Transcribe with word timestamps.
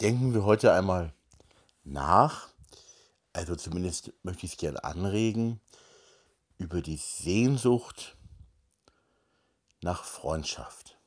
denken 0.00 0.32
wir 0.32 0.44
heute 0.44 0.72
einmal 0.72 1.12
nach, 1.84 2.48
also 3.32 3.54
zumindest 3.54 4.12
möchte 4.22 4.46
ich 4.46 4.52
es 4.52 4.58
gerne 4.58 4.82
anregen, 4.82 5.60
über 6.58 6.80
die 6.82 6.96
Sehnsucht 6.96 8.16
nach 9.82 10.04
Freundschaft. 10.04 10.98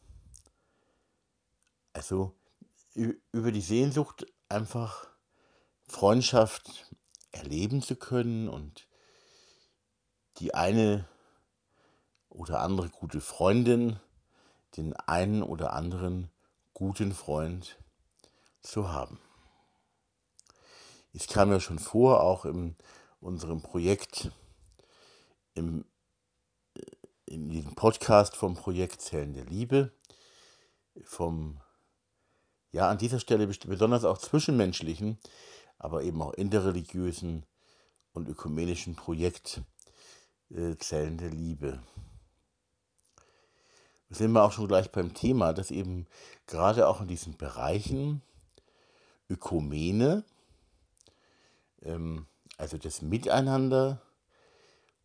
Also 1.94 2.34
über 2.94 3.52
die 3.52 3.62
Sehnsucht 3.62 4.26
einfach 4.50 5.08
Freundschaft 5.88 6.92
erleben 7.32 7.82
zu 7.82 7.96
können 7.96 8.48
und 8.48 8.88
die 10.38 10.54
eine 10.54 11.08
oder 12.30 12.62
andere 12.62 12.90
gute 12.90 13.22
Freundin, 13.22 14.00
den 14.78 14.96
einen 14.96 15.44
oder 15.44 15.74
anderen 15.74 16.32
guten 16.74 17.14
Freund 17.14 17.78
zu 18.64 18.92
haben. 18.92 19.20
Es 21.14 21.28
kam 21.28 21.52
ja 21.52 21.60
schon 21.60 21.78
vor, 21.78 22.24
auch 22.24 22.46
in 22.46 22.76
unserem 23.20 23.62
Projekt, 23.62 24.32
im, 25.54 25.86
in 27.26 27.50
diesem 27.50 27.76
Podcast 27.76 28.36
vom 28.36 28.56
Projekt 28.56 29.02
Zellen 29.02 29.34
der 29.34 29.46
Liebe, 29.46 29.92
vom, 31.04 31.62
ja, 32.72 32.90
an 32.90 32.98
dieser 32.98 33.20
Stelle 33.20 33.46
besonders 33.46 34.06
auch 34.06 34.18
zwischenmenschlichen, 34.18 35.20
aber 35.78 36.04
eben 36.04 36.22
auch 36.22 36.34
interreligiösen 36.34 37.46
und 38.14 38.28
ökumenischen 38.28 38.96
Projekt 38.96 39.62
äh, 40.50 40.76
Zellen 40.78 41.18
der 41.18 41.30
Liebe. 41.30 41.84
Da 44.10 44.16
sind 44.16 44.32
wir 44.32 44.44
auch 44.44 44.52
schon 44.52 44.68
gleich 44.68 44.92
beim 44.92 45.14
Thema, 45.14 45.54
dass 45.54 45.72
eben 45.72 46.08
gerade 46.48 46.88
auch 46.88 47.02
in 47.02 47.08
diesen 47.08 47.38
Bereichen 47.38 48.22
Ökumene, 49.30 50.24
ähm, 51.82 52.28
also 52.58 52.78
das 52.78 53.02
Miteinander 53.02 54.02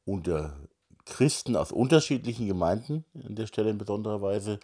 unter 0.05 0.57
Christen 1.05 1.57
aus 1.57 1.73
unterschiedlichen 1.73 2.47
Gemeinden, 2.47 3.05
an 3.27 3.35
der 3.35 3.47
Stelle 3.47 3.71
in 3.71 3.79
besonderer 3.79 4.21
Weise, 4.21 4.61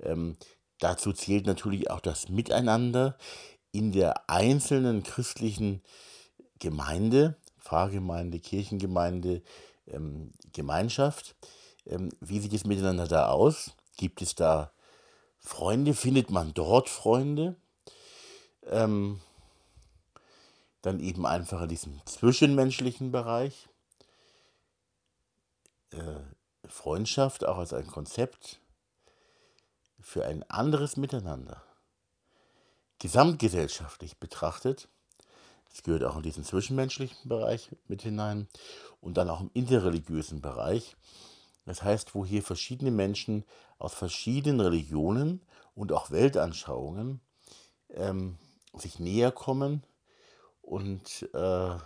ähm, 0.00 0.36
dazu 0.78 1.12
zählt 1.12 1.46
natürlich 1.46 1.90
auch 1.90 2.00
das 2.00 2.28
Miteinander 2.28 3.16
in 3.72 3.92
der 3.92 4.28
einzelnen 4.28 5.02
christlichen 5.02 5.82
Gemeinde, 6.58 7.36
Pfarrgemeinde, 7.58 8.38
Kirchengemeinde, 8.40 9.42
ähm, 9.86 10.32
Gemeinschaft. 10.52 11.36
Ähm, 11.86 12.10
wie 12.20 12.40
sieht 12.40 12.52
es 12.52 12.64
miteinander 12.64 13.06
da 13.06 13.28
aus? 13.28 13.72
Gibt 13.96 14.22
es 14.22 14.34
da 14.34 14.72
Freunde? 15.38 15.94
Findet 15.94 16.30
man 16.30 16.54
dort 16.54 16.88
Freunde? 16.88 17.56
Ähm, 18.66 19.20
dann 20.82 21.00
eben 21.00 21.26
einfach 21.26 21.62
in 21.62 21.68
diesem 21.68 22.00
zwischenmenschlichen 22.04 23.10
Bereich. 23.10 23.68
Äh, 25.90 26.20
Freundschaft 26.66 27.44
auch 27.44 27.58
als 27.58 27.72
ein 27.72 27.86
Konzept 27.86 28.60
für 30.00 30.24
ein 30.26 30.42
anderes 30.50 30.96
Miteinander. 30.96 31.62
Gesamtgesellschaftlich 32.98 34.18
betrachtet, 34.18 34.88
das 35.70 35.82
gehört 35.82 36.04
auch 36.04 36.16
in 36.16 36.22
diesen 36.22 36.44
zwischenmenschlichen 36.44 37.28
Bereich 37.28 37.70
mit 37.86 38.02
hinein 38.02 38.48
und 39.00 39.16
dann 39.16 39.28
auch 39.28 39.40
im 39.40 39.50
interreligiösen 39.54 40.40
Bereich, 40.40 40.96
das 41.66 41.82
heißt, 41.82 42.14
wo 42.14 42.24
hier 42.24 42.42
verschiedene 42.42 42.90
Menschen 42.90 43.44
aus 43.78 43.94
verschiedenen 43.94 44.60
Religionen 44.60 45.40
und 45.74 45.92
auch 45.92 46.10
Weltanschauungen 46.10 47.20
ähm, 47.90 48.38
sich 48.80 48.98
näher 48.98 49.32
kommen 49.32 49.84
und 50.62 51.28
äh, 51.34 51.76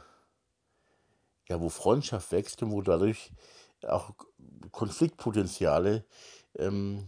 ja, 1.48 1.60
wo 1.60 1.68
Freundschaft 1.68 2.30
wächst 2.32 2.62
und 2.62 2.72
wo 2.72 2.82
dadurch 2.82 3.32
auch 3.86 4.12
Konfliktpotenziale 4.72 6.04
ähm, 6.56 7.06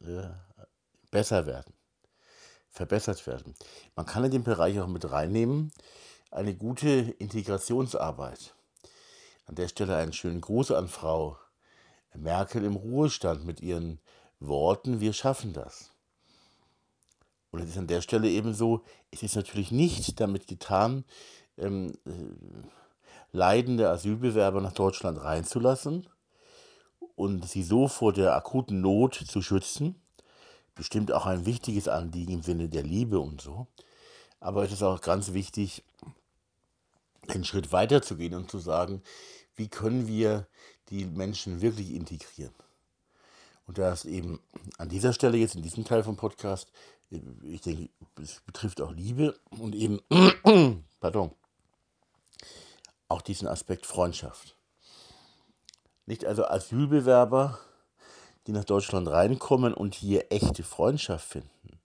äh, 0.00 0.28
besser 1.10 1.46
werden, 1.46 1.72
verbessert 2.68 3.26
werden. 3.26 3.54
Man 3.96 4.06
kann 4.06 4.24
in 4.24 4.30
den 4.30 4.44
Bereich 4.44 4.78
auch 4.80 4.86
mit 4.86 5.10
reinnehmen, 5.10 5.72
eine 6.30 6.54
gute 6.54 6.88
Integrationsarbeit. 6.88 8.54
An 9.46 9.54
der 9.54 9.68
Stelle 9.68 9.96
einen 9.96 10.12
schönen 10.12 10.42
Gruß 10.42 10.72
an 10.72 10.88
Frau 10.88 11.38
Merkel 12.14 12.64
im 12.64 12.76
Ruhestand 12.76 13.44
mit 13.44 13.60
ihren 13.60 14.00
Worten, 14.40 15.00
wir 15.00 15.12
schaffen 15.12 15.52
das. 15.52 15.92
Und 17.50 17.60
es 17.60 17.70
ist 17.70 17.78
an 17.78 17.86
der 17.86 18.02
Stelle 18.02 18.28
eben 18.28 18.54
so, 18.54 18.82
es 19.10 19.22
ist 19.22 19.36
natürlich 19.36 19.70
nicht 19.70 20.20
damit 20.20 20.46
getan, 20.46 21.04
ähm, 21.56 21.94
äh, 22.06 22.10
leidende 23.32 23.90
Asylbewerber 23.90 24.60
nach 24.60 24.72
Deutschland 24.72 25.22
reinzulassen 25.22 26.06
und 27.14 27.48
sie 27.48 27.62
so 27.62 27.88
vor 27.88 28.12
der 28.12 28.34
akuten 28.34 28.80
Not 28.80 29.14
zu 29.14 29.42
schützen. 29.42 30.00
Bestimmt 30.74 31.10
auch 31.12 31.26
ein 31.26 31.46
wichtiges 31.46 31.88
Anliegen 31.88 32.34
im 32.34 32.42
Sinne 32.42 32.68
der 32.68 32.84
Liebe 32.84 33.18
und 33.18 33.40
so. 33.40 33.66
Aber 34.40 34.62
es 34.62 34.72
ist 34.72 34.82
auch 34.82 35.00
ganz 35.00 35.32
wichtig, 35.32 35.82
einen 37.26 37.44
Schritt 37.44 37.72
weiter 37.72 38.02
zu 38.02 38.16
gehen 38.16 38.34
und 38.34 38.50
zu 38.50 38.58
sagen, 38.58 39.02
wie 39.56 39.68
können 39.68 40.06
wir 40.06 40.46
die 40.90 41.04
Menschen 41.04 41.60
wirklich 41.60 41.92
integrieren. 41.92 42.54
Und 43.66 43.76
da 43.78 43.92
ist 43.92 44.06
eben 44.06 44.40
an 44.78 44.88
dieser 44.88 45.12
Stelle 45.12 45.36
jetzt 45.36 45.56
in 45.56 45.62
diesem 45.62 45.84
Teil 45.84 46.02
vom 46.02 46.16
Podcast, 46.16 46.72
ich 47.10 47.60
denke, 47.62 47.88
es 48.20 48.40
betrifft 48.40 48.80
auch 48.80 48.92
Liebe 48.92 49.38
und 49.50 49.74
eben, 49.74 50.00
pardon, 51.00 51.34
auch 53.08 53.22
diesen 53.22 53.48
Aspekt 53.48 53.86
Freundschaft. 53.86 54.56
Nicht 56.06 56.24
also 56.24 56.44
Asylbewerber, 56.46 57.58
die 58.46 58.52
nach 58.52 58.64
Deutschland 58.64 59.08
reinkommen 59.08 59.74
und 59.74 59.94
hier 59.94 60.30
echte 60.32 60.62
Freundschaft 60.62 61.26
finden, 61.26 61.80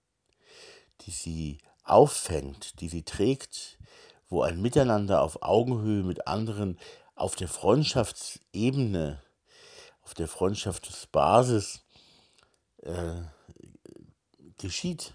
die 1.02 1.10
sie 1.10 1.58
auffängt, 1.84 2.80
die 2.80 2.88
sie 2.88 3.02
trägt, 3.02 3.78
wo 4.28 4.42
ein 4.42 4.60
Miteinander 4.60 5.22
auf 5.22 5.42
Augenhöhe 5.42 6.02
mit 6.02 6.26
anderen 6.26 6.78
auf 7.14 7.36
der 7.36 7.48
Freundschaftsebene, 7.48 9.22
auf 10.02 10.14
der 10.14 10.28
Freundschaftsbasis 10.28 11.82
äh, 12.82 13.22
geschieht, 14.64 15.12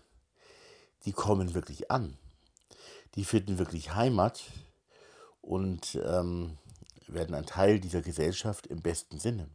die 1.06 1.12
kommen 1.12 1.56
wirklich 1.56 1.90
an. 1.90 2.18
Die 3.16 3.26
finden 3.26 3.58
wirklich 3.58 3.96
Heimat 3.96 4.44
und 5.42 5.96
ähm, 6.06 6.60
werden 7.08 7.34
ein 7.34 7.48
Teil 7.48 7.80
dieser 7.80 8.04
Gesellschaft 8.04 8.68
im 8.68 8.84
besten 8.84 9.20
Sinne. 9.20 9.50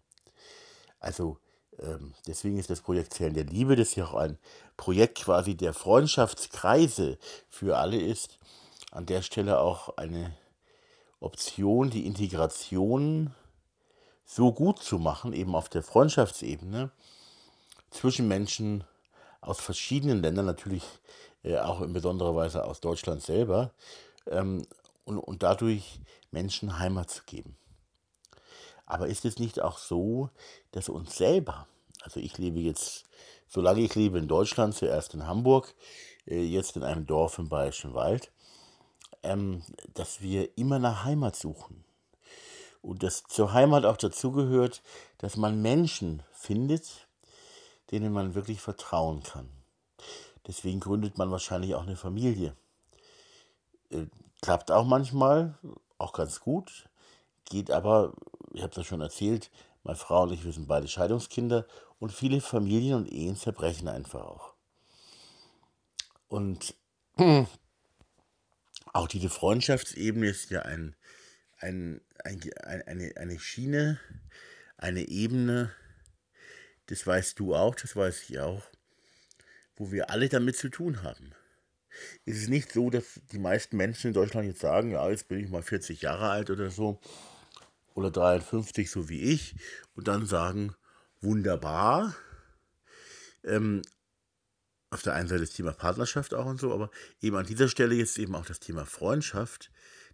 Also 0.99 1.39
ähm, 1.79 2.15
deswegen 2.27 2.59
ist 2.59 2.71
das 2.71 2.81
Projekt 2.81 3.15
Zellen 3.15 3.35
der 3.35 3.45
Liebe, 3.45 3.77
das 3.77 3.95
ja 3.95 4.05
auch 4.07 4.15
ein 4.15 4.37
Projekt 4.77 5.21
quasi 5.21 5.57
der 5.57 5.73
Freundschaftskreise 5.73 7.17
für 7.49 7.79
alle 7.79 8.01
ist, 8.01 8.41
an 8.91 9.07
der 9.07 9.23
Stelle 9.23 9.61
auch 9.61 9.97
eine 9.97 10.37
Option, 11.21 11.91
die 11.91 12.07
Integration 12.07 13.33
so 14.25 14.53
gut 14.53 14.83
zu 14.83 14.99
machen, 14.99 15.33
eben 15.33 15.55
auf 15.55 15.69
der 15.69 15.85
Freundschaftsebene, 15.85 16.91
zwischen 17.91 18.27
Menschen 18.27 18.83
aus 19.45 19.61
verschiedenen 19.61 20.23
Ländern, 20.23 20.47
natürlich 20.47 20.85
äh, 21.43 21.59
auch 21.59 21.81
in 21.81 21.93
besonderer 21.93 22.35
Weise 22.35 22.65
aus 22.65 22.81
Deutschland 22.81 23.23
selber, 23.23 23.73
ähm, 24.31 24.67
und, 25.05 25.19
und 25.19 25.43
dadurch 25.43 26.01
Menschen 26.31 26.79
Heimat 26.79 27.11
zu 27.11 27.23
geben. 27.25 27.57
Aber 28.87 29.07
ist 29.07 29.25
es 29.25 29.39
nicht 29.39 29.61
auch 29.61 29.79
so, 29.79 30.31
dass 30.73 30.89
uns 30.89 31.17
selber, 31.17 31.67
also 32.03 32.21
ich 32.21 32.39
lebe 32.39 32.61
jetzt, 32.61 33.05
solange 33.49 33.81
ich 33.81 33.95
lebe 33.95 34.19
in 34.19 34.29
Deutschland, 34.29 34.75
zuerst 34.75 35.15
in 35.15 35.27
Hamburg, 35.27 35.75
äh, 36.27 36.43
jetzt 36.43 36.77
in 36.77 36.83
einem 36.83 37.07
Dorf 37.07 37.39
im 37.39 37.49
Bayerischen 37.49 37.95
Wald, 37.95 38.31
ähm, 39.23 39.63
dass 39.95 40.21
wir 40.21 40.57
immer 40.59 40.79
nach 40.79 41.05
Heimat 41.05 41.37
suchen. 41.37 41.85
Und 42.83 43.03
dass 43.03 43.25
zur 43.25 43.55
Heimat 43.55 43.87
auch 43.87 43.97
dazugehört, 43.97 44.83
dass 45.19 45.39
man 45.39 45.63
Menschen 45.63 46.23
findet, 46.33 47.04
denen 47.91 48.13
man 48.13 48.35
wirklich 48.35 48.61
vertrauen 48.61 49.23
kann. 49.23 49.49
Deswegen 50.47 50.81
gründet 50.81 51.19
man 51.19 51.31
wahrscheinlich 51.31 51.75
auch 51.75 51.83
eine 51.83 51.97
Familie. 51.97 52.57
Äh, 53.91 54.07
klappt 54.43 54.71
auch 54.71 54.85
manchmal, 54.85 55.59
auch 55.99 56.13
ganz 56.13 56.41
gut, 56.41 56.89
geht 57.45 57.71
aber, 57.71 58.15
ich 58.53 58.63
habe 58.63 58.75
das 58.75 58.87
schon 58.87 59.01
erzählt, 59.01 59.51
meine 59.85 59.97
Frau 59.97 60.23
und 60.23 60.33
ich, 60.33 60.45
wir 60.45 60.53
sind 60.53 60.69
beide 60.69 60.89
Scheidungskinder 60.89 61.67
und 61.99 62.13
viele 62.13 62.41
Familien 62.41 62.97
und 62.97 63.13
Ehen 63.13 63.37
zerbrechen 63.37 63.89
einfach 63.89 64.23
auch. 64.23 64.55
Und 66.29 66.75
auch 68.93 69.09
diese 69.09 69.31
Freundschaftsebene 69.31 70.27
ist 70.27 70.51
ja 70.51 70.63
ein, 70.63 70.97
ein, 71.59 72.01
ein, 72.25 72.43
eine, 72.87 73.13
eine 73.17 73.39
Schiene, 73.39 74.01
eine 74.77 75.09
Ebene, 75.09 75.71
das 76.87 77.07
weißt 77.07 77.39
du 77.39 77.55
auch, 77.55 77.75
das 77.75 77.97
weiß 77.97 78.29
ich 78.29 78.39
auch, 78.41 78.63
wo 79.77 79.91
wir 79.91 80.11
alle 80.11 80.29
damit 80.29 80.57
zu 80.57 80.69
tun 80.69 81.03
haben. 81.03 81.33
ist 82.25 82.43
es 82.43 82.49
nicht 82.49 82.73
so, 82.73 82.91
dass 82.91 83.21
die 83.33 83.39
meisten 83.39 83.77
Menschen 83.77 84.09
in 84.09 84.15
Deutschland 84.15 84.47
jetzt 84.47 84.61
sagen, 84.61 84.91
ja, 84.91 85.09
jetzt 85.09 85.29
bin 85.29 85.39
ich 85.39 85.51
mal 85.51 85.63
40 85.63 86.03
Jahre 86.03 86.31
alt 86.31 86.51
oder 86.51 86.71
so 86.71 87.01
oder 87.95 88.11
53, 88.11 88.91
so 88.91 89.09
wie 89.09 89.21
ich, 89.21 89.55
und 89.95 90.09
dann 90.09 90.27
sagen, 90.27 90.75
wunderbar. 91.21 92.15
Ähm, 93.45 93.83
auf 94.91 95.03
der 95.03 95.15
einen 95.15 95.29
Seite 95.29 95.43
das 95.43 95.51
Thema 95.51 95.73
Partnerschaft 95.73 96.35
auch 96.35 96.47
und 96.47 96.61
so, 96.61 96.73
aber 96.73 96.91
eben 97.21 97.37
an 97.37 97.47
dieser 97.47 97.69
Stelle 97.69 97.95
jetzt 97.95 98.19
eben 98.19 98.35
auch 98.35 98.47
das 98.47 98.61
Thema 98.61 98.85
Freundschaft, 98.85 99.71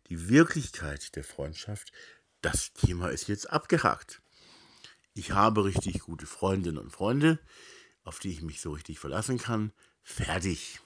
die 0.08 0.28
Wirklichkeit 0.28 1.14
der 1.16 1.24
Freundschaft, 1.24 1.92
das 2.40 2.72
Thema 2.72 3.08
ist 3.08 3.28
jetzt 3.28 3.50
abgehakt. 3.50 4.19
Ich 5.14 5.32
habe 5.32 5.64
richtig 5.64 6.00
gute 6.00 6.26
Freundinnen 6.26 6.78
und 6.78 6.90
Freunde, 6.90 7.40
auf 8.04 8.18
die 8.20 8.30
ich 8.30 8.42
mich 8.42 8.60
so 8.60 8.72
richtig 8.72 8.98
verlassen 8.98 9.38
kann. 9.38 9.72
Fertig. 10.02 10.80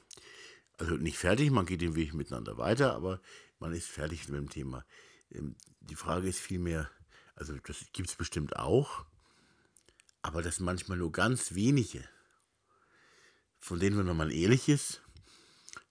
Also 0.79 0.95
nicht 0.95 1.19
fertig, 1.19 1.51
man 1.51 1.67
geht 1.67 1.83
den 1.83 1.95
Weg 1.95 2.15
miteinander 2.15 2.57
weiter, 2.57 2.95
aber 2.95 3.21
man 3.59 3.73
ist 3.73 3.89
fertig 3.89 4.29
mit 4.29 4.39
dem 4.39 4.51
Thema. 4.51 4.85
Ähm, 5.31 5.57
die 5.81 5.95
Frage 5.95 6.29
ist 6.29 6.41
vielmehr, 6.41 6.91
also 7.37 7.55
das 7.59 7.85
gibt 7.93 8.09
es 8.09 8.17
bestimmt 8.17 8.57
auch, 8.57 9.05
aber 10.23 10.43
das 10.43 10.59
manchmal 10.59 10.99
nur 10.99 11.13
ganz 11.13 11.55
wenige, 11.55 12.09
von 13.59 13.79
denen, 13.79 14.07
wenn 14.07 14.17
man 14.17 14.31
ehrlich 14.31 14.69
ist, 14.69 15.03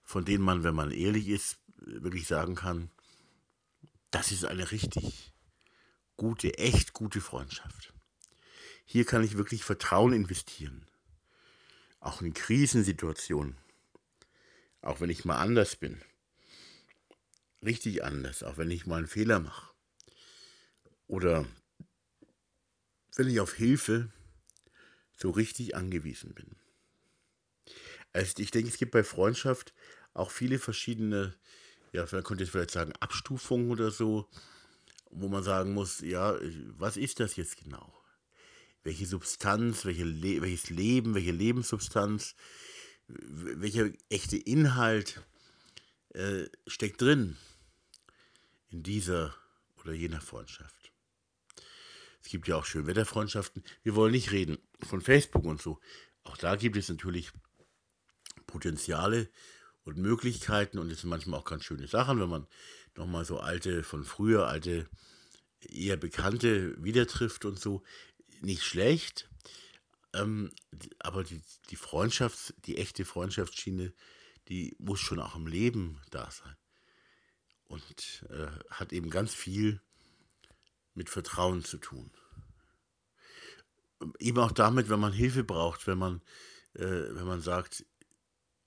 von 0.03 0.25
denen 0.25 0.43
man, 0.43 0.63
wenn 0.63 0.75
man 0.75 0.91
ehrlich 0.91 1.27
ist, 1.27 1.57
wirklich 1.77 2.27
sagen 2.27 2.55
kann, 2.55 2.89
das 4.11 4.31
ist 4.31 4.45
eine 4.45 4.71
richtig 4.71 5.33
gute, 6.17 6.57
echt 6.57 6.93
gute 6.93 7.21
Freundschaft. 7.21 7.92
Hier 8.85 9.05
kann 9.05 9.23
ich 9.23 9.37
wirklich 9.37 9.63
Vertrauen 9.63 10.13
investieren. 10.13 10.85
Auch 11.99 12.21
in 12.21 12.33
Krisensituationen. 12.33 13.57
Auch 14.81 14.99
wenn 14.99 15.09
ich 15.09 15.25
mal 15.25 15.37
anders 15.37 15.75
bin. 15.75 16.01
Richtig 17.63 18.03
anders, 18.03 18.43
auch 18.43 18.57
wenn 18.57 18.69
ich 18.71 18.85
mal 18.85 18.97
einen 18.97 19.07
Fehler 19.07 19.39
mache. 19.39 19.73
Oder 21.07 21.45
wenn 23.15 23.29
ich 23.29 23.39
auf 23.39 23.53
Hilfe 23.53 24.11
so 25.15 25.29
richtig 25.29 25.75
angewiesen 25.75 26.33
bin. 26.33 26.57
Also 28.11 28.33
ich 28.39 28.51
denke, 28.51 28.69
es 28.69 28.77
gibt 28.77 28.91
bei 28.91 29.03
Freundschaft 29.03 29.73
auch 30.13 30.31
viele 30.31 30.59
verschiedene, 30.59 31.33
ja, 31.91 32.05
man 32.11 32.23
könnte 32.23 32.43
jetzt 32.43 32.51
vielleicht 32.51 32.71
sagen, 32.71 32.93
Abstufungen 32.99 33.71
oder 33.71 33.91
so, 33.91 34.29
wo 35.09 35.29
man 35.29 35.43
sagen 35.43 35.73
muss, 35.73 36.01
ja, 36.01 36.37
was 36.77 36.97
ist 36.97 37.19
das 37.19 37.35
jetzt 37.35 37.57
genau? 37.57 37.93
Welche 38.83 39.05
Substanz, 39.05 39.85
welche 39.85 40.03
Le 40.03 40.41
welches 40.41 40.69
Leben, 40.69 41.15
welche 41.15 41.31
Lebenssubstanz, 41.31 42.35
welcher 43.07 43.89
echte 44.09 44.37
Inhalt 44.37 45.21
äh, 46.09 46.45
steckt 46.67 47.01
drin 47.01 47.37
in 48.69 48.83
dieser 48.83 49.35
oder 49.81 49.93
jener 49.93 50.21
Freundschaft. 50.21 50.91
Es 52.21 52.29
gibt 52.29 52.47
ja 52.47 52.55
auch 52.55 52.65
Schönwetterfreundschaften. 52.65 53.63
Wir 53.83 53.95
wollen 53.95 54.13
nicht 54.13 54.31
reden 54.31 54.57
von 54.81 55.01
Facebook 55.01 55.43
und 55.43 55.61
so. 55.61 55.79
Auch 56.23 56.37
da 56.37 56.55
gibt 56.55 56.77
es 56.77 56.89
natürlich 56.89 57.31
Potenziale 58.47 59.29
und 59.83 59.97
Möglichkeiten 59.97 60.77
und 60.77 60.91
es 60.91 61.01
sind 61.01 61.09
manchmal 61.09 61.39
auch 61.39 61.45
ganz 61.45 61.65
schöne 61.65 61.87
Sachen, 61.87 62.19
wenn 62.19 62.29
man 62.29 62.47
nochmal 62.95 63.25
so 63.25 63.39
alte, 63.39 63.83
von 63.83 64.03
früher, 64.03 64.47
alte, 64.47 64.87
eher 65.59 65.97
Bekannte 65.97 66.81
wieder 66.81 67.07
trifft 67.07 67.45
und 67.45 67.59
so. 67.59 67.83
Nicht 68.43 68.63
schlecht, 68.63 69.29
ähm, 70.13 70.51
aber 70.99 71.23
die, 71.23 71.41
die 71.69 71.77
Freundschaft, 71.77 72.53
die 72.65 72.77
echte 72.77 73.05
Freundschaftsschiene, 73.05 73.93
die 74.49 74.75
muss 74.79 74.99
schon 74.99 75.21
auch 75.21 75.35
im 75.35 75.47
Leben 75.47 76.01
da 76.11 76.29
sein. 76.29 76.55
Und 77.63 78.25
äh, 78.29 78.47
hat 78.69 78.91
eben 78.91 79.09
ganz 79.09 79.33
viel 79.33 79.81
mit 80.93 81.09
Vertrauen 81.09 81.63
zu 81.63 81.77
tun. 81.77 82.11
Eben 84.19 84.39
auch 84.39 84.51
damit, 84.51 84.89
wenn 84.89 84.99
man 84.99 85.13
Hilfe 85.13 85.45
braucht, 85.45 85.87
wenn 85.87 85.97
man, 85.97 86.21
äh, 86.73 86.81
wenn 86.81 87.25
man 87.25 87.39
sagt, 87.39 87.85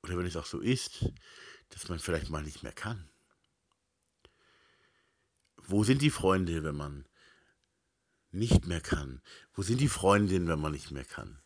oder 0.02 0.17
wenn 0.17 0.26
es 0.26 0.37
auch 0.37 0.46
so 0.46 0.61
ist, 0.61 1.05
dass 1.69 1.88
man 1.90 1.99
vielleicht 1.99 2.31
mal 2.31 2.43
nicht 2.43 2.62
mehr 2.62 2.72
kann. 2.72 3.11
Wo 5.58 5.84
sind 5.84 6.00
die 6.00 6.11
Freunde, 6.11 6.64
wenn 6.64 6.76
man 6.76 7.05
nicht 8.37 8.67
mehr 8.67 8.81
kann? 8.81 9.23
Wo 9.53 9.62
sind 9.62 9.81
die 9.81 9.88
Freundinnen, 9.88 10.49
wenn 10.49 10.61
man 10.61 10.73
nicht 10.73 10.91
mehr 10.91 11.05
kann? 11.05 11.41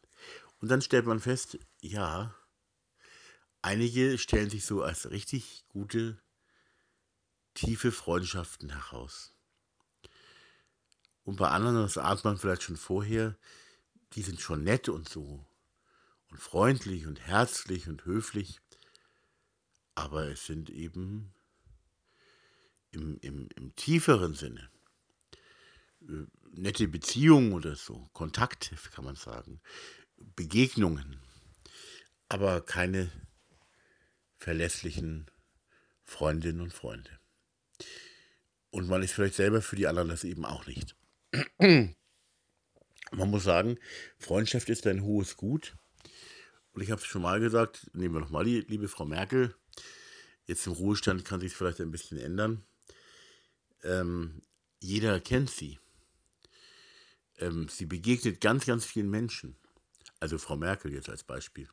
Und 0.61 0.69
dann 0.69 0.83
stellt 0.83 1.07
man 1.07 1.21
fest, 1.21 1.59
ja, 1.81 2.35
einige 3.63 4.19
stellen 4.19 4.51
sich 4.51 4.65
so 4.65 4.83
als 4.83 5.11
richtig 5.11 5.65
gute, 5.69 6.21
tiefe 7.55 7.93
Freundschaften 7.93 8.71
heraus. 8.71 9.35
Und 11.25 11.37
bei 11.37 11.49
anderen, 11.49 11.77
das 11.77 11.99
ahnt 11.99 12.25
man 12.25 12.39
vielleicht 12.39 12.63
schon 12.63 12.77
vorher, 12.77 13.37
die 14.13 14.23
sind 14.23 14.41
schon 14.41 14.65
nett 14.65 14.89
und 14.89 15.09
so 15.09 15.47
und 16.31 16.39
freundlich 16.39 17.07
und 17.07 17.21
herzlich 17.21 17.89
und 17.89 18.05
höflich, 18.05 18.61
aber 19.95 20.29
es 20.29 20.47
sind 20.47 20.71
eben 20.71 21.35
im, 22.91 23.19
im, 23.21 23.49
im 23.55 23.77
tieferen 23.77 24.35
Sinne 24.35 24.71
äh, 26.03 26.27
nette 26.53 26.89
Beziehungen 26.89 27.53
oder 27.53 27.77
so, 27.77 28.09
Kontakte 28.13 28.77
kann 28.93 29.05
man 29.05 29.17
sagen, 29.17 29.61
Begegnungen, 30.17 31.21
aber 32.29 32.61
keine 32.61 33.11
verlässlichen 34.37 35.31
Freundinnen 36.05 36.61
und 36.61 36.73
Freunde. 36.73 37.11
Und 38.71 38.89
man 38.89 39.03
ist 39.03 39.13
vielleicht 39.13 39.35
selber 39.35 39.63
für 39.63 39.77
die 39.77 39.87
anderen 39.87 40.09
das 40.09 40.25
eben 40.25 40.45
auch 40.45 40.67
nicht. 40.67 40.97
Man 43.13 43.31
muss 43.31 43.43
sagen, 43.43 43.79
Freundschaft 44.19 44.69
ist 44.69 44.87
ein 44.87 45.03
hohes 45.03 45.37
Gut. 45.37 45.77
Und 46.73 46.83
ich 46.83 46.93
habe 46.93 47.01
es 47.01 47.07
schon 47.07 47.23
mal 47.23 47.41
gesagt, 47.41 47.91
nehmen 47.93 48.15
wir 48.15 48.21
nochmal 48.21 48.45
die 48.45 48.61
liebe 48.61 48.89
Frau 48.89 49.05
Merkel. 49.05 49.57
Jetzt 50.47 50.67
im 50.67 50.75
Ruhestand 50.75 51.25
kann 51.25 51.41
sich 51.41 51.55
vielleicht 51.55 51.81
ein 51.81 51.91
bisschen 51.91 52.19
ändern. 52.19 52.65
Ähm, 53.83 54.43
jeder 54.79 55.21
kennt 55.21 55.51
sie. 55.51 55.79
Ähm, 57.41 57.69
sie 57.69 57.87
begegnet 57.87 58.41
ganz, 58.41 58.67
ganz 58.67 58.85
vielen 58.85 59.11
Menschen. 59.11 59.57
Also 60.21 60.39
Frau 60.39 60.57
Merkel 60.57 60.93
jetzt 60.93 61.09
als 61.09 61.25
Beispiel. 61.25 61.69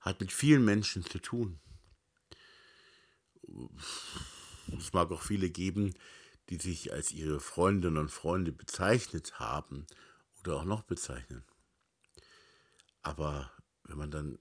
Hat 0.00 0.20
mit 0.20 0.32
vielen 0.32 0.64
Menschen 0.64 1.04
zu 1.04 1.20
tun. 1.20 1.60
Es 4.76 4.92
mag 4.92 5.10
auch 5.12 5.22
viele 5.22 5.50
geben, 5.50 5.94
die 6.50 6.56
sich 6.56 6.92
als 6.92 7.12
ihre 7.12 7.40
Freundinnen 7.40 7.98
und 7.98 8.10
Freunde 8.10 8.52
bezeichnet 8.52 9.38
haben 9.38 9.86
oder 10.40 10.56
auch 10.56 10.64
noch 10.64 10.82
bezeichnen. 10.82 11.44
Aber 13.02 13.52
wenn 13.84 13.98
man 13.98 14.10
dann 14.10 14.38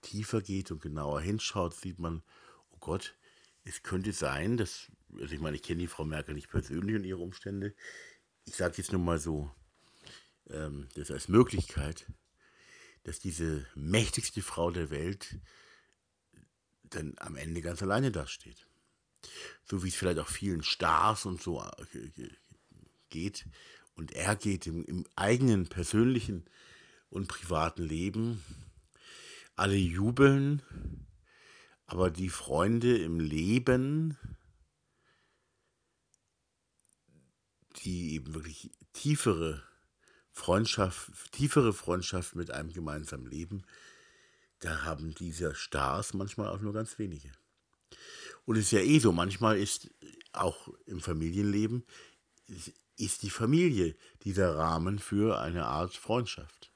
tiefer 0.00 0.40
geht 0.40 0.70
und 0.70 0.82
genauer 0.82 1.20
hinschaut, 1.20 1.74
sieht 1.74 1.98
man, 1.98 2.22
oh 2.70 2.78
Gott, 2.80 3.14
es 3.64 3.82
könnte 3.82 4.12
sein, 4.12 4.56
dass, 4.56 4.90
also 5.18 5.34
ich 5.34 5.40
meine, 5.40 5.56
ich 5.56 5.62
kenne 5.62 5.80
die 5.80 5.86
Frau 5.86 6.04
Merkel 6.04 6.34
nicht 6.34 6.48
persönlich 6.48 6.96
und 6.96 7.04
ihre 7.04 7.20
Umstände. 7.20 7.74
Ich 8.44 8.56
sage 8.56 8.74
jetzt 8.78 8.92
nur 8.92 9.00
mal 9.00 9.18
so, 9.18 9.50
ähm, 10.50 10.88
das 10.94 11.10
als 11.10 11.28
Möglichkeit, 11.28 12.06
dass 13.04 13.18
diese 13.18 13.66
mächtigste 13.74 14.42
Frau 14.42 14.70
der 14.70 14.90
Welt 14.90 15.38
dann 16.82 17.14
am 17.18 17.36
Ende 17.36 17.62
ganz 17.62 17.82
alleine 17.82 18.12
dasteht. 18.12 18.66
So 19.64 19.82
wie 19.82 19.88
es 19.88 19.94
vielleicht 19.94 20.18
auch 20.18 20.28
vielen 20.28 20.62
Stars 20.62 21.26
und 21.26 21.42
so 21.42 21.62
äh, 21.62 22.28
geht. 23.08 23.46
Und 23.94 24.12
er 24.12 24.36
geht 24.36 24.66
im, 24.66 24.84
im 24.84 25.06
eigenen 25.16 25.68
persönlichen 25.68 26.44
und 27.08 27.28
privaten 27.28 27.82
Leben 27.82 28.42
alle 29.54 29.76
jubeln, 29.76 30.62
aber 31.84 32.10
die 32.10 32.30
Freunde 32.30 32.96
im 32.96 33.20
Leben, 33.20 34.16
die 37.76 38.14
eben 38.14 38.34
wirklich 38.34 38.70
tiefere 38.92 39.62
Freundschaft, 40.32 41.10
tiefere 41.32 41.72
Freundschaft 41.72 42.34
mit 42.34 42.50
einem 42.50 42.72
gemeinsamen 42.72 43.26
Leben, 43.26 43.64
da 44.60 44.82
haben 44.84 45.14
diese 45.14 45.54
Stars 45.54 46.14
manchmal 46.14 46.48
auch 46.48 46.60
nur 46.60 46.72
ganz 46.72 46.98
wenige. 46.98 47.30
Und 48.44 48.56
es 48.56 48.66
ist 48.66 48.72
ja 48.72 48.80
eh 48.80 48.98
so, 48.98 49.12
manchmal 49.12 49.58
ist 49.58 49.90
auch 50.32 50.68
im 50.86 51.00
Familienleben, 51.00 51.84
ist 52.96 53.22
die 53.22 53.30
Familie 53.30 53.96
dieser 54.24 54.56
Rahmen 54.56 54.98
für 54.98 55.40
eine 55.40 55.66
Art 55.66 55.94
Freundschaft. 55.94 56.72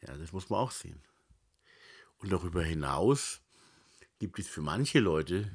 Ja, 0.00 0.16
das 0.16 0.32
muss 0.32 0.50
man 0.50 0.60
auch 0.60 0.70
sehen. 0.70 1.02
Und 2.18 2.32
darüber 2.32 2.62
hinaus 2.62 3.40
gibt 4.18 4.38
es 4.38 4.48
für 4.48 4.62
manche 4.62 5.00
Leute, 5.00 5.50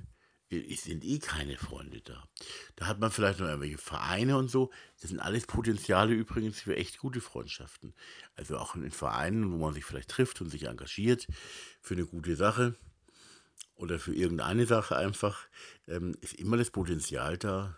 sind 0.50 1.04
eh 1.04 1.20
keine 1.20 1.58
Freunde 1.58 2.02
da. 2.02 2.24
Da 2.78 2.88
hat 2.88 3.00
man 3.00 3.12
vielleicht 3.12 3.40
noch 3.40 3.48
irgendwelche 3.48 3.78
Vereine 3.78 4.38
und 4.38 4.50
so. 4.50 4.72
Das 5.02 5.10
sind 5.10 5.20
alles 5.20 5.46
Potenziale 5.46 6.14
übrigens 6.14 6.62
für 6.62 6.76
echt 6.76 7.00
gute 7.00 7.20
Freundschaften. 7.22 7.94
Also 8.36 8.58
auch 8.58 8.76
in 8.76 8.92
Vereinen, 8.92 9.52
wo 9.52 9.58
man 9.58 9.74
sich 9.74 9.84
vielleicht 9.84 10.10
trifft 10.10 10.40
und 10.42 10.50
sich 10.50 10.64
engagiert 10.64 11.28
für 11.82 11.96
eine 11.96 12.06
gute 12.06 12.36
Sache. 12.36 12.76
oder 13.76 14.00
für 14.00 14.14
irgendeine 14.14 14.66
Sache 14.66 14.98
einfach, 14.98 15.48
ähm, 15.88 16.16
ist 16.22 16.34
immer 16.34 16.58
das 16.58 16.72
Potenzial 16.72 17.38
da, 17.38 17.78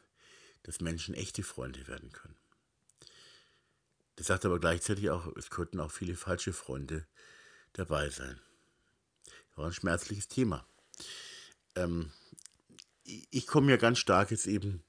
dass 0.63 0.79
Menschen 0.81 1.13
echte 1.13 1.43
Freunde 1.43 1.87
werden 1.87 2.11
können. 2.11 2.35
Das 4.15 4.27
sagt 4.27 4.45
aber 4.45 4.59
gleichzeitig 4.59 5.09
auch, 5.09 5.27
es 5.37 5.49
könnten 5.49 5.79
auch 5.79 5.91
viele 5.91 6.15
falsche 6.15 6.53
Freunde 6.53 7.05
dabei 7.73 8.09
sein. 8.09 8.39
Das 9.25 9.57
war 9.57 9.65
ein 9.67 9.73
schmerzliches 9.73 10.27
Thema. 10.27 10.65
Ähm, 11.75 12.11
ich 13.31 13.47
komme 13.47 13.71
ja 13.71 13.77
ganz 13.77 13.99
stark 13.99 14.31
jetzt 14.31 14.47
eben, 14.47 14.83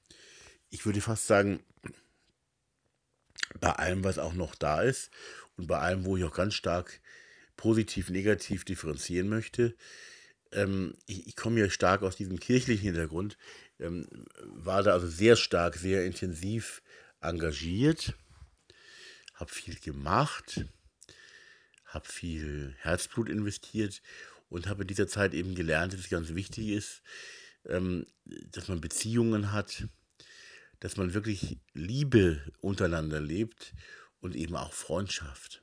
ich 0.69 0.85
würde 0.85 1.01
fast 1.01 1.27
sagen, 1.27 1.63
bei 3.59 3.71
allem, 3.71 4.03
was 4.03 4.17
auch 4.17 4.33
noch 4.33 4.55
da 4.55 4.81
ist 4.81 5.11
und 5.57 5.67
bei 5.67 5.79
allem, 5.79 6.05
wo 6.05 6.17
ich 6.17 6.23
auch 6.23 6.33
ganz 6.33 6.53
stark 6.53 7.01
positiv, 7.57 8.09
negativ 8.09 8.65
differenzieren 8.65 9.29
möchte. 9.29 9.75
Ähm, 10.51 10.95
ich, 11.05 11.27
ich 11.27 11.35
komme 11.35 11.59
ja 11.59 11.69
stark 11.69 12.01
aus 12.01 12.15
diesem 12.15 12.39
kirchlichen 12.39 12.83
Hintergrund, 12.83 13.37
ähm, 13.79 14.07
war 14.43 14.83
da 14.83 14.93
also 14.93 15.07
sehr 15.07 15.35
stark, 15.35 15.75
sehr 15.75 16.05
intensiv 16.05 16.81
engagiert, 17.21 18.15
habe 19.35 19.51
viel 19.51 19.75
gemacht, 19.75 20.65
habe 21.85 22.07
viel 22.07 22.75
Herzblut 22.79 23.29
investiert 23.29 24.01
und 24.49 24.67
habe 24.67 24.81
in 24.83 24.87
dieser 24.87 25.07
Zeit 25.07 25.33
eben 25.33 25.55
gelernt, 25.55 25.93
dass 25.93 25.99
es 26.01 26.09
ganz 26.09 26.33
wichtig 26.33 26.69
ist, 26.69 27.01
ähm, 27.65 28.05
dass 28.25 28.67
man 28.67 28.81
Beziehungen 28.81 29.51
hat, 29.51 29.87
dass 30.79 30.97
man 30.97 31.13
wirklich 31.13 31.59
Liebe 31.73 32.41
untereinander 32.59 33.21
lebt 33.21 33.73
und 34.19 34.35
eben 34.35 34.55
auch 34.55 34.73
Freundschaft. 34.73 35.61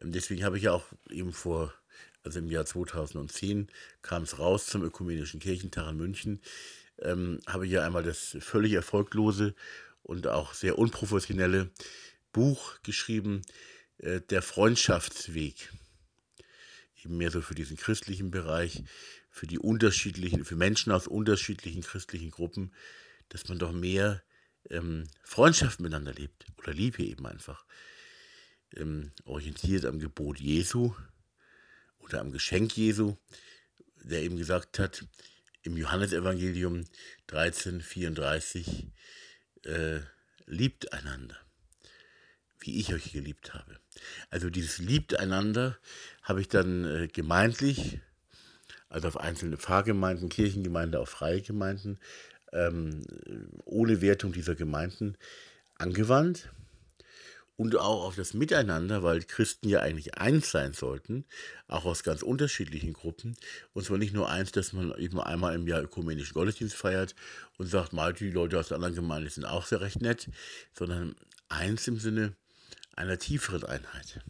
Ähm, 0.00 0.12
deswegen 0.12 0.44
habe 0.44 0.56
ich 0.56 0.64
ja 0.64 0.72
auch 0.72 0.86
eben 1.10 1.32
vor, 1.32 1.72
also 2.22 2.38
im 2.38 2.50
Jahr 2.50 2.66
2010 2.66 3.68
kam 4.02 4.24
es 4.24 4.38
raus 4.38 4.66
zum 4.66 4.82
Ökumenischen 4.82 5.40
Kirchentag 5.40 5.90
in 5.90 5.96
München, 5.96 6.40
ähm, 6.98 7.40
habe 7.46 7.66
ich 7.66 7.72
ja 7.72 7.84
einmal 7.84 8.02
das 8.02 8.36
völlig 8.40 8.72
erfolglose 8.72 9.54
und 10.02 10.26
auch 10.26 10.54
sehr 10.54 10.78
unprofessionelle 10.78 11.70
Buch 12.32 12.80
geschrieben, 12.82 13.42
äh, 13.98 14.20
Der 14.20 14.42
Freundschaftsweg. 14.42 15.72
Eben 17.02 17.16
mehr 17.16 17.30
so 17.30 17.40
für 17.40 17.54
diesen 17.54 17.76
christlichen 17.76 18.30
Bereich, 18.30 18.82
für 19.30 19.46
die 19.46 19.58
unterschiedlichen, 19.58 20.44
für 20.44 20.56
Menschen 20.56 20.92
aus 20.92 21.06
unterschiedlichen 21.06 21.82
christlichen 21.82 22.30
Gruppen, 22.30 22.72
dass 23.28 23.48
man 23.48 23.58
doch 23.58 23.72
mehr 23.72 24.22
ähm, 24.68 25.04
Freundschaft 25.22 25.80
miteinander 25.80 26.12
lebt 26.12 26.44
oder 26.58 26.72
Liebe 26.72 27.02
eben 27.02 27.26
einfach. 27.26 27.64
Ähm, 28.76 29.12
orientiert 29.24 29.84
am 29.84 29.98
Gebot 29.98 30.38
Jesu 30.38 30.94
oder 31.98 32.20
am 32.20 32.32
Geschenk 32.32 32.76
Jesu, 32.76 33.16
der 34.02 34.22
eben 34.22 34.36
gesagt 34.36 34.78
hat, 34.78 35.04
im 35.62 35.76
Johannesevangelium 35.76 36.84
13,34, 37.28 38.86
äh, 39.64 40.00
liebt 40.46 40.92
einander, 40.92 41.36
wie 42.60 42.80
ich 42.80 42.94
euch 42.94 43.12
geliebt 43.12 43.54
habe. 43.54 43.78
Also 44.30 44.50
dieses 44.50 44.78
liebt 44.78 45.18
einander 45.18 45.78
habe 46.22 46.40
ich 46.40 46.48
dann 46.48 46.84
äh, 46.84 47.08
gemeindlich, 47.08 48.00
also 48.90 49.08
auf 49.08 49.16
einzelne 49.16 49.56
Pfarrgemeinden, 49.56 50.28
Kirchengemeinden, 50.28 51.00
auf 51.00 51.08
freie 51.08 51.40
Gemeinden, 51.40 51.98
ähm, 52.52 53.04
ohne 53.64 54.02
Wertung 54.02 54.32
dieser 54.32 54.54
Gemeinden 54.54 55.16
angewandt 55.78 56.50
und 57.56 57.76
auch 57.76 58.04
auf 58.04 58.16
das 58.16 58.34
Miteinander, 58.34 59.02
weil 59.02 59.22
Christen 59.22 59.68
ja 59.68 59.80
eigentlich 59.80 60.16
eins 60.16 60.50
sein 60.50 60.72
sollten, 60.72 61.24
auch 61.68 61.84
aus 61.84 62.02
ganz 62.02 62.22
unterschiedlichen 62.22 62.92
Gruppen. 62.92 63.36
Und 63.74 63.84
zwar 63.84 63.98
nicht 63.98 64.14
nur 64.14 64.30
eins, 64.30 64.50
dass 64.50 64.72
man 64.72 64.96
eben 64.98 65.20
einmal 65.20 65.54
im 65.54 65.68
Jahr 65.68 65.82
ökumenischen 65.82 66.34
Gottesdienst 66.34 66.74
feiert 66.74 67.14
und 67.58 67.66
sagt, 67.66 67.92
mal 67.92 68.12
die 68.12 68.30
Leute 68.30 68.58
aus 68.58 68.72
anderen 68.72 68.94
Gemeinden 68.94 69.28
sind 69.30 69.44
auch 69.44 69.66
sehr 69.66 69.82
recht 69.82 70.00
nett, 70.00 70.28
sondern 70.72 71.14
eins 71.48 71.86
im 71.86 71.98
Sinne 71.98 72.34
einer 72.96 73.18
tieferen 73.18 73.64
Einheit. 73.64 74.20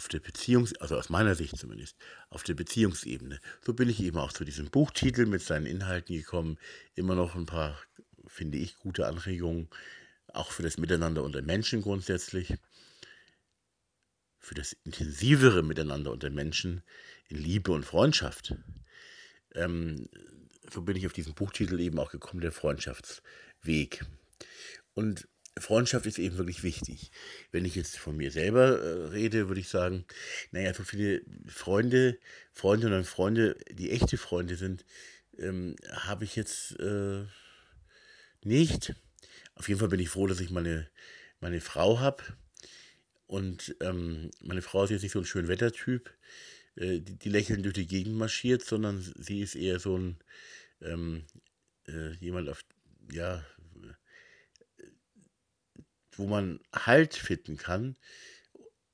Auf 0.00 0.08
der 0.08 0.20
Beziehungs-, 0.20 0.74
also 0.78 0.96
aus 0.96 1.10
meiner 1.10 1.34
Sicht 1.34 1.58
zumindest, 1.58 1.94
auf 2.30 2.42
der 2.42 2.54
Beziehungsebene. 2.54 3.38
So 3.60 3.74
bin 3.74 3.90
ich 3.90 4.02
eben 4.02 4.16
auch 4.16 4.32
zu 4.32 4.46
diesem 4.46 4.70
Buchtitel 4.70 5.26
mit 5.26 5.42
seinen 5.42 5.66
Inhalten 5.66 6.16
gekommen. 6.16 6.56
Immer 6.94 7.14
noch 7.14 7.34
ein 7.34 7.44
paar, 7.44 7.78
finde 8.26 8.56
ich, 8.56 8.76
gute 8.76 9.06
Anregungen 9.06 9.68
auch 10.32 10.52
für 10.52 10.62
das 10.62 10.78
Miteinander 10.78 11.22
unter 11.22 11.42
Menschen 11.42 11.82
grundsätzlich, 11.82 12.54
für 14.38 14.54
das 14.54 14.72
intensivere 14.84 15.62
Miteinander 15.62 16.12
unter 16.12 16.30
Menschen 16.30 16.82
in 17.28 17.36
Liebe 17.36 17.70
und 17.70 17.84
Freundschaft. 17.84 18.54
Ähm, 19.54 20.08
so 20.72 20.80
bin 20.80 20.96
ich 20.96 21.04
auf 21.04 21.12
diesen 21.12 21.34
Buchtitel 21.34 21.78
eben 21.78 21.98
auch 21.98 22.10
gekommen, 22.10 22.40
der 22.40 22.52
Freundschaftsweg. 22.52 24.06
Und 24.94 25.28
Freundschaft 25.60 26.06
ist 26.06 26.18
eben 26.18 26.36
wirklich 26.38 26.62
wichtig. 26.62 27.10
Wenn 27.52 27.64
ich 27.64 27.74
jetzt 27.74 27.98
von 27.98 28.16
mir 28.16 28.30
selber 28.30 28.80
äh, 28.80 29.06
rede, 29.08 29.48
würde 29.48 29.60
ich 29.60 29.68
sagen, 29.68 30.04
naja, 30.50 30.74
so 30.74 30.82
viele 30.82 31.22
Freunde, 31.46 32.18
Freundinnen 32.52 32.98
und 32.98 33.06
Freunde, 33.06 33.56
die 33.70 33.90
echte 33.90 34.18
Freunde 34.18 34.56
sind, 34.56 34.84
ähm, 35.38 35.76
habe 35.90 36.24
ich 36.24 36.36
jetzt 36.36 36.78
äh, 36.80 37.24
nicht. 38.42 38.94
Auf 39.54 39.68
jeden 39.68 39.80
Fall 39.80 39.88
bin 39.88 40.00
ich 40.00 40.08
froh, 40.08 40.26
dass 40.26 40.40
ich 40.40 40.50
meine, 40.50 40.88
meine 41.40 41.60
Frau 41.60 42.00
habe. 42.00 42.22
Und 43.26 43.76
ähm, 43.80 44.30
meine 44.40 44.62
Frau 44.62 44.84
ist 44.84 44.90
jetzt 44.90 45.02
nicht 45.02 45.12
so 45.12 45.20
ein 45.20 45.24
schön 45.24 45.48
Wettertyp, 45.48 46.10
äh, 46.74 47.00
die, 47.00 47.16
die 47.16 47.28
lächelnd 47.28 47.64
durch 47.64 47.74
die 47.74 47.86
Gegend 47.86 48.16
marschiert, 48.16 48.64
sondern 48.64 49.00
sie 49.00 49.40
ist 49.40 49.54
eher 49.54 49.78
so 49.78 49.96
ein 49.96 50.16
ähm, 50.82 51.24
äh, 51.86 52.12
jemand 52.14 52.48
auf, 52.48 52.64
ja, 53.12 53.44
wo 56.12 56.26
man 56.26 56.60
Halt 56.72 57.14
finden 57.14 57.56
kann, 57.56 57.96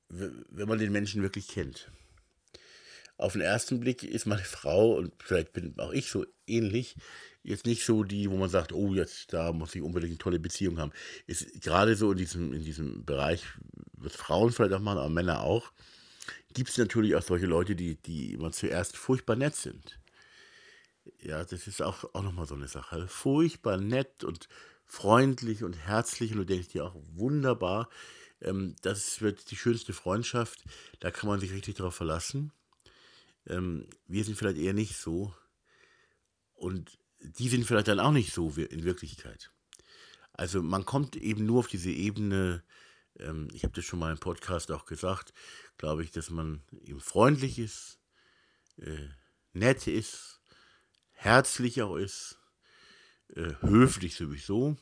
wenn 0.09 0.67
man 0.67 0.79
den 0.79 0.91
Menschen 0.91 1.21
wirklich 1.21 1.47
kennt. 1.47 1.91
Auf 3.17 3.33
den 3.33 3.41
ersten 3.41 3.79
Blick 3.79 4.03
ist 4.03 4.25
meine 4.25 4.43
Frau, 4.43 4.95
und 4.95 5.13
vielleicht 5.23 5.53
bin 5.53 5.77
auch 5.79 5.91
ich 5.91 6.09
so 6.09 6.25
ähnlich, 6.45 6.95
jetzt 7.43 7.65
nicht 7.65 7.85
so 7.85 8.03
die, 8.03 8.29
wo 8.29 8.37
man 8.37 8.49
sagt, 8.49 8.73
oh, 8.73 8.93
jetzt 8.93 9.33
da 9.33 9.53
muss 9.53 9.73
ich 9.73 9.81
unbedingt 9.81 10.11
eine 10.11 10.17
tolle 10.17 10.39
Beziehung 10.39 10.79
haben. 10.79 10.91
Ist 11.25 11.61
gerade 11.61 11.95
so 11.95 12.11
in 12.11 12.17
diesem, 12.17 12.53
in 12.53 12.63
diesem 12.63 13.05
Bereich, 13.05 13.43
was 13.93 14.15
Frauen 14.15 14.51
vielleicht 14.51 14.73
auch 14.73 14.81
machen, 14.81 14.99
aber 14.99 15.09
Männer 15.09 15.41
auch, 15.41 15.71
gibt 16.53 16.69
es 16.69 16.77
natürlich 16.77 17.15
auch 17.15 17.21
solche 17.21 17.45
Leute, 17.45 17.75
die, 17.75 17.95
die 17.95 18.33
immer 18.33 18.51
zuerst 18.51 18.97
furchtbar 18.97 19.35
nett 19.35 19.55
sind. 19.55 19.99
Ja, 21.21 21.43
das 21.43 21.67
ist 21.67 21.81
auch, 21.81 22.03
auch 22.13 22.23
nochmal 22.23 22.47
so 22.47 22.55
eine 22.55 22.67
Sache. 22.67 23.07
Furchtbar 23.07 23.77
nett 23.77 24.23
und 24.23 24.49
freundlich 24.87 25.63
und 25.63 25.73
herzlich 25.73 26.31
und 26.31 26.39
du 26.39 26.45
denkst 26.45 26.69
dir 26.69 26.85
auch 26.85 26.95
wunderbar, 27.13 27.89
ähm, 28.41 28.75
das 28.81 29.21
wird 29.21 29.51
die 29.51 29.55
schönste 29.55 29.93
Freundschaft, 29.93 30.63
da 30.99 31.11
kann 31.11 31.29
man 31.29 31.39
sich 31.39 31.51
richtig 31.51 31.75
darauf 31.75 31.95
verlassen. 31.95 32.51
Ähm, 33.45 33.87
wir 34.07 34.23
sind 34.23 34.37
vielleicht 34.37 34.57
eher 34.57 34.73
nicht 34.73 34.97
so. 34.97 35.33
Und 36.53 36.97
die 37.19 37.49
sind 37.49 37.65
vielleicht 37.65 37.87
dann 37.87 37.99
auch 37.99 38.11
nicht 38.11 38.33
so 38.33 38.49
in 38.49 38.83
Wirklichkeit. 38.83 39.51
Also 40.33 40.61
man 40.61 40.85
kommt 40.85 41.15
eben 41.15 41.45
nur 41.45 41.59
auf 41.59 41.67
diese 41.67 41.91
Ebene, 41.91 42.63
ähm, 43.19 43.47
ich 43.53 43.63
habe 43.63 43.73
das 43.73 43.85
schon 43.85 43.99
mal 43.99 44.11
im 44.11 44.19
Podcast 44.19 44.71
auch 44.71 44.85
gesagt, 44.85 45.33
glaube 45.77 46.03
ich, 46.03 46.11
dass 46.11 46.29
man 46.29 46.63
eben 46.83 46.99
freundlich 46.99 47.59
ist, 47.59 47.99
äh, 48.77 49.09
nett 49.53 49.87
ist, 49.87 50.41
herzlich 51.11 51.81
auch 51.81 51.95
ist, 51.95 52.36
äh, 53.35 53.53
höflich 53.61 54.15
sowieso, 54.15 54.77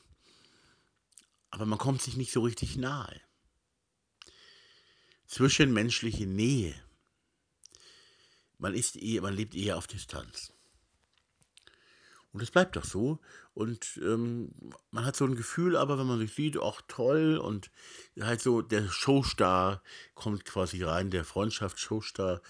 aber 1.49 1.65
man 1.65 1.79
kommt 1.79 2.01
sich 2.01 2.17
nicht 2.17 2.31
so 2.31 2.41
richtig 2.41 2.75
nahe. 2.75 3.21
Zwischenmenschliche 5.27 6.27
Nähe. 6.27 6.75
Man, 8.57 8.73
ist 8.73 8.95
eher, 8.95 9.21
man 9.21 9.33
lebt 9.33 9.55
eher 9.55 9.77
auf 9.77 9.87
Distanz. 9.87 10.53
Und 12.35 12.41
es 12.41 12.51
bleibt 12.51 12.75
doch 12.75 12.83
so. 12.83 13.19
Und 13.53 13.97
ähm, 14.03 14.51
man 14.91 15.05
hat 15.05 15.15
so 15.15 15.23
ein 15.23 15.37
Gefühl, 15.37 15.77
aber 15.77 15.97
wenn 15.97 16.05
man 16.05 16.19
sich 16.19 16.33
sieht, 16.33 16.57
auch 16.57 16.81
toll 16.89 17.37
und 17.37 17.71
halt 18.19 18.41
so 18.41 18.61
der 18.61 18.89
Showstar 18.89 19.81
kommt 20.13 20.43
quasi 20.43 20.83
rein, 20.83 21.11
der 21.11 21.23
Freundschafts-Showstar 21.23 22.41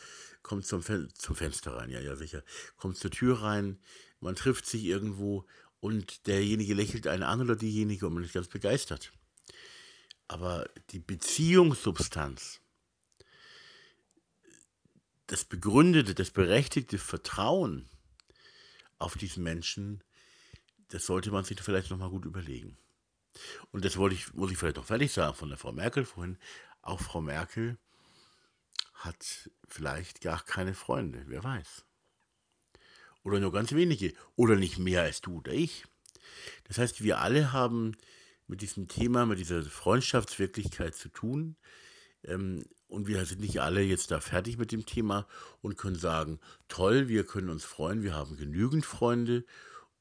kommt 0.42 0.66
zum, 0.66 0.82
Fen 0.82 1.10
zum 1.14 1.36
Fenster 1.36 1.76
rein, 1.76 1.92
ja, 1.92 2.00
ja, 2.00 2.16
sicher, 2.16 2.44
kommt 2.78 2.98
zur 2.98 3.12
Tür 3.12 3.44
rein, 3.44 3.80
man 4.20 4.36
trifft 4.36 4.66
sich 4.66 4.86
irgendwo 4.86 5.46
und 5.86 6.26
derjenige 6.26 6.74
lächelt 6.74 7.06
einen 7.06 7.22
an 7.22 7.42
oder 7.42 7.56
diejenige 7.56 8.08
und 8.08 8.16
man 8.16 8.24
ist 8.24 8.34
ganz 8.34 8.48
begeistert. 8.48 9.14
Aber 10.28 10.68
die 10.90 10.98
Beziehungssubstanz, 10.98 12.60
das 15.28 15.46
begründete, 15.46 16.16
das 16.16 16.32
berechtigte 16.32 16.98
Vertrauen, 16.98 17.88
auf 18.98 19.16
diesen 19.16 19.44
Menschen, 19.44 20.04
das 20.88 21.06
sollte 21.06 21.30
man 21.30 21.44
sich 21.44 21.62
vielleicht 21.62 21.92
nochmal 21.92 22.10
gut 22.10 22.26
überlegen. 22.26 22.80
Und 23.70 23.86
das 23.86 23.98
wollte 23.98 24.16
ich, 24.16 24.34
muss 24.34 24.50
ich 24.50 24.58
vielleicht 24.58 24.78
noch 24.78 24.86
fertig 24.86 25.12
sagen 25.12 25.36
von 25.36 25.50
der 25.50 25.60
Frau 25.60 25.72
Merkel 25.72 26.04
vorhin. 26.04 26.40
Auch 26.82 27.00
Frau 27.00 27.22
Merkel 27.22 27.78
hat 28.96 29.52
vielleicht 29.68 30.22
gar 30.22 30.44
keine 30.44 30.74
Freunde, 30.74 31.26
wer 31.28 31.44
weiß. 31.44 31.85
Oder 33.26 33.40
nur 33.40 33.52
ganz 33.52 33.74
wenige 33.74 34.14
oder 34.38 34.56
nicht 34.56 34.78
mehr 34.78 35.02
als 35.02 35.20
du 35.20 35.40
oder 35.40 35.52
ich. 35.52 35.84
Das 36.66 36.78
heißt, 36.78 37.04
wir 37.04 37.20
alle 37.20 37.52
haben 37.52 37.98
mit 38.48 38.62
diesem 38.62 38.88
Thema, 38.88 39.26
mit 39.26 39.40
dieser 39.40 39.64
Freundschaftswirklichkeit 39.64 40.96
zu 40.96 41.10
tun. 41.10 41.58
Ähm, 42.24 42.64
und 42.88 43.08
wir 43.08 43.26
sind 43.26 43.42
nicht 43.42 43.60
alle 43.60 43.82
jetzt 43.82 44.12
da 44.12 44.20
fertig 44.20 44.58
mit 44.58 44.72
dem 44.72 44.86
Thema 44.86 45.28
und 45.62 45.76
können 45.76 45.98
sagen, 45.98 46.40
toll, 46.68 47.08
wir 47.08 47.26
können 47.26 47.50
uns 47.50 47.66
freuen, 47.66 48.04
wir 48.04 48.14
haben 48.14 48.38
genügend 48.38 48.86
Freunde 48.86 49.44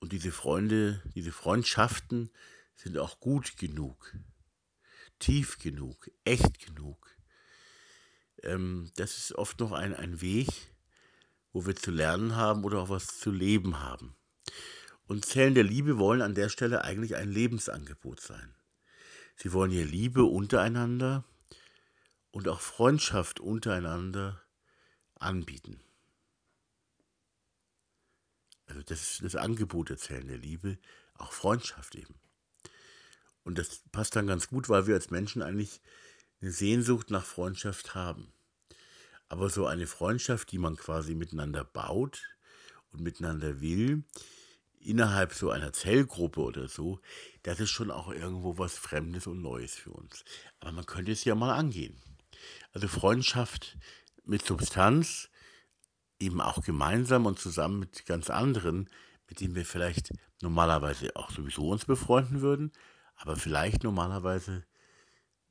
und 0.01 0.13
diese 0.13 0.31
Freunde, 0.31 1.03
diese 1.15 1.33
Freundschaften 1.33 2.31
sind 2.77 2.99
auch 2.99 3.21
gut 3.21 3.57
genug, 3.57 4.15
tief 5.19 5.59
genug, 5.59 6.11
echt 6.25 6.65
genug. 6.67 7.17
Ähm, 8.43 8.91
das 8.97 9.17
ist 9.17 9.35
oft 9.35 9.61
noch 9.61 9.73
ein, 9.73 9.95
ein 9.95 10.21
Weg, 10.21 10.49
wo 11.55 11.65
wir 11.65 11.77
zu 11.77 11.93
lernen 11.93 12.37
haben 12.37 12.65
oder 12.65 12.81
auch 12.81 12.89
was 12.91 13.19
zu 13.19 13.31
leben 13.31 13.81
haben. 13.81 14.15
Und 15.07 15.25
Zellen 15.25 15.55
der 15.55 15.65
Liebe 15.65 15.99
wollen 15.99 16.21
an 16.21 16.35
der 16.35 16.49
Stelle 16.49 16.83
eigentlich 16.83 17.15
ein 17.15 17.31
Lebensangebot 17.31 18.21
sein. 18.21 18.55
Sie 19.37 19.53
wollen 19.53 19.71
hier 19.71 19.87
Liebe 19.87 20.25
untereinander 20.25 21.25
und 22.33 22.49
auch 22.49 22.61
Freundschaft 22.61 23.39
untereinander 23.39 24.43
anbieten. 25.15 25.81
Also 28.67 28.83
das 28.83 29.03
ist 29.03 29.23
das 29.23 29.37
Angebot 29.37 29.91
der 29.91 29.99
Zellen 29.99 30.29
der 30.29 30.39
Liebe, 30.39 30.79
auch 31.15 31.33
Freundschaft 31.33 31.95
eben. 31.95 32.19
Und 33.45 33.59
das 33.59 33.83
passt 33.93 34.17
dann 34.17 34.27
ganz 34.27 34.49
gut, 34.49 34.69
weil 34.69 34.89
wir 34.89 34.95
als 34.95 35.11
Menschen 35.11 35.43
eigentlich 35.43 35.81
eine 36.41 36.51
Sehnsucht 36.51 37.11
nach 37.11 37.25
Freundschaft 37.25 37.95
haben. 37.95 38.33
Aber 39.35 39.51
so 39.51 39.67
eine 39.67 39.89
Freundschaft, 39.89 40.53
die 40.53 40.59
man 40.59 40.77
quasi 40.77 41.17
miteinander 41.17 41.65
baut 41.65 42.23
und 42.93 43.01
miteinander 43.01 43.61
will, 43.61 44.05
innerhalb 44.79 45.33
so 45.33 45.51
einer 45.51 45.73
Zellgruppe 45.73 46.41
oder 46.41 46.69
so, 46.69 47.01
das 47.43 47.59
ist 47.59 47.71
schon 47.71 47.91
auch 47.91 48.13
irgendwo 48.13 48.59
was 48.59 48.79
Fremdes 48.79 49.27
und 49.27 49.43
Neues 49.43 49.75
für 49.75 49.91
uns. 49.91 50.25
Aber 50.61 50.71
man 50.71 50.87
könnte 50.87 51.11
es 51.11 51.25
ja 51.25 51.35
mal 51.35 51.53
angehen. 51.53 52.01
Also 52.73 52.87
Freundschaft 52.87 53.77
mit 54.23 54.47
Substanz, 54.47 55.31
eben 56.21 56.41
auch 56.41 56.63
gemeinsam 56.63 57.27
und 57.27 57.41
zusammen 57.41 57.81
mit 57.81 58.07
ganz 58.07 58.31
anderen, 58.31 58.89
mit 59.27 59.41
denen 59.41 59.57
wir 59.57 59.67
vielleicht 59.67 60.13
normalerweise 60.43 61.17
auch 61.17 61.33
sowieso 61.33 61.71
uns 61.71 61.87
befreunden 61.87 62.41
würden, 62.41 62.71
aber 63.17 63.35
vielleicht 63.35 63.83
normalerweise, 63.83 64.65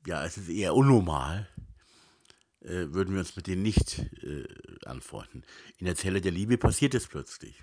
ja, 0.06 0.24
es 0.24 0.38
ist 0.38 0.48
eher 0.48 0.74
unnormal, 0.74 1.50
äh, 2.64 2.92
würden 2.92 3.14
wir 3.14 3.20
uns 3.20 3.36
mit 3.36 3.46
denen 3.46 3.62
nicht 3.62 3.98
äh, 4.22 4.44
anfreunden. 4.86 5.44
In 5.78 5.86
der 5.86 5.96
Zelle 5.96 6.20
der 6.20 6.32
Liebe 6.32 6.58
passiert 6.58 6.94
es 6.94 7.06
plötzlich. 7.06 7.62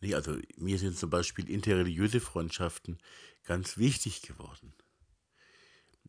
Nee, 0.00 0.14
also 0.14 0.38
mir 0.56 0.78
sind 0.78 0.98
zum 0.98 1.10
Beispiel 1.10 1.48
interreligiöse 1.48 2.20
Freundschaften 2.20 2.98
ganz 3.44 3.76
wichtig 3.76 4.22
geworden. 4.22 4.72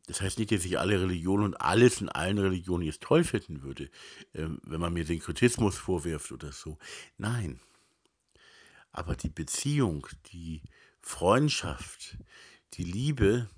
Das 0.08 0.22
heißt 0.22 0.40
nicht, 0.40 0.52
dass 0.52 0.66
ich 0.66 0.80
alle 0.80 1.00
Religionen 1.00 1.46
und 1.46 1.56
alles 1.56 2.02
in 2.02 2.10
allen 2.10 2.38
Religionen 2.38 2.86
jetzt 2.86 3.02
toll 3.02 3.24
finden 3.24 3.62
würde, 3.62 3.90
ähm, 4.34 4.60
wenn 4.64 4.80
man 4.80 4.94
mir 4.94 5.06
Synkretismus 5.06 5.78
vorwirft 5.78 6.32
oder 6.32 6.52
so. 6.52 6.78
Nein. 7.18 7.60
Aber 8.92 9.16
die 9.16 9.30
Beziehung, 9.30 10.08
die 10.32 10.64
Freundschaft, 11.02 12.18
die 12.74 12.84
Liebe 12.84 13.50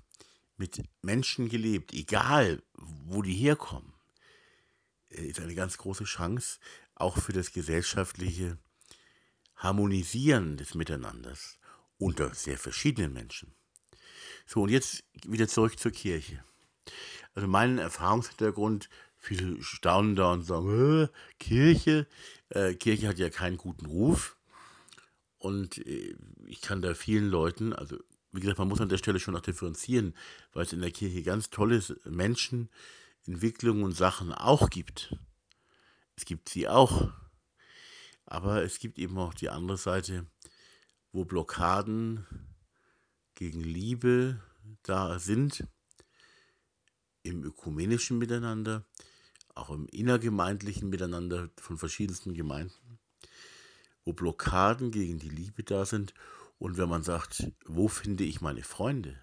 mit 0.56 0.82
Menschen 1.02 1.48
gelebt, 1.48 1.92
egal 1.92 2.62
wo 2.74 3.22
die 3.22 3.34
herkommen, 3.34 3.93
ist 5.14 5.40
eine 5.40 5.54
ganz 5.54 5.78
große 5.78 6.04
Chance, 6.04 6.58
auch 6.94 7.18
für 7.18 7.32
das 7.32 7.52
gesellschaftliche 7.52 8.58
Harmonisieren 9.56 10.56
des 10.56 10.74
Miteinanders 10.74 11.58
unter 11.98 12.34
sehr 12.34 12.58
verschiedenen 12.58 13.12
Menschen. 13.12 13.54
So, 14.46 14.62
und 14.62 14.70
jetzt 14.70 15.04
wieder 15.26 15.48
zurück 15.48 15.78
zur 15.78 15.92
Kirche. 15.92 16.44
Also 17.34 17.48
mein 17.48 17.78
Erfahrungshintergrund, 17.78 18.88
viele 19.16 19.62
staunen 19.62 20.16
da 20.16 20.32
und 20.32 20.42
sagen, 20.42 21.04
äh, 21.04 21.08
Kirche, 21.38 22.06
äh, 22.50 22.74
Kirche 22.74 23.08
hat 23.08 23.18
ja 23.18 23.30
keinen 23.30 23.56
guten 23.56 23.86
Ruf. 23.86 24.36
Und 25.38 25.78
äh, 25.86 26.16
ich 26.46 26.60
kann 26.60 26.82
da 26.82 26.94
vielen 26.94 27.28
Leuten, 27.28 27.72
also 27.72 27.98
wie 28.32 28.40
gesagt, 28.40 28.58
man 28.58 28.68
muss 28.68 28.80
an 28.80 28.88
der 28.88 28.98
Stelle 28.98 29.20
schon 29.20 29.36
auch 29.36 29.40
differenzieren, 29.40 30.14
weil 30.52 30.64
es 30.64 30.72
in 30.72 30.80
der 30.80 30.90
Kirche 30.90 31.22
ganz 31.22 31.50
tolle 31.50 31.82
Menschen, 32.04 32.68
Entwicklungen 33.26 33.84
und 33.84 33.96
Sachen 33.96 34.32
auch 34.32 34.70
gibt. 34.70 35.16
Es 36.16 36.24
gibt 36.24 36.48
sie 36.48 36.68
auch. 36.68 37.12
Aber 38.26 38.62
es 38.62 38.78
gibt 38.78 38.98
eben 38.98 39.18
auch 39.18 39.34
die 39.34 39.50
andere 39.50 39.76
Seite, 39.76 40.26
wo 41.12 41.24
Blockaden 41.24 42.26
gegen 43.34 43.60
Liebe 43.60 44.40
da 44.82 45.18
sind, 45.18 45.66
im 47.22 47.42
ökumenischen 47.42 48.18
Miteinander, 48.18 48.84
auch 49.54 49.70
im 49.70 49.86
innergemeindlichen 49.86 50.88
Miteinander 50.90 51.50
von 51.56 51.78
verschiedensten 51.78 52.34
Gemeinden, 52.34 52.98
wo 54.04 54.12
Blockaden 54.12 54.90
gegen 54.90 55.18
die 55.18 55.30
Liebe 55.30 55.62
da 55.62 55.86
sind 55.86 56.12
und 56.58 56.76
wenn 56.76 56.88
man 56.88 57.02
sagt, 57.02 57.50
wo 57.66 57.88
finde 57.88 58.24
ich 58.24 58.40
meine 58.40 58.62
Freunde? 58.62 59.18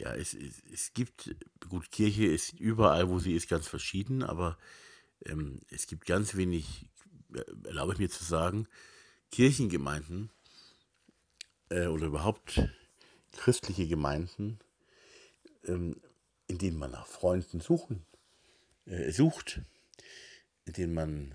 Ja, 0.00 0.14
es, 0.14 0.34
es, 0.34 0.62
es 0.72 0.92
gibt, 0.94 1.34
gut, 1.68 1.90
Kirche 1.92 2.24
ist 2.24 2.58
überall, 2.58 3.08
wo 3.08 3.18
sie 3.18 3.34
ist, 3.34 3.48
ganz 3.48 3.68
verschieden, 3.68 4.22
aber 4.22 4.58
ähm, 5.26 5.60
es 5.68 5.86
gibt 5.86 6.06
ganz 6.06 6.36
wenig 6.36 6.86
erlaube 7.64 7.92
ich 7.92 7.98
mir 7.98 8.10
zu 8.10 8.24
sagen, 8.24 8.66
Kirchengemeinden 9.30 10.30
äh, 11.68 11.86
oder 11.86 12.06
überhaupt 12.06 12.62
christliche 13.32 13.86
Gemeinden, 13.86 14.58
ähm, 15.64 16.00
in 16.46 16.58
denen 16.58 16.78
man 16.78 16.90
nach 16.90 17.06
Freunden 17.06 17.60
suchen, 17.60 18.04
äh, 18.86 19.10
sucht, 19.12 19.60
in 20.64 20.72
denen 20.72 20.94
man 20.94 21.34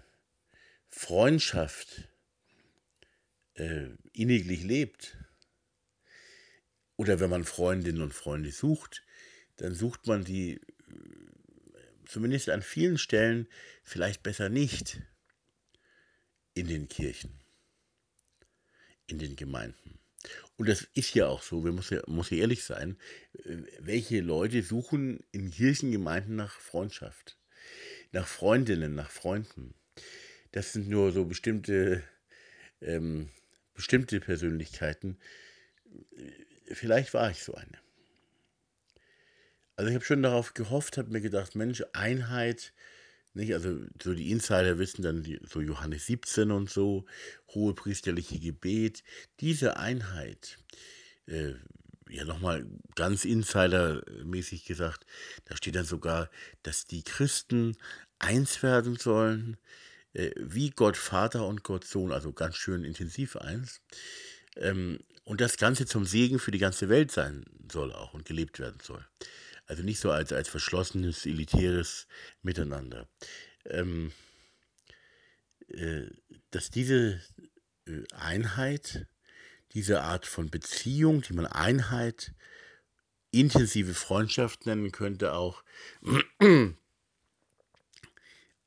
Freundschaft 0.89 2.09
äh, 3.53 3.89
inniglich 4.13 4.63
lebt. 4.63 5.17
Oder 6.97 7.19
wenn 7.19 7.29
man 7.29 7.43
Freundinnen 7.43 8.01
und 8.01 8.13
Freunde 8.13 8.51
sucht, 8.51 9.03
dann 9.57 9.73
sucht 9.73 10.07
man 10.07 10.23
die 10.23 10.53
äh, 10.53 10.61
zumindest 12.05 12.49
an 12.49 12.61
vielen 12.61 12.97
Stellen 12.97 13.47
vielleicht 13.83 14.23
besser 14.23 14.49
nicht 14.49 15.01
in 16.53 16.67
den 16.67 16.87
Kirchen, 16.87 17.31
in 19.07 19.19
den 19.19 19.35
Gemeinden. 19.35 19.99
Und 20.57 20.69
das 20.69 20.87
ist 20.93 21.13
ja 21.13 21.27
auch 21.27 21.43
so, 21.43 21.65
wir 21.65 21.71
muss 21.71 21.89
ja, 21.89 22.01
muss 22.07 22.29
ja 22.29 22.37
ehrlich 22.37 22.63
sein, 22.63 22.97
äh, 23.43 23.57
welche 23.79 24.21
Leute 24.21 24.63
suchen 24.63 25.19
in 25.31 25.51
Kirchengemeinden 25.51 26.35
nach 26.35 26.59
Freundschaft, 26.59 27.37
nach 28.11 28.27
Freundinnen, 28.27 28.95
nach 28.95 29.09
Freunden. 29.09 29.73
Das 30.51 30.71
sind 30.71 30.87
nur 30.87 31.11
so 31.11 31.25
bestimmte, 31.25 32.03
ähm, 32.81 33.29
bestimmte 33.73 34.21
Persönlichkeiten. 34.21 35.17
Vielleicht 36.71 37.13
war 37.13 37.29
ich 37.29 37.43
so 37.43 37.53
eine. 37.53 37.79
Also 39.75 39.89
ich 39.89 39.95
habe 39.95 40.05
schon 40.05 40.23
darauf 40.23 40.53
gehofft, 40.53 40.97
habe 40.97 41.11
mir 41.11 41.21
gedacht, 41.21 41.55
Mensch, 41.55 41.83
Einheit, 41.93 42.73
nicht? 43.33 43.53
Also 43.53 43.85
so 44.01 44.13
die 44.13 44.31
Insider 44.31 44.79
wissen 44.79 45.01
dann 45.01 45.23
die, 45.23 45.39
so 45.43 45.59
Johannes 45.59 46.05
17 46.05 46.51
und 46.51 46.69
so, 46.69 47.05
hohe 47.53 47.73
priesterliche 47.73 48.39
Gebet. 48.39 49.03
Diese 49.41 49.77
Einheit, 49.77 50.57
äh, 51.27 51.53
ja 52.09 52.23
nochmal 52.23 52.65
ganz 52.95 53.25
insidermäßig 53.25 54.65
gesagt, 54.65 55.05
da 55.45 55.57
steht 55.57 55.75
dann 55.75 55.85
sogar, 55.85 56.29
dass 56.63 56.85
die 56.85 57.03
Christen 57.03 57.75
eins 58.19 58.63
werden 58.63 58.95
sollen, 58.95 59.57
äh, 60.13 60.31
wie 60.37 60.69
Gott 60.69 60.97
Vater 60.97 61.45
und 61.45 61.63
Gott 61.63 61.85
Sohn, 61.85 62.11
also 62.11 62.31
ganz 62.31 62.55
schön 62.55 62.85
intensiv 62.85 63.35
eins. 63.35 63.81
Ähm, 64.55 64.99
und 65.25 65.41
das 65.41 65.57
Ganze 65.57 65.85
zum 65.85 66.05
Segen 66.05 66.39
für 66.39 66.51
die 66.51 66.59
ganze 66.59 66.87
Welt 66.87 67.11
sein 67.11 67.45
soll 67.69 67.91
auch 67.91 68.13
und 68.13 68.25
gelebt 68.25 68.59
werden 68.59 68.79
soll. 68.81 69.05
Also 69.65 69.83
nicht 69.83 69.99
so 69.99 70.11
als, 70.11 70.31
als 70.31 70.47
verschlossenes, 70.47 71.25
elitäres 71.25 72.07
Miteinander. 72.43 73.09
Ähm, 73.65 74.13
äh, 75.67 76.05
dass 76.51 76.69
diese 76.69 77.19
äh, 77.87 78.03
Einheit, 78.13 79.07
diese 79.73 80.03
Art 80.03 80.27
von 80.27 80.51
Beziehung, 80.51 81.21
die 81.23 81.33
man 81.33 81.47
Einheit, 81.47 82.33
intensive 83.31 83.95
Freundschaft 83.95 84.67
nennen 84.67 84.91
könnte, 84.91 85.33
auch 85.33 85.63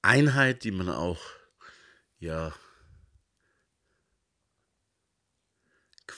Einheit, 0.02 0.64
die 0.64 0.72
man 0.72 0.90
auch, 0.90 1.20
ja, 2.18 2.52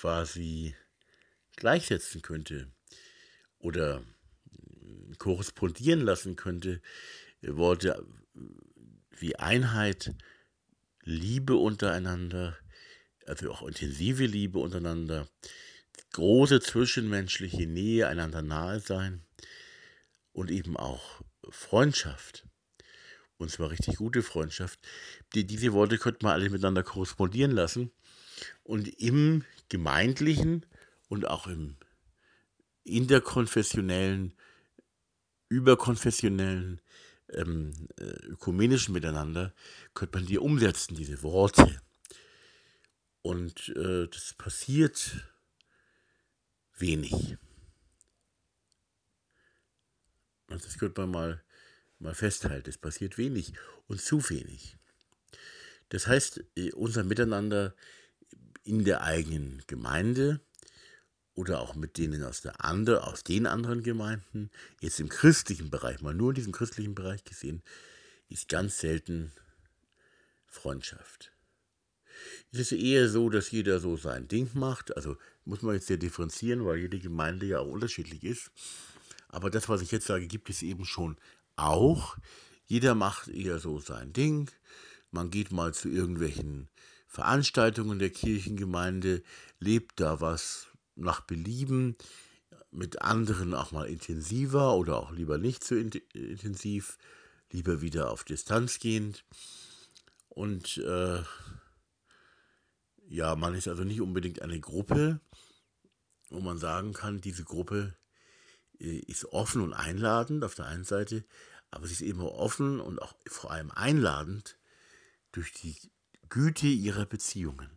quasi 0.01 0.75
gleichsetzen 1.57 2.23
könnte 2.23 2.73
oder 3.59 4.03
korrespondieren 5.19 6.01
lassen 6.01 6.37
könnte, 6.37 6.81
Worte 7.43 8.07
wie 9.11 9.37
Einheit, 9.37 10.15
Liebe 11.03 11.57
untereinander, 11.57 12.57
also 13.27 13.51
auch 13.51 13.67
intensive 13.67 14.25
Liebe 14.25 14.59
untereinander, 14.59 15.29
große 16.13 16.61
zwischenmenschliche 16.61 17.67
Nähe, 17.67 18.09
einander 18.09 18.41
nahe 18.41 18.81
sein 18.81 19.23
und 20.33 20.51
eben 20.51 20.79
auch 20.79 21.21
Freundschaft. 21.51 22.47
Und 23.37 23.51
zwar 23.51 23.71
richtig 23.71 23.97
gute 23.97 24.23
Freundschaft. 24.23 24.79
Die, 25.35 25.47
diese 25.47 25.73
Worte 25.75 25.99
könnte 25.99 26.25
man 26.25 26.33
alle 26.33 26.49
miteinander 26.49 26.83
korrespondieren 26.83 27.53
lassen. 27.53 27.91
Und 28.63 28.89
im 29.01 29.45
gemeindlichen 29.71 30.67
und 31.09 31.27
auch 31.27 31.47
im 31.47 31.77
interkonfessionellen, 32.85 34.37
überkonfessionellen, 35.49 36.83
ähm, 37.33 37.89
äh, 37.99 38.05
ökumenischen 38.27 38.93
Miteinander 38.93 39.55
könnte 39.95 40.19
man 40.19 40.27
die 40.27 40.39
umsetzen, 40.39 40.97
diese 40.97 41.23
Worte. 41.23 41.81
Und 43.23 43.69
äh, 43.77 44.09
das 44.09 44.35
passiert 44.35 45.33
wenig. 46.77 47.37
Und 50.49 50.65
das 50.65 50.79
könnte 50.79 51.03
man 51.03 51.11
mal, 51.11 51.45
mal 51.99 52.15
festhalten. 52.15 52.69
Es 52.69 52.79
passiert 52.79 53.19
wenig 53.19 53.53
und 53.87 54.01
zu 54.01 54.29
wenig. 54.31 54.77
Das 55.91 56.07
heißt, 56.07 56.43
äh, 56.57 56.73
unser 56.73 57.05
Miteinander 57.05 57.75
in 58.71 58.85
der 58.85 59.03
eigenen 59.03 59.65
Gemeinde 59.67 60.41
oder 61.35 61.61
auch 61.61 61.75
mit 61.75 61.99
denen 61.99 62.23
aus, 62.23 62.41
der 62.41 62.65
andere, 62.65 63.05
aus 63.05 63.25
den 63.25 63.47
anderen 63.47 63.83
Gemeinden, 63.83 64.49
jetzt 64.81 65.01
im 65.01 65.09
christlichen 65.09 65.71
Bereich, 65.71 66.01
mal 66.03 66.15
nur 66.15 66.31
in 66.31 66.37
diesem 66.37 66.53
christlichen 66.53 66.95
Bereich 66.95 67.25
gesehen, 67.25 67.65
ist 68.29 68.49
ganz 68.49 68.79
selten 68.79 69.33
Freundschaft. 70.47 71.33
Es 72.53 72.61
ist 72.61 72.73
eher 72.73 73.09
so, 73.09 73.29
dass 73.29 73.51
jeder 73.51 73.81
so 73.81 73.97
sein 73.97 74.29
Ding 74.29 74.49
macht. 74.55 74.97
Also 74.97 75.17
muss 75.45 75.63
man 75.63 75.75
jetzt 75.75 75.89
sehr 75.89 75.97
differenzieren, 75.97 76.65
weil 76.65 76.79
jede 76.79 77.01
Gemeinde 77.01 77.47
ja 77.47 77.59
auch 77.59 77.67
unterschiedlich 77.67 78.23
ist. 78.23 78.53
Aber 79.29 79.51
das, 79.51 79.69
was 79.69 79.83
ich 79.83 79.91
jetzt 79.91 80.07
sage, 80.07 80.29
gibt 80.29 80.49
es 80.49 80.63
eben 80.63 80.85
schon 80.85 81.17
auch. 81.57 82.17
Jeder 82.67 82.95
macht 82.95 83.27
eher 83.29 83.59
so 83.59 83.81
sein 83.81 84.13
Ding. 84.13 84.49
Man 85.11 85.31
geht 85.31 85.51
mal 85.51 85.75
zu 85.75 85.89
irgendwelchen 85.89 86.69
Veranstaltungen 87.11 87.99
der 87.99 88.11
Kirchengemeinde, 88.11 89.25
lebt 89.59 89.99
da 89.99 90.21
was 90.21 90.69
nach 90.95 91.21
Belieben, 91.21 91.97
mit 92.71 93.03
anderen 93.03 93.53
auch 93.53 93.73
mal 93.73 93.89
intensiver 93.89 94.77
oder 94.77 94.97
auch 94.99 95.11
lieber 95.11 95.37
nicht 95.37 95.65
so 95.65 95.75
intensiv, 95.75 96.99
lieber 97.51 97.81
wieder 97.81 98.13
auf 98.13 98.23
Distanz 98.23 98.79
gehend. 98.79 99.25
Und 100.29 100.79
äh, 100.79 101.21
ja, 103.09 103.35
man 103.35 103.57
ist 103.57 103.67
also 103.67 103.83
nicht 103.83 104.01
unbedingt 104.01 104.41
eine 104.41 104.61
Gruppe, 104.61 105.21
wo 106.29 106.39
man 106.39 106.59
sagen 106.59 106.93
kann, 106.93 107.21
diese 107.21 107.43
Gruppe 107.43 107.97
äh, 108.79 109.01
ist 109.01 109.25
offen 109.33 109.63
und 109.63 109.73
einladend 109.73 110.45
auf 110.45 110.55
der 110.55 110.67
einen 110.67 110.85
Seite, 110.85 111.25
aber 111.73 111.89
sie 111.89 111.95
ist 111.95 112.03
eben 112.03 112.21
offen 112.21 112.79
und 112.79 113.03
auch 113.03 113.17
vor 113.27 113.51
allem 113.51 113.73
einladend 113.73 114.59
durch 115.33 115.53
die 115.53 115.77
Güte 116.31 116.69
ihrer 116.69 117.07
Beziehungen. 117.07 117.71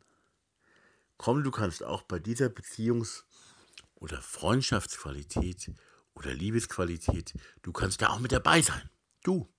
Komm, 1.18 1.44
du 1.44 1.50
kannst 1.50 1.84
auch 1.84 2.04
bei 2.04 2.20
dieser 2.20 2.48
Beziehungs- 2.48 3.24
oder 3.96 4.22
Freundschaftsqualität 4.22 5.72
oder 6.14 6.34
Liebesqualität, 6.36 7.34
du 7.64 7.72
kannst 7.72 8.02
da 8.02 8.10
auch 8.10 8.20
mit 8.20 8.32
dabei 8.32 8.62
sein. 8.62 8.90
Du. 9.24 9.50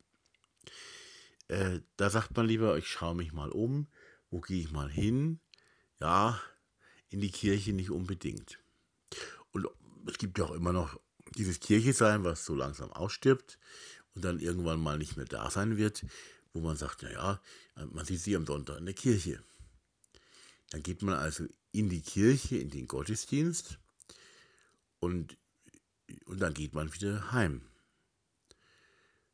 Äh, 1.49 1.81
da 1.97 2.09
sagt 2.09 2.37
man 2.37 2.47
lieber, 2.47 2.79
ich 2.79 2.87
schaue 2.87 3.17
mich 3.17 3.33
mal 3.33 3.51
um, 3.51 3.89
wo 4.31 4.41
gehe 4.41 4.61
ich 4.61 4.71
mal 4.71 4.89
hin? 4.89 5.41
Ja, 5.99 6.41
in 7.09 7.21
die 7.21 7.33
Kirche 7.33 7.73
nicht 7.73 7.91
unbedingt. 7.91 8.61
Und 9.51 9.67
es 10.07 10.19
gibt 10.19 10.39
ja 10.39 10.45
auch 10.45 10.53
immer 10.53 10.73
noch 10.73 11.01
dieses 11.35 11.59
Kirche 11.59 11.93
sein, 11.93 12.23
was 12.23 12.45
so 12.45 12.55
langsam 12.55 12.93
ausstirbt 12.93 13.59
und 14.15 14.25
dann 14.25 14.39
irgendwann 14.39 14.81
mal 14.81 14.99
nicht 14.99 15.17
mehr 15.17 15.27
da 15.27 15.51
sein 15.51 15.77
wird 15.77 16.05
wo 16.55 16.61
man 16.61 16.77
sagt, 16.77 17.03
naja, 17.03 17.41
man 17.93 18.07
sieht 18.07 18.21
sie 18.21 18.37
am 18.37 18.47
Sonntag 18.47 18.79
in 18.79 18.87
der 18.87 18.95
Kirche. 18.95 19.43
Dann 20.71 20.83
geht 20.83 21.03
man 21.03 21.17
also 21.17 21.47
in 21.73 21.91
die 21.91 22.01
Kirche, 22.01 22.57
in 22.57 22.71
den 22.71 22.87
Gottesdienst 22.87 23.79
und, 25.01 25.37
und 26.25 26.41
dann 26.41 26.55
geht 26.55 26.73
man 26.73 26.95
wieder 26.95 27.33
heim. 27.33 27.63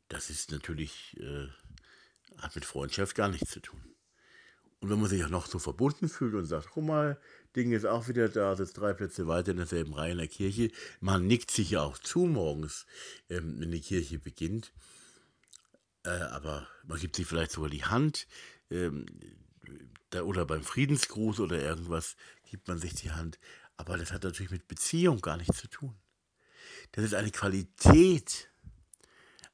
Das 0.08 0.30
ist 0.30 0.50
natürlich, 0.50 1.16
äh, 1.20 1.46
hat 2.38 2.54
mit 2.56 2.64
Freundschaft 2.64 3.14
gar 3.14 3.28
nichts 3.28 3.50
zu 3.50 3.60
tun. 3.60 3.80
Und 4.80 4.88
wenn 4.88 4.98
man 4.98 5.10
sich 5.10 5.22
auch 5.22 5.28
noch 5.30 5.46
so 5.46 5.58
verbunden 5.58 6.08
fühlt 6.08 6.34
und 6.34 6.46
sagt, 6.46 6.70
guck 6.72 6.84
mal, 6.84 7.20
Ding 7.54 7.72
ist 7.72 7.84
auch 7.84 8.08
wieder 8.08 8.30
da, 8.30 8.56
sitzt 8.56 8.78
drei 8.78 8.94
Plätze 8.94 9.26
weiter 9.26 9.50
in 9.50 9.58
derselben 9.58 9.92
Reihe 9.92 10.12
in 10.12 10.18
der 10.18 10.26
Kirche, 10.26 10.70
man 11.00 11.26
nickt 11.26 11.50
sich 11.50 11.72
ja 11.72 11.82
auch 11.82 11.98
zu 11.98 12.20
morgens, 12.20 12.86
ähm, 13.28 13.60
wenn 13.60 13.70
die 13.70 13.82
Kirche 13.82 14.18
beginnt, 14.18 14.72
äh, 16.04 16.10
aber 16.10 16.66
man 16.84 16.98
gibt 16.98 17.16
sich 17.16 17.26
vielleicht 17.26 17.52
sogar 17.52 17.70
die 17.70 17.84
Hand. 17.84 18.26
Ähm, 18.70 19.06
da, 20.10 20.22
oder 20.22 20.44
beim 20.44 20.62
Friedensgruß 20.62 21.40
oder 21.40 21.60
irgendwas 21.60 22.16
gibt 22.44 22.68
man 22.68 22.78
sich 22.78 22.94
die 22.94 23.10
Hand. 23.10 23.38
Aber 23.76 23.96
das 23.96 24.12
hat 24.12 24.24
natürlich 24.24 24.50
mit 24.50 24.68
Beziehung 24.68 25.20
gar 25.20 25.36
nichts 25.36 25.58
zu 25.58 25.68
tun. 25.68 25.94
Das 26.92 27.04
ist 27.04 27.14
eine 27.14 27.30
Qualität, 27.30 28.50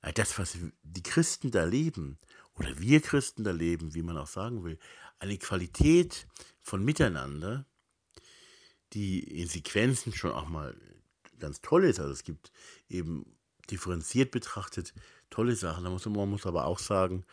äh, 0.02 0.12
das, 0.12 0.38
was 0.38 0.56
die 0.82 1.02
Christen 1.02 1.50
da 1.50 1.64
leben, 1.64 2.18
oder 2.54 2.78
wir 2.78 3.02
Christen 3.02 3.44
da 3.44 3.50
leben, 3.50 3.94
wie 3.94 4.02
man 4.02 4.16
auch 4.16 4.26
sagen 4.26 4.64
will, 4.64 4.78
eine 5.18 5.36
Qualität 5.38 6.26
von 6.62 6.84
Miteinander, 6.84 7.66
die 8.92 9.20
in 9.20 9.48
Sequenzen 9.48 10.12
schon 10.14 10.32
auch 10.32 10.48
mal 10.48 10.74
ganz 11.38 11.60
toll 11.60 11.84
ist. 11.84 12.00
Also 12.00 12.12
es 12.12 12.24
gibt 12.24 12.50
eben 12.88 13.36
differenziert 13.70 14.30
betrachtet 14.30 14.94
tolle 15.36 15.54
Sachen. 15.54 15.84
Da 15.84 15.90
muss, 15.90 16.06
man 16.06 16.30
muss 16.30 16.46
aber 16.46 16.64
auch 16.64 16.78
sagen, 16.78 17.24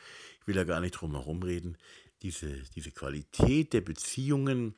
ich 0.41 0.47
will 0.47 0.55
da 0.55 0.65
gar 0.65 0.81
nicht 0.81 0.91
drum 0.91 1.11
herum 1.13 1.41
reden, 1.41 1.77
diese, 2.21 2.61
diese 2.75 2.91
Qualität 2.91 3.73
der 3.73 3.81
Beziehungen, 3.81 4.75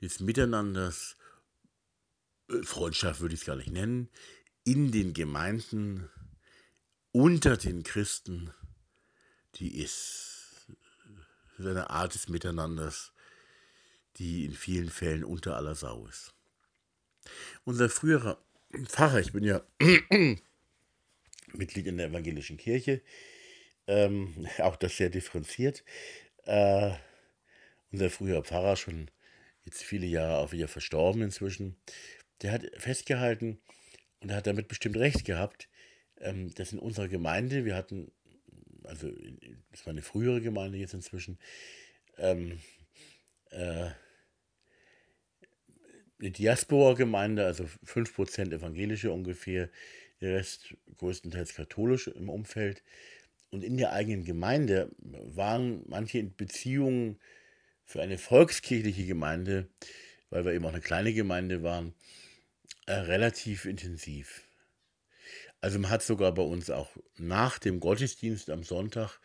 des 0.00 0.20
Miteinanders, 0.20 1.16
äh, 2.48 2.62
Freundschaft 2.62 3.20
würde 3.20 3.34
ich 3.34 3.40
es 3.40 3.46
gar 3.46 3.56
nicht 3.56 3.72
nennen, 3.72 4.08
in 4.64 4.92
den 4.92 5.12
Gemeinden, 5.12 6.08
unter 7.10 7.56
den 7.56 7.82
Christen, 7.82 8.52
die 9.56 9.78
ist 9.78 10.68
eine 11.58 11.90
Art 11.90 12.14
des 12.14 12.28
Miteinanders, 12.28 13.12
die 14.18 14.44
in 14.44 14.52
vielen 14.52 14.90
Fällen 14.90 15.24
unter 15.24 15.56
aller 15.56 15.74
Sau 15.74 16.06
ist. 16.06 16.32
Unser 17.64 17.88
früherer 17.88 18.38
Pfarrer, 18.84 19.20
ich 19.20 19.32
bin 19.32 19.42
ja 19.42 19.62
Mitglied 21.58 21.86
in 21.86 21.98
der 21.98 22.06
evangelischen 22.06 22.56
Kirche. 22.56 23.02
Ähm, 23.86 24.46
auch 24.58 24.76
das 24.76 24.96
sehr 24.96 25.10
differenziert. 25.10 25.84
Äh, 26.44 26.92
unser 27.92 28.10
früherer 28.10 28.44
Pfarrer, 28.44 28.76
schon 28.76 29.10
jetzt 29.64 29.82
viele 29.82 30.06
Jahre 30.06 30.38
auch 30.38 30.52
wieder 30.52 30.68
verstorben 30.68 31.22
inzwischen, 31.22 31.76
der 32.42 32.52
hat 32.52 32.70
festgehalten 32.76 33.58
und 34.20 34.32
hat 34.32 34.46
damit 34.46 34.68
bestimmt 34.68 34.96
recht 34.96 35.24
gehabt, 35.24 35.68
ähm, 36.20 36.54
dass 36.54 36.72
in 36.72 36.78
unserer 36.78 37.08
Gemeinde, 37.08 37.64
wir 37.64 37.74
hatten, 37.74 38.10
also 38.84 39.10
das 39.70 39.84
war 39.86 39.92
eine 39.92 40.02
frühere 40.02 40.40
Gemeinde 40.40 40.78
jetzt 40.78 40.94
inzwischen, 40.94 41.38
ähm, 42.16 42.60
äh, 43.50 43.90
eine 46.20 46.30
Diaspora-Gemeinde, 46.32 47.44
also 47.44 47.68
5% 47.84 48.52
evangelische 48.52 49.12
ungefähr, 49.12 49.70
der 50.20 50.34
Rest 50.34 50.74
größtenteils 50.96 51.54
katholisch 51.54 52.08
im 52.08 52.28
Umfeld. 52.28 52.82
Und 53.50 53.64
in 53.64 53.76
der 53.76 53.92
eigenen 53.92 54.24
Gemeinde 54.24 54.90
waren 54.98 55.82
manche 55.86 56.22
Beziehungen 56.22 57.18
für 57.84 58.02
eine 58.02 58.18
volkskirchliche 58.18 59.06
Gemeinde, 59.06 59.68
weil 60.30 60.44
wir 60.44 60.52
eben 60.52 60.66
auch 60.66 60.72
eine 60.72 60.82
kleine 60.82 61.14
Gemeinde 61.14 61.62
waren, 61.62 61.94
äh, 62.86 62.92
relativ 62.92 63.64
intensiv. 63.64 64.44
Also 65.60 65.78
man 65.78 65.90
hat 65.90 66.02
sogar 66.02 66.32
bei 66.32 66.42
uns 66.42 66.70
auch 66.70 66.90
nach 67.16 67.58
dem 67.58 67.80
Gottesdienst 67.80 68.50
am 68.50 68.62
Sonntag 68.62 69.18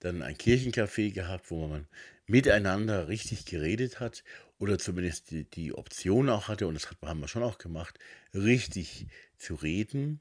dann 0.00 0.22
ein 0.22 0.36
Kirchencafé 0.36 1.12
gehabt, 1.12 1.50
wo 1.50 1.66
man 1.66 1.86
miteinander 2.28 3.08
richtig 3.08 3.46
geredet 3.46 4.00
hat 4.00 4.22
oder 4.58 4.78
zumindest 4.78 5.30
die, 5.30 5.44
die 5.44 5.72
Option 5.72 6.28
auch 6.28 6.48
hatte, 6.48 6.66
und 6.66 6.74
das 6.74 6.88
haben 7.02 7.20
wir 7.20 7.28
schon 7.28 7.42
auch 7.42 7.58
gemacht, 7.58 7.98
richtig 8.34 9.06
zu 9.36 9.54
reden. 9.54 10.20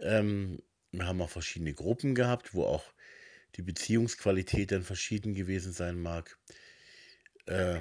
Ähm, 0.00 0.62
wir 0.92 1.06
haben 1.06 1.20
auch 1.22 1.30
verschiedene 1.30 1.74
Gruppen 1.74 2.14
gehabt, 2.14 2.54
wo 2.54 2.64
auch 2.64 2.84
die 3.56 3.62
Beziehungsqualität 3.62 4.72
dann 4.72 4.82
verschieden 4.82 5.34
gewesen 5.34 5.72
sein 5.72 6.00
mag. 6.00 6.38
Äh, 7.46 7.80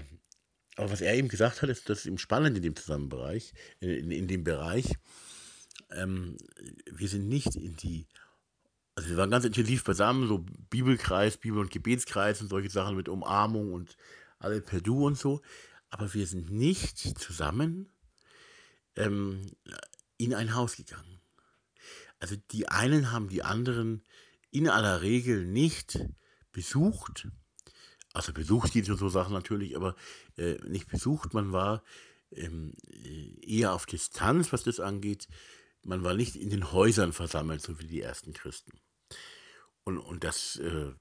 aber 0.76 0.92
was 0.92 1.02
er 1.02 1.14
eben 1.16 1.28
gesagt 1.28 1.62
hat, 1.62 1.70
ist, 1.70 1.90
das 1.90 2.00
ist 2.00 2.06
ihm 2.06 2.18
spannend 2.18 2.58
in 2.58 2.64
dem 2.64 2.76
Zusammenbereich, 2.76 3.54
in, 3.80 3.90
in, 3.90 4.12
in 4.12 4.28
dem 4.28 4.44
Bereich. 4.44 4.86
Ähm, 5.92 6.38
wir 6.92 7.08
sind 7.08 7.28
nicht 7.28 7.56
in 7.56 7.76
die, 7.76 8.08
also 8.96 9.10
wir 9.10 9.18
waren 9.18 9.32
ganz 9.32 9.46
intensiv 9.46 9.84
beisammen, 9.84 10.28
so 10.28 10.46
Bibelkreis, 10.70 11.38
Bibel- 11.38 11.60
und 11.60 11.72
Gebetskreis 11.72 12.42
und 12.42 12.50
solche 12.50 12.70
Sachen 12.70 12.96
mit 12.96 13.10
Umarmung 13.10 13.74
und 13.74 13.98
alle 14.40 14.62
per 14.62 14.82
Du 14.82 15.06
und 15.06 15.18
so, 15.18 15.42
aber 15.90 16.14
wir 16.14 16.28
sind 16.28 16.52
nicht 16.52 17.00
zusammen 17.20 17.90
ähm, 18.96 19.52
in 20.18 20.34
ein 20.34 20.54
Haus 20.54 20.76
gegangen. 20.76 21.20
Also 22.20 22.36
die 22.52 22.70
einen 22.70 23.12
haben 23.12 23.30
die 23.30 23.44
anderen 23.44 24.04
in 24.52 24.70
aller 24.70 25.02
Regel 25.02 25.46
nicht 25.46 26.00
besucht. 26.52 27.28
Also 28.14 28.32
besucht 28.32 28.74
geht 28.74 28.86
so 28.86 29.10
Sachen 29.10 29.34
natürlich, 29.34 29.76
aber 29.76 29.96
äh, 30.38 30.56
nicht 30.68 30.88
besucht. 30.88 31.34
Man 31.34 31.52
war 31.52 31.84
ähm, 32.32 32.74
eher 33.42 33.74
auf 33.74 33.86
Distanz, 33.86 34.54
was 34.54 34.64
das 34.64 34.80
angeht. 34.80 35.28
Man 35.84 36.04
war 36.04 36.14
nicht 36.14 36.36
in 36.36 36.50
den 36.50 36.72
Häusern 36.72 37.14
versammelt, 37.14 37.62
so 37.62 37.80
wie 37.80 37.88
die 37.88 38.02
ersten 38.02 38.34
Christen. 38.34 38.80
Und, 39.84 39.98
und 39.98 40.24
das 40.24 40.58
äh, 40.58 40.94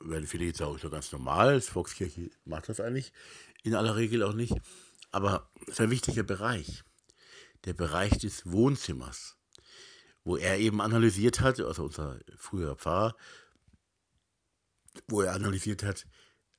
werden 0.00 0.26
viele 0.26 0.44
jetzt 0.44 0.62
auch 0.62 0.78
so 0.78 0.90
ganz 0.90 1.12
normal. 1.12 1.54
Das 1.54 1.68
Volkskirche 1.68 2.30
macht 2.44 2.68
das 2.68 2.80
eigentlich 2.80 3.12
in 3.62 3.74
aller 3.74 3.96
Regel 3.96 4.22
auch 4.22 4.34
nicht. 4.34 4.54
Aber 5.10 5.50
es 5.62 5.74
ist 5.74 5.80
ein 5.80 5.90
wichtiger 5.90 6.22
Bereich. 6.22 6.84
Der 7.64 7.74
Bereich 7.74 8.18
des 8.18 8.50
Wohnzimmers 8.50 9.36
wo 10.24 10.36
er 10.36 10.58
eben 10.58 10.80
analysiert 10.80 11.40
hat, 11.40 11.60
also 11.60 11.84
unser 11.84 12.20
früherer 12.36 12.76
Pfarrer, 12.76 13.16
wo 15.08 15.22
er 15.22 15.32
analysiert 15.32 15.82
hat, 15.82 16.06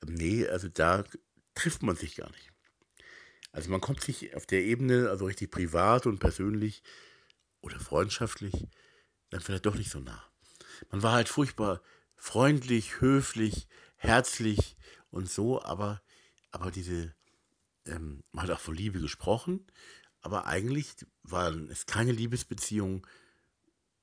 nee, 0.04 0.46
also 0.46 0.68
da 0.68 1.04
trifft 1.54 1.82
man 1.82 1.96
sich 1.96 2.16
gar 2.16 2.30
nicht. 2.30 2.50
Also 3.52 3.70
man 3.70 3.80
kommt 3.80 4.02
sich 4.02 4.34
auf 4.34 4.46
der 4.46 4.62
Ebene, 4.62 5.08
also 5.08 5.26
richtig 5.26 5.50
privat 5.50 6.06
und 6.06 6.18
persönlich 6.18 6.82
oder 7.64 7.80
freundschaftlich, 7.80 8.68
dann 9.30 9.40
vielleicht 9.40 9.66
doch 9.66 9.74
nicht 9.74 9.90
so 9.90 9.98
nah. 9.98 10.22
Man 10.90 11.02
war 11.02 11.12
halt 11.12 11.28
furchtbar 11.28 11.80
freundlich, 12.14 13.00
höflich, 13.00 13.66
herzlich 13.96 14.76
und 15.10 15.30
so, 15.30 15.62
aber, 15.62 16.02
aber 16.50 16.70
diese, 16.70 17.14
ähm, 17.86 18.22
man 18.32 18.44
hat 18.44 18.56
auch 18.56 18.60
von 18.60 18.74
Liebe 18.74 19.00
gesprochen, 19.00 19.66
aber 20.20 20.46
eigentlich 20.46 20.94
waren 21.22 21.70
es 21.70 21.86
keine 21.86 22.12
Liebesbeziehungen, 22.12 23.02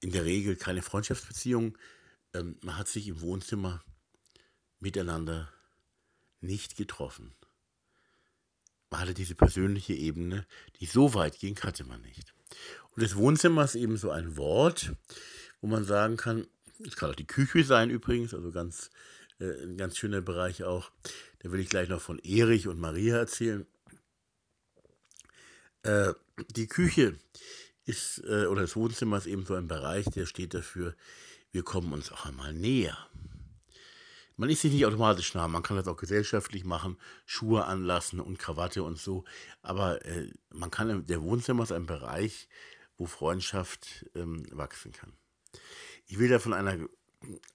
in 0.02 0.12
der 0.12 0.26
Regel 0.26 0.56
keine 0.56 0.82
Freundschaftsbeziehung. 0.82 1.78
Ähm, 2.34 2.58
man 2.64 2.78
hat 2.78 2.88
sich 2.88 3.08
im 3.08 3.22
Wohnzimmer 3.22 3.84
miteinander 4.80 5.54
nicht 6.40 6.76
getroffen. 6.76 7.36
Man 8.90 9.02
hatte 9.02 9.14
diese 9.14 9.36
persönliche 9.36 9.94
Ebene, 9.94 10.48
die 10.80 10.88
so 10.88 11.14
weit 11.14 11.40
ging, 11.40 11.60
hatte 11.62 11.84
man 11.84 12.02
nicht. 12.02 12.34
Und 12.96 13.04
das 13.04 13.16
Wohnzimmer 13.16 13.64
ist 13.64 13.76
eben 13.76 13.98
so 13.98 14.12
ein 14.12 14.38
Wort, 14.38 14.94
wo 15.62 15.68
man 15.68 15.84
sagen 15.84 16.18
kann, 16.18 16.48
es 16.86 16.96
kann 16.96 17.12
auch 17.12 17.16
die 17.16 17.28
Küche 17.28 17.64
sein 17.64 17.90
übrigens, 17.90 18.34
also 18.34 18.52
ganz, 18.52 18.90
äh, 19.40 19.64
ein 19.64 19.78
ganz 19.78 19.98
schöner 19.98 20.22
Bereich 20.22 20.64
auch. 20.64 20.92
Da 21.40 21.52
will 21.52 21.60
ich 21.60 21.70
gleich 21.70 21.90
noch 21.90 22.02
von 22.02 22.20
Erich 22.20 22.68
und 22.68 22.80
Maria 22.80 23.18
erzählen. 23.18 23.66
Äh, 25.84 26.14
die 26.56 26.68
Küche 26.68 27.18
ist, 27.86 28.24
äh, 28.26 28.46
oder 28.46 28.62
das 28.62 28.76
Wohnzimmer 28.76 29.18
ist 29.18 29.26
eben 29.26 29.46
so 29.46 29.56
ein 29.56 29.68
Bereich, 29.68 30.06
der 30.06 30.26
steht 30.26 30.54
dafür, 30.54 30.96
wir 31.52 31.64
kommen 31.64 31.94
uns 31.94 32.12
auch 32.12 32.26
einmal 32.26 32.54
näher. 32.54 32.98
Man 34.38 34.50
ist 34.50 34.62
sich 34.62 34.72
nicht 34.72 34.86
automatisch 34.86 35.34
nah, 35.34 35.48
man 35.48 35.62
kann 35.62 35.78
das 35.78 35.88
auch 35.88 35.98
gesellschaftlich 35.98 36.64
machen, 36.64 36.98
Schuhe 37.26 37.66
anlassen 37.66 38.20
und 38.20 38.40
Krawatte 38.40 38.84
und 38.84 38.98
so, 38.98 39.24
aber 39.62 40.04
äh, 40.06 40.32
man 40.50 40.72
kann, 40.72 41.06
der 41.06 41.22
Wohnzimmer 41.22 41.64
ist 41.64 41.72
ein 41.72 41.86
Bereich, 41.86 42.48
wo 43.02 43.08
Freundschaft 43.08 44.06
ähm, 44.14 44.46
wachsen 44.52 44.92
kann. 44.92 45.12
Ich 46.06 46.20
will 46.20 46.30
da 46.30 46.38
von 46.38 46.54
einer, 46.54 46.78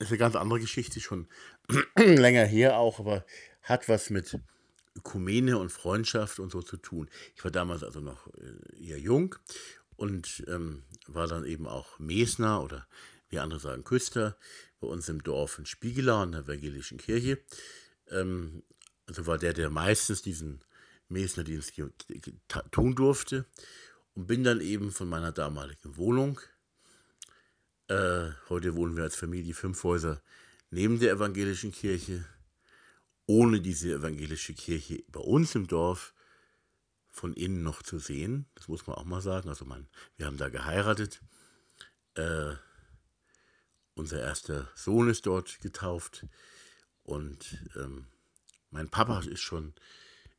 ist 0.01 0.09
eine 0.09 0.19
ganz 0.19 0.35
andere 0.35 0.59
Geschichte, 0.59 1.01
schon 1.01 1.29
länger 1.97 2.45
her 2.45 2.79
auch, 2.79 2.99
aber 2.99 3.25
hat 3.63 3.89
was 3.89 4.11
mit 4.11 4.41
Ökumene 4.97 5.57
und 5.57 5.71
Freundschaft 5.71 6.41
und 6.41 6.51
so 6.51 6.63
zu 6.63 6.77
tun. 6.79 7.09
Ich 7.37 7.45
war 7.45 7.53
damals 7.53 7.85
also 7.85 8.01
noch 8.01 8.27
äh, 8.35 8.85
eher 8.85 8.99
jung 8.99 9.37
und 9.95 10.45
ähm, 10.49 10.83
war 11.07 11.29
dann 11.29 11.45
eben 11.45 11.69
auch 11.69 12.01
Mesner 12.01 12.65
oder 12.65 12.89
wie 13.29 13.39
andere 13.39 13.61
sagen 13.61 13.85
Küster 13.85 14.37
bei 14.81 14.89
uns 14.89 15.09
im 15.09 15.23
Dorf 15.23 15.61
in 15.61 15.67
Spiegelau 15.67 16.25
in 16.25 16.33
der 16.33 16.41
evangelischen 16.41 16.99
Kirche. 16.99 17.39
Ähm, 18.11 18.65
also 19.07 19.29
war 19.29 19.39
der, 19.39 19.53
der 19.53 19.71
meistens 19.71 20.23
diesen 20.23 20.65
Mesnerdienst 21.09 21.75
tun 22.73 22.97
durfte 22.97 23.47
und 24.17 24.27
bin 24.27 24.43
dann 24.43 24.61
eben 24.61 24.91
von 24.91 25.09
meiner 25.09 25.31
damaligen 25.31 25.97
Wohnung, 25.97 26.41
äh, 27.89 28.31
heute 28.49 28.75
wohnen 28.75 28.97
wir 28.97 29.05
als 29.05 29.15
Familie 29.15 29.55
fünf 29.55 29.85
Häuser 29.85 30.21
neben 30.71 30.99
der 30.99 31.13
evangelischen 31.13 31.71
Kirche, 31.71 32.25
ohne 33.27 33.61
diese 33.61 33.93
evangelische 33.93 34.55
Kirche 34.55 35.05
bei 35.09 35.21
uns 35.21 35.55
im 35.55 35.69
Dorf 35.69 36.15
von 37.11 37.35
innen 37.35 37.63
noch 37.63 37.83
zu 37.83 37.99
sehen. 37.99 38.47
Das 38.55 38.69
muss 38.69 38.87
man 38.87 38.97
auch 38.97 39.05
mal 39.05 39.21
sagen. 39.21 39.49
Also 39.49 39.65
man, 39.65 39.87
wir 40.17 40.27
haben 40.27 40.37
da 40.37 40.49
geheiratet. 40.49 41.23
Äh, 42.15 42.55
unser 43.95 44.21
erster 44.21 44.69
Sohn 44.75 45.09
ist 45.09 45.27
dort 45.27 45.61
getauft 45.61 46.27
und 47.03 47.65
ähm, 47.77 48.07
mein 48.71 48.89
Papa 48.89 49.21
ist 49.21 49.41
schon 49.41 49.75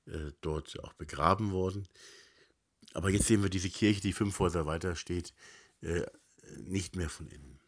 äh, 0.06 0.32
dort 0.42 0.80
auch 0.84 0.94
begraben 0.94 1.52
worden. 1.52 1.88
Aber 2.98 3.12
jetzt 3.12 3.28
sehen 3.28 3.44
wir 3.44 3.52
diese 3.52 3.70
Kirche, 3.70 4.02
die 4.02 4.12
fünf 4.12 4.40
Häuser 4.40 4.66
weiter 4.66 4.96
steht, 4.96 5.32
äh, 5.82 6.02
nicht 6.58 6.96
mehr 6.96 7.12
von 7.12 7.28
innen. 7.28 7.60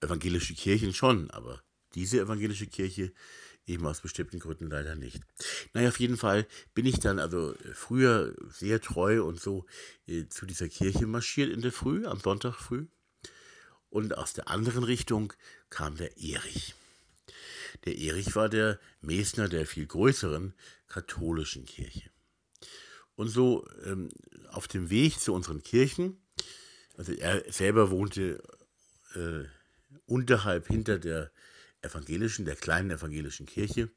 Evangelische 0.00 0.54
Kirchen 0.54 0.94
schon, 0.94 1.32
aber 1.32 1.64
diese 1.96 2.20
evangelische 2.20 2.68
Kirche 2.68 3.12
eben 3.66 3.84
aus 3.84 4.02
bestimmten 4.02 4.38
Gründen 4.38 4.70
leider 4.70 4.94
nicht. 4.94 5.20
Naja, 5.72 5.88
auf 5.88 5.98
jeden 5.98 6.16
Fall 6.16 6.46
bin 6.74 6.86
ich 6.86 7.00
dann 7.00 7.18
also 7.18 7.56
früher 7.72 8.36
sehr 8.50 8.80
treu 8.80 9.24
und 9.24 9.40
so 9.40 9.66
äh, 10.06 10.28
zu 10.28 10.46
dieser 10.46 10.68
Kirche 10.68 11.08
marschiert 11.08 11.50
in 11.50 11.60
der 11.60 11.72
Früh, 11.72 12.06
am 12.06 12.20
Sonntag 12.20 12.54
früh. 12.54 12.86
Und 13.90 14.16
aus 14.16 14.32
der 14.32 14.46
anderen 14.46 14.84
Richtung 14.84 15.32
kam 15.70 15.96
der 15.96 16.16
Erich. 16.18 16.76
Der 17.84 17.98
Erich 17.98 18.36
war 18.36 18.48
der 18.48 18.78
Mesner 19.00 19.48
der 19.48 19.66
viel 19.66 19.86
größeren 19.86 20.54
katholischen 20.86 21.64
Kirche. 21.64 22.13
Und 23.16 23.28
so 23.28 23.66
ähm, 23.84 24.08
auf 24.50 24.68
dem 24.68 24.90
Weg 24.90 25.20
zu 25.20 25.32
unseren 25.32 25.62
Kirchen, 25.62 26.20
also 26.96 27.12
er 27.12 27.50
selber 27.52 27.90
wohnte 27.90 28.42
äh, 29.14 29.44
unterhalb 30.06 30.68
hinter 30.68 30.98
der 30.98 31.32
evangelischen, 31.82 32.44
der 32.44 32.56
kleinen 32.56 32.90
evangelischen 32.90 33.46
Kirche. 33.46 33.90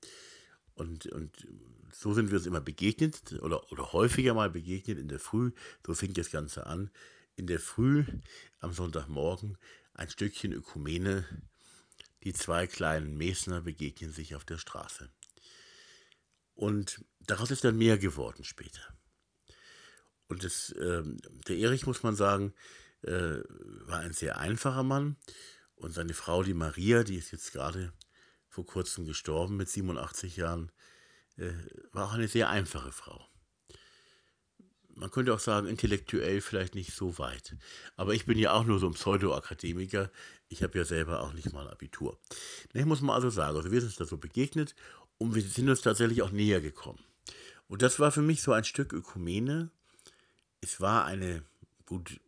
Und, 0.73 1.08
und 1.08 1.47
so 1.91 2.13
sind 2.13 2.30
wir 2.30 2.38
uns 2.38 2.45
immer 2.45 2.62
begegnet 2.62 3.34
oder, 3.41 3.71
oder 3.71 3.93
häufiger 3.93 4.34
mal 4.34 4.49
begegnet 4.49 4.99
in 4.99 5.08
der 5.08 5.19
Früh. 5.19 5.51
So 5.86 5.93
fing 5.93 6.13
das 6.13 6.30
Ganze 6.30 6.67
an. 6.67 6.91
In 7.36 7.47
der 7.47 7.60
Früh 7.60 8.03
am 8.60 8.73
Sonntagmorgen 8.73 9.58
ein 9.93 10.10
Stückchen 10.10 10.53
Ökumene. 10.53 11.25
Die 12.23 12.34
zwei 12.34 12.67
kleinen 12.67 13.17
Mesner 13.17 13.62
begegnen 13.62 14.12
sich 14.12 14.36
auf 14.36 14.45
der 14.45 14.58
Straße. 14.58 15.10
Und 16.53 17.06
daraus 17.19 17.51
ist 17.51 17.63
dann 17.63 17.77
mehr 17.77 17.97
geworden 17.97 18.43
später. 18.43 18.96
Und 20.27 20.43
das, 20.43 20.71
äh, 20.71 21.03
der 21.47 21.57
Erich, 21.57 21.85
muss 21.85 22.03
man 22.03 22.15
sagen, 22.15 22.53
äh, 23.01 23.39
war 23.85 23.99
ein 23.99 24.13
sehr 24.13 24.37
einfacher 24.37 24.83
Mann. 24.83 25.17
Und 25.75 25.93
seine 25.93 26.13
Frau, 26.13 26.43
die 26.43 26.53
Maria, 26.53 27.03
die 27.03 27.17
ist 27.17 27.31
jetzt 27.31 27.53
gerade 27.53 27.93
vor 28.49 28.65
kurzem 28.65 29.05
gestorben 29.05 29.57
mit 29.57 29.69
87 29.69 30.37
Jahren, 30.37 30.71
äh, 31.37 31.51
war 31.91 32.07
auch 32.07 32.13
eine 32.13 32.27
sehr 32.27 32.49
einfache 32.49 32.91
Frau. 32.91 33.27
Man 34.95 35.11
könnte 35.11 35.31
auch 35.31 35.39
sagen, 35.39 35.67
intellektuell 35.67 36.41
vielleicht 36.41 36.73
nicht 36.73 36.91
so 36.91 37.19
weit. 37.19 37.55
Aber 37.95 38.15
ich 38.15 38.25
bin 38.25 38.39
ja 38.39 38.53
auch 38.53 38.65
nur 38.65 38.79
so 38.79 38.87
ein 38.87 38.93
Pseudo-Akademiker. 38.93 40.11
Ich 40.49 40.63
habe 40.63 40.75
ja 40.75 40.85
selber 40.85 41.21
auch 41.21 41.33
nicht 41.33 41.53
mal 41.53 41.69
Abitur. 41.69 42.19
Ich 42.73 42.85
muss 42.85 43.01
mal 43.01 43.13
also 43.13 43.29
sagen, 43.29 43.55
also 43.55 43.71
wir 43.71 43.79
sind 43.79 43.89
uns 43.89 43.97
da 43.97 44.05
so 44.05 44.17
begegnet 44.17 44.73
und 45.19 45.35
wir 45.35 45.43
sind 45.43 45.69
uns 45.69 45.81
tatsächlich 45.81 46.23
auch 46.23 46.31
näher 46.31 46.61
gekommen. 46.61 47.03
Und 47.67 47.83
das 47.83 47.99
war 47.99 48.11
für 48.11 48.23
mich 48.23 48.41
so 48.41 48.53
ein 48.53 48.63
Stück 48.63 48.91
Ökumene. 48.91 49.69
Es 50.62 50.82
war 50.82 51.06
eine, 51.06 51.43
gut, 51.86 52.20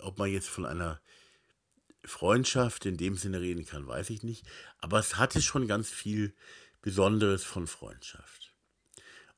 ob 0.00 0.18
man 0.18 0.30
jetzt 0.30 0.48
von 0.48 0.66
einer 0.66 1.00
Freundschaft 2.04 2.86
in 2.86 2.96
dem 2.96 3.16
Sinne 3.16 3.40
reden 3.40 3.64
kann, 3.64 3.86
weiß 3.86 4.10
ich 4.10 4.22
nicht. 4.22 4.44
Aber 4.78 4.98
es 4.98 5.16
hatte 5.16 5.40
schon 5.40 5.68
ganz 5.68 5.90
viel 5.90 6.34
Besonderes 6.80 7.44
von 7.44 7.66
Freundschaft. 7.66 8.52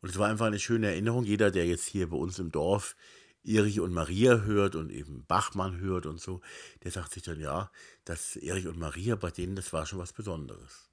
Und 0.00 0.10
es 0.10 0.18
war 0.18 0.28
einfach 0.28 0.46
eine 0.46 0.58
schöne 0.58 0.88
Erinnerung. 0.88 1.24
Jeder, 1.24 1.50
der 1.50 1.66
jetzt 1.66 1.86
hier 1.86 2.10
bei 2.10 2.16
uns 2.16 2.38
im 2.38 2.50
Dorf 2.50 2.96
Erich 3.44 3.80
und 3.80 3.92
Maria 3.92 4.40
hört 4.40 4.74
und 4.74 4.90
eben 4.90 5.26
Bachmann 5.26 5.78
hört 5.78 6.06
und 6.06 6.20
so, 6.20 6.40
der 6.82 6.90
sagt 6.90 7.12
sich 7.12 7.22
dann, 7.22 7.38
ja, 7.38 7.70
dass 8.04 8.36
Erich 8.36 8.66
und 8.66 8.78
Maria, 8.78 9.16
bei 9.16 9.30
denen, 9.30 9.54
das 9.54 9.72
war 9.72 9.84
schon 9.86 9.98
was 9.98 10.14
Besonderes. 10.14 10.90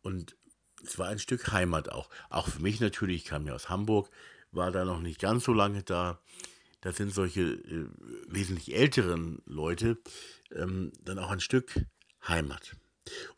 Und 0.00 0.36
es 0.84 0.98
war 0.98 1.08
ein 1.08 1.18
Stück 1.18 1.50
Heimat 1.50 1.88
auch. 1.88 2.08
Auch 2.30 2.48
für 2.48 2.62
mich 2.62 2.80
natürlich, 2.80 3.22
ich 3.22 3.28
kam 3.28 3.46
ja 3.46 3.54
aus 3.54 3.68
Hamburg, 3.68 4.10
war 4.52 4.70
da 4.70 4.84
noch 4.84 5.00
nicht 5.00 5.20
ganz 5.20 5.44
so 5.44 5.52
lange 5.52 5.82
da. 5.82 6.20
Da 6.80 6.92
sind 6.92 7.12
solche 7.12 7.42
äh, 7.42 7.88
wesentlich 8.28 8.74
älteren 8.74 9.42
Leute, 9.46 9.98
ähm, 10.52 10.92
dann 11.00 11.18
auch 11.18 11.30
ein 11.30 11.40
Stück 11.40 11.74
Heimat. 12.26 12.76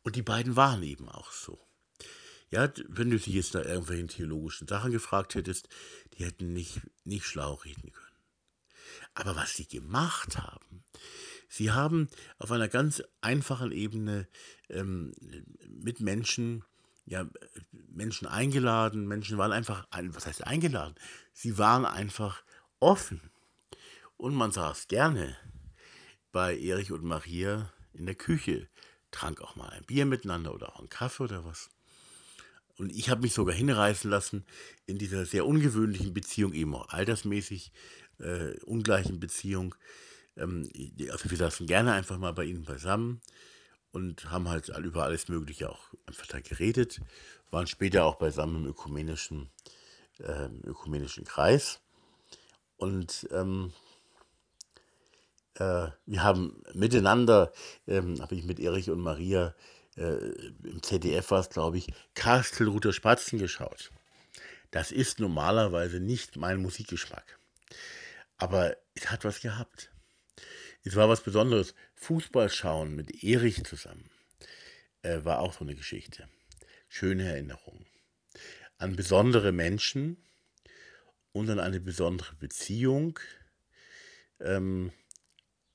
Und 0.03 0.17
die 0.17 0.23
beiden 0.23 0.57
waren 0.57 0.83
eben 0.83 1.09
auch 1.09 1.33
so. 1.33 1.59
Ja, 2.51 2.71
wenn 2.89 3.11
du 3.11 3.19
sie 3.19 3.33
jetzt 3.33 3.55
nach 3.55 3.65
irgendwelchen 3.65 4.09
theologischen 4.09 4.67
Sachen 4.67 4.91
gefragt 4.91 5.37
hättest, 5.37 5.69
die 6.15 6.25
hätten 6.25 6.53
nicht, 6.53 6.81
nicht 7.05 7.25
schlau 7.25 7.55
reden 7.55 7.93
können. 7.93 8.11
Aber 9.15 9.37
was 9.37 9.55
sie 9.55 9.67
gemacht 9.67 10.37
haben, 10.39 10.85
sie 11.49 11.71
haben 11.71 12.09
auf 12.39 12.51
einer 12.51 12.69
ganz 12.69 13.03
einfachen 13.21 13.71
Ebene 13.71 14.27
ähm, 14.69 15.13
mit 15.69 16.01
Menschen, 16.01 16.65
ja, 17.07 17.29
Menschen 17.71 18.27
eingeladen, 18.27 19.07
Menschen 19.07 19.39
waren 19.39 19.53
einfach, 19.53 19.87
was 19.91 20.27
heißt 20.27 20.45
eingeladen? 20.47 20.97
Sie 21.33 21.57
waren 21.57 21.85
einfach 21.85 22.43
offen. 22.81 23.31
Und 24.17 24.35
man 24.35 24.53
saß 24.53 24.89
gerne 24.89 25.37
bei 26.33 26.59
Erich 26.59 26.93
und 26.93 27.05
Maria 27.05 27.73
in 27.93 28.07
der 28.07 28.15
Küche, 28.15 28.69
trank 29.11 29.41
auch 29.41 29.57
mal 29.57 29.69
ein 29.71 29.85
Bier 29.85 30.07
miteinander 30.07 30.55
oder 30.55 30.71
auch 30.75 30.79
einen 30.79 30.89
Kaffee 30.89 31.25
oder 31.25 31.45
was. 31.45 31.71
Und 32.77 32.93
ich 32.93 33.11
habe 33.11 33.23
mich 33.23 33.35
sogar 33.35 33.55
hinreißen 33.55 34.11
lassen, 34.11 34.47
in 34.87 34.99
dieser 34.99 35.27
sehr 35.27 35.47
ungewöhnlichen 35.47 36.15
Beziehung, 36.15 36.55
eben 36.55 36.75
auch 36.75 36.89
altersmäßig 36.89 37.73
äh, 38.19 38.59
ungleichen 38.61 39.21
Beziehung. 39.21 39.75
Ähm, 40.37 40.69
also 41.11 41.31
wir 41.31 41.37
saßen 41.37 41.67
gerne 41.67 41.93
einfach 41.93 42.19
mal 42.19 42.33
bei 42.33 42.45
ihnen 42.45 42.65
beisammen 42.65 43.21
und 43.93 44.31
haben 44.31 44.49
halt 44.49 44.69
über 44.69 45.05
alles 45.05 45.29
Mögliche 45.29 45.71
auch 45.71 45.93
einfach 46.07 46.27
da 46.27 46.41
geredet, 46.41 47.01
waren 47.51 47.67
später 47.67 48.05
auch 48.05 48.17
beisammen 48.17 48.65
im 48.65 48.71
ökumenischen, 48.71 49.51
äh, 50.19 50.49
ökumenischen 50.65 51.25
Kreis. 51.25 51.81
Und 52.81 53.29
ähm, 53.31 53.73
äh, 55.55 55.89
wir 56.07 56.23
haben 56.23 56.63
miteinander, 56.73 57.53
ähm, 57.87 58.21
habe 58.21 58.35
ich 58.35 58.45
mit 58.45 58.59
Erich 58.59 58.91
und 58.91 59.01
Maria 59.01 59.55
äh, 59.97 60.15
im 60.65 60.83
ZDF 60.83 61.31
war 61.31 61.41
es, 61.41 61.51
glaube 61.51 61.79
ich, 61.79 61.89
Kastelruther 62.15 62.93
Spatzen 62.93 63.39
geschaut. 63.39 63.91
Das 64.71 64.93
ist 64.93 65.21
normalerweise 65.21 66.01
nicht 66.01 66.37
mein 66.37 66.63
Musikgeschmack. 66.63 67.39
Aber 68.39 68.77
es 68.95 69.11
hat 69.11 69.25
was 69.25 69.41
gehabt. 69.41 69.91
Es 70.83 70.97
war 70.97 71.09
was 71.09 71.23
Besonderes. 71.23 71.75
Fußball 71.97 72.49
schauen 72.49 72.97
mit 72.97 73.23
Erich 73.23 73.63
zusammen 73.65 74.09
äh, 75.03 75.25
war 75.25 75.41
auch 75.41 75.53
so 75.53 75.61
eine 75.61 75.75
Geschichte. 75.75 76.29
Schöne 76.89 77.25
Erinnerungen. 77.25 77.87
An 78.79 78.97
besondere 78.97 79.53
Menschen 79.53 80.17
und 81.33 81.51
an 81.51 81.61
eine 81.61 81.81
besondere 81.81 82.35
Beziehung. 82.37 83.19
Ähm, 84.41 84.93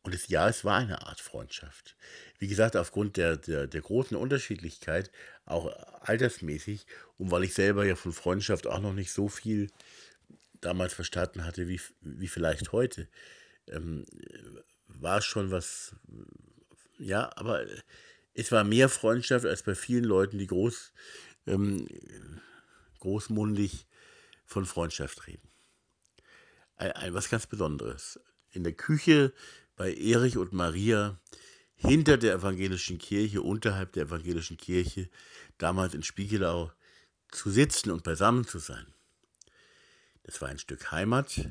und 0.03 0.13
es, 0.13 0.27
ja, 0.27 0.47
es 0.47 0.63
war 0.63 0.77
eine 0.77 1.01
Art 1.01 1.19
Freundschaft. 1.19 1.95
Wie 2.37 2.47
gesagt, 2.47 2.75
aufgrund 2.75 3.17
der, 3.17 3.37
der, 3.37 3.65
der 3.65 3.81
großen 3.81 4.15
Unterschiedlichkeit, 4.15 5.11
auch 5.45 5.65
altersmäßig, 6.01 6.85
und 7.17 7.31
weil 7.31 7.43
ich 7.43 7.53
selber 7.53 7.85
ja 7.85 7.95
von 7.95 8.13
Freundschaft 8.13 8.67
auch 8.67 8.81
noch 8.81 8.93
nicht 8.93 9.11
so 9.11 9.29
viel 9.29 9.71
damals 10.61 10.93
verstanden 10.93 11.43
hatte, 11.43 11.67
wie, 11.67 11.81
wie 12.01 12.27
vielleicht 12.27 12.71
heute, 12.71 13.07
ähm, 13.67 14.05
war 14.87 15.21
schon 15.21 15.51
was, 15.51 15.95
ja, 16.99 17.31
aber 17.35 17.65
es 18.33 18.51
war 18.51 18.63
mehr 18.63 18.89
Freundschaft 18.89 19.45
als 19.45 19.63
bei 19.63 19.75
vielen 19.75 20.03
Leuten, 20.03 20.37
die 20.37 20.47
groß, 20.47 20.91
ähm, 21.47 21.87
großmundig 22.99 23.87
von 24.45 24.65
Freundschaft 24.65 25.27
reden. 25.27 25.49
Ein, 26.77 26.91
ein, 26.93 27.13
was 27.13 27.29
ganz 27.29 27.47
Besonderes. 27.47 28.19
In 28.51 28.63
der 28.63 28.73
Küche 28.73 29.33
bei 29.75 29.93
Erich 29.93 30.37
und 30.37 30.53
Maria 30.53 31.19
hinter 31.75 32.17
der 32.17 32.35
evangelischen 32.35 32.97
Kirche, 32.97 33.41
unterhalb 33.41 33.93
der 33.93 34.03
evangelischen 34.05 34.57
Kirche, 34.57 35.09
damals 35.57 35.93
in 35.93 36.03
Spiegelau, 36.03 36.71
zu 37.31 37.49
sitzen 37.49 37.91
und 37.91 38.03
beisammen 38.03 38.47
zu 38.47 38.59
sein. 38.59 38.85
Das 40.23 40.41
war 40.41 40.49
ein 40.49 40.59
Stück 40.59 40.91
Heimat. 40.91 41.49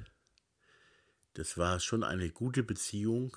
Das 1.34 1.58
war 1.58 1.78
schon 1.80 2.02
eine 2.02 2.30
gute 2.30 2.62
Beziehung. 2.62 3.36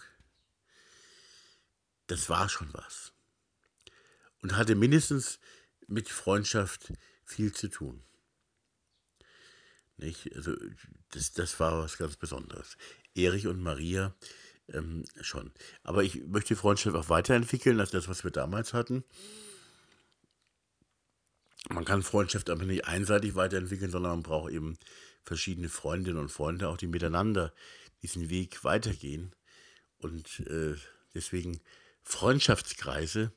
Das 2.07 2.29
war 2.29 2.47
schon 2.47 2.73
was. 2.73 3.11
Und 4.41 4.55
hatte 4.55 4.75
mindestens 4.75 5.39
mit 5.87 6.09
Freundschaft 6.09 6.93
viel 7.25 7.53
zu 7.53 7.67
tun. 7.69 8.03
Nicht? 9.97 10.35
Also 10.35 10.55
das, 11.11 11.33
das 11.33 11.59
war 11.59 11.79
was 11.79 11.97
ganz 11.97 12.15
Besonderes. 12.15 12.77
Erich 13.15 13.47
und 13.47 13.61
Maria 13.61 14.15
ähm, 14.73 15.05
schon. 15.21 15.51
Aber 15.83 16.03
ich 16.03 16.23
möchte 16.27 16.49
die 16.49 16.59
Freundschaft 16.59 16.95
auch 16.95 17.09
weiterentwickeln 17.09 17.79
als 17.79 17.91
das, 17.91 18.07
was 18.07 18.23
wir 18.23 18.31
damals 18.31 18.73
hatten. 18.73 19.03
Man 21.69 21.85
kann 21.85 22.03
Freundschaft 22.03 22.49
aber 22.49 22.63
nicht 22.63 22.85
einseitig 22.85 23.35
weiterentwickeln, 23.35 23.91
sondern 23.91 24.11
man 24.11 24.23
braucht 24.23 24.51
eben 24.51 24.77
verschiedene 25.23 25.69
Freundinnen 25.69 26.19
und 26.19 26.29
Freunde, 26.29 26.69
auch 26.69 26.77
die 26.77 26.87
miteinander 26.87 27.53
diesen 28.03 28.29
Weg 28.29 28.63
weitergehen. 28.63 29.35
Und 29.97 30.41
äh, 30.41 30.75
deswegen 31.13 31.59
Freundschaftskreise 32.03 33.33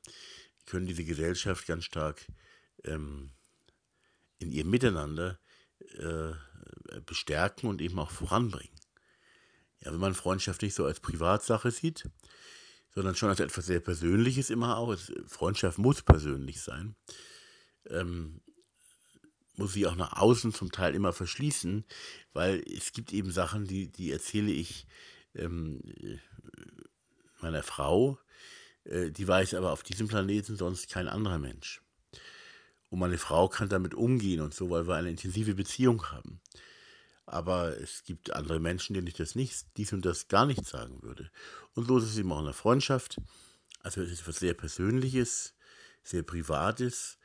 können 0.66 0.86
diese 0.86 1.04
Gesellschaft 1.04 1.66
ganz 1.66 1.84
stark 1.84 2.24
ähm, 2.84 3.32
in 4.38 4.52
ihr 4.52 4.64
Miteinander 4.64 5.40
äh, 5.98 6.32
bestärken 7.06 7.68
und 7.68 7.80
eben 7.80 7.98
auch 7.98 8.10
voranbringen. 8.10 8.74
Ja, 9.82 9.92
wenn 9.92 10.00
man 10.00 10.14
Freundschaft 10.14 10.62
nicht 10.62 10.74
so 10.74 10.84
als 10.84 11.00
Privatsache 11.00 11.70
sieht, 11.70 12.08
sondern 12.94 13.14
schon 13.14 13.28
als 13.28 13.40
etwas 13.40 13.66
sehr 13.66 13.80
Persönliches 13.80 14.50
immer 14.50 14.76
auch, 14.76 14.96
Freundschaft 15.26 15.78
muss 15.78 16.02
persönlich 16.02 16.60
sein, 16.60 16.96
ähm, 17.88 18.40
muss 19.56 19.72
sie 19.72 19.86
auch 19.86 19.94
nach 19.94 20.14
außen 20.14 20.52
zum 20.52 20.72
Teil 20.72 20.94
immer 20.94 21.12
verschließen, 21.12 21.84
weil 22.32 22.62
es 22.66 22.92
gibt 22.92 23.12
eben 23.12 23.30
Sachen, 23.30 23.66
die, 23.66 23.88
die 23.88 24.10
erzähle 24.10 24.50
ich 24.50 24.86
ähm, 25.34 25.80
meiner 27.40 27.62
Frau, 27.62 28.18
äh, 28.84 29.10
die 29.10 29.26
weiß 29.26 29.54
aber 29.54 29.72
auf 29.72 29.82
diesem 29.82 30.08
Planeten 30.08 30.56
sonst 30.56 30.90
kein 30.90 31.08
anderer 31.08 31.38
Mensch. 31.38 31.82
Und 32.90 32.98
meine 32.98 33.18
Frau 33.18 33.48
kann 33.48 33.68
damit 33.68 33.94
umgehen 33.94 34.40
und 34.40 34.52
so, 34.52 34.68
weil 34.68 34.86
wir 34.86 34.96
eine 34.96 35.10
intensive 35.10 35.54
Beziehung 35.54 36.10
haben 36.10 36.40
aber 37.30 37.80
es 37.80 38.02
gibt 38.02 38.32
andere 38.32 38.58
Menschen, 38.58 38.94
denen 38.94 39.06
ich 39.06 39.14
das 39.14 39.36
nicht, 39.36 39.64
dies 39.76 39.92
und 39.92 40.04
das 40.04 40.26
gar 40.26 40.46
nicht 40.46 40.66
sagen 40.66 41.00
würde. 41.02 41.30
Und 41.74 41.86
so 41.86 41.98
ist 41.98 42.04
es 42.04 42.18
eben 42.18 42.32
auch 42.32 42.40
in 42.40 42.46
der 42.46 42.54
Freundschaft. 42.54 43.20
Also 43.80 44.02
es 44.02 44.10
ist 44.10 44.22
etwas 44.22 44.40
sehr 44.40 44.54
Persönliches, 44.54 45.54
sehr 46.02 46.24
Privates, 46.24 47.18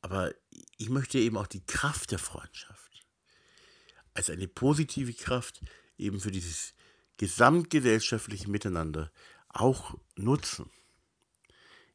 aber 0.00 0.32
ich 0.78 0.88
möchte 0.88 1.18
eben 1.18 1.36
auch 1.36 1.46
die 1.46 1.64
Kraft 1.64 2.12
der 2.12 2.18
Freundschaft 2.18 3.04
als 4.14 4.30
eine 4.30 4.48
positive 4.48 5.12
Kraft 5.12 5.60
eben 5.98 6.20
für 6.20 6.30
dieses 6.30 6.72
gesamtgesellschaftliche 7.18 8.48
Miteinander 8.48 9.12
auch 9.50 9.98
nutzen. 10.14 10.70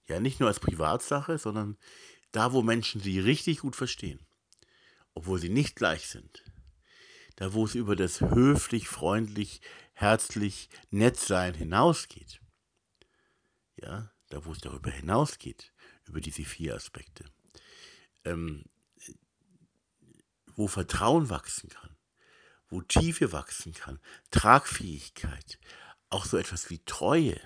Ja, 0.08 0.20
nicht 0.20 0.40
nur 0.40 0.50
als 0.50 0.60
Privatsache, 0.60 1.40
sondern 1.40 1.78
da, 2.32 2.54
wo 2.54 2.62
Menschen 2.62 3.02
sie 3.02 3.20
richtig 3.20 3.60
gut 3.60 3.76
verstehen, 3.76 4.20
obwohl 5.14 5.40
sie 5.40 5.50
nicht 5.50 5.76
gleich 5.76 6.08
sind 6.08 6.44
da 7.42 7.54
wo 7.54 7.66
es 7.66 7.74
über 7.74 7.96
das 7.96 8.22
höflich, 8.22 8.88
freundlich, 8.88 9.62
herzlich, 9.94 10.70
nett 10.92 11.18
sein 11.18 11.56
hinausgeht. 11.56 12.40
Ja, 13.78 14.12
da 14.30 14.46
wo 14.46 14.52
es 14.52 14.60
darüber 14.60 14.92
hinausgeht, 14.92 15.74
über 16.06 16.22
diese 16.22 16.44
vier 16.44 16.76
Aspekte. 16.76 17.26
Ähm, 18.26 18.66
wo 20.54 20.68
Vertrauen 20.68 21.32
wachsen 21.32 21.70
kann, 21.70 21.98
wo 22.68 22.84
Tiefe 22.84 23.32
wachsen 23.32 23.74
kann, 23.74 24.00
Tragfähigkeit, 24.30 25.60
auch 26.12 26.26
so 26.26 26.38
etwas 26.38 26.70
wie 26.70 26.84
Treue. 26.86 27.40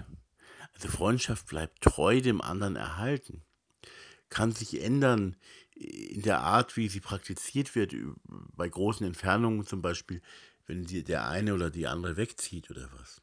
Also 0.73 0.89
Freundschaft 0.89 1.47
bleibt 1.47 1.81
treu 1.81 2.19
dem 2.19 2.41
anderen 2.41 2.75
erhalten, 2.75 3.44
kann 4.35 4.51
sich 4.51 4.81
ändern 4.81 5.37
in 5.75 6.21
der 6.21 6.41
Art, 6.41 6.75
wie 6.75 6.89
sie 6.89 6.99
praktiziert 6.99 7.73
wird, 7.73 7.95
bei 8.27 8.67
großen 8.67 9.07
Entfernungen 9.07 9.65
zum 9.65 9.81
Beispiel, 9.81 10.21
wenn 10.67 10.83
die, 10.83 11.05
der 11.05 11.29
eine 11.29 11.53
oder 11.53 11.69
die 11.69 11.87
andere 11.87 12.17
wegzieht 12.17 12.69
oder 12.69 12.89
was. 12.99 13.21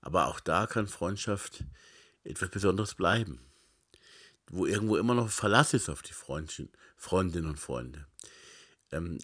Aber 0.00 0.28
auch 0.28 0.40
da 0.40 0.66
kann 0.66 0.86
Freundschaft 0.86 1.64
etwas 2.24 2.48
Besonderes 2.48 2.94
bleiben, 2.94 3.40
wo 4.48 4.64
irgendwo 4.64 4.96
immer 4.96 5.12
noch 5.12 5.28
Verlass 5.28 5.74
ist 5.74 5.90
auf 5.90 6.00
die 6.00 6.14
Freundchen, 6.14 6.70
Freundinnen 6.96 7.50
und 7.50 7.60
Freunde. 7.60 8.06
Ähm, 8.92 9.18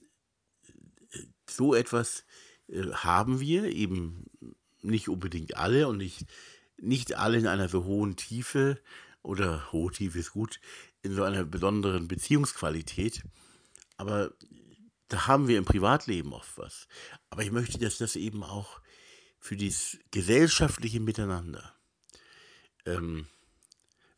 so 1.49 1.75
etwas 1.75 2.25
äh, 2.69 2.83
haben 2.93 3.41
wir 3.41 3.65
eben 3.65 4.27
nicht 4.83 5.09
unbedingt 5.09 5.57
alle 5.57 5.89
und 5.89 5.97
nicht, 5.97 6.27
nicht 6.77 7.15
alle 7.15 7.39
in 7.39 7.47
einer 7.47 7.71
so 7.71 7.85
hohen 7.85 8.17
Tiefe 8.17 8.79
oder 9.23 9.69
Tiefe 9.93 10.19
ist 10.19 10.33
gut, 10.33 10.61
in 11.03 11.15
so 11.15 11.23
einer 11.23 11.45
besonderen 11.45 12.09
Beziehungsqualität. 12.09 13.23
Aber 13.97 14.33
da 15.09 15.27
haben 15.27 15.49
wir 15.49 15.59
im 15.59 15.65
Privatleben 15.65 16.33
oft 16.33 16.57
was. 16.59 16.89
Aber 17.31 17.43
ich 17.43 17.53
möchte, 17.53 17.79
dass 17.79 17.99
das 17.99 18.17
eben 18.17 18.43
auch 18.43 18.81
für 19.39 19.57
das 19.57 19.99
gesellschaftliche 20.11 21.01
Miteinander 21.01 21.75
ähm, 22.87 23.27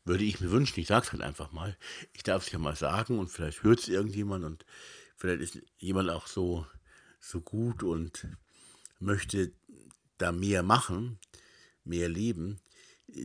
würde 0.05 0.23
ich 0.23 0.39
mir 0.39 0.51
wünschen, 0.51 0.79
ich 0.79 0.87
sage 0.87 1.07
es 1.07 1.11
halt 1.11 1.23
einfach 1.23 1.51
mal, 1.51 1.75
ich 2.13 2.23
darf 2.23 2.45
es 2.45 2.51
ja 2.51 2.59
mal 2.59 2.75
sagen 2.75 3.19
und 3.19 3.29
vielleicht 3.29 3.63
hört 3.63 3.79
es 3.79 3.87
irgendjemand 3.87 4.45
und 4.45 4.65
vielleicht 5.17 5.41
ist 5.41 5.61
jemand 5.77 6.09
auch 6.09 6.27
so, 6.27 6.65
so 7.19 7.41
gut 7.41 7.81
und 7.81 8.27
möchte 8.99 9.51
da 10.17 10.31
mehr 10.31 10.63
machen, 10.63 11.19
mehr 11.83 12.07
leben. 12.07 12.61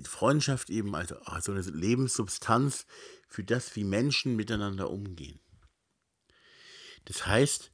Freundschaft 0.05 0.71
eben 0.71 0.95
also, 0.95 1.17
also 1.21 1.53
eine 1.53 1.63
Lebenssubstanz 1.63 2.87
für 3.29 3.45
das, 3.45 3.75
wie 3.77 3.85
Menschen 3.85 4.37
miteinander 4.37 4.91
umgehen. 4.91 5.41
Das 7.05 7.27
heißt, 7.27 7.73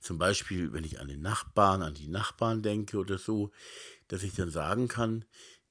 zum 0.00 0.18
Beispiel, 0.18 0.72
wenn 0.72 0.84
ich 0.84 1.00
an 1.00 1.08
den 1.08 1.20
Nachbarn, 1.20 1.82
an 1.82 1.94
die 1.94 2.08
Nachbarn 2.08 2.62
denke 2.62 2.98
oder 2.98 3.18
so, 3.18 3.50
dass 4.06 4.22
ich 4.22 4.34
dann 4.34 4.50
sagen 4.50 4.88
kann, 4.88 5.24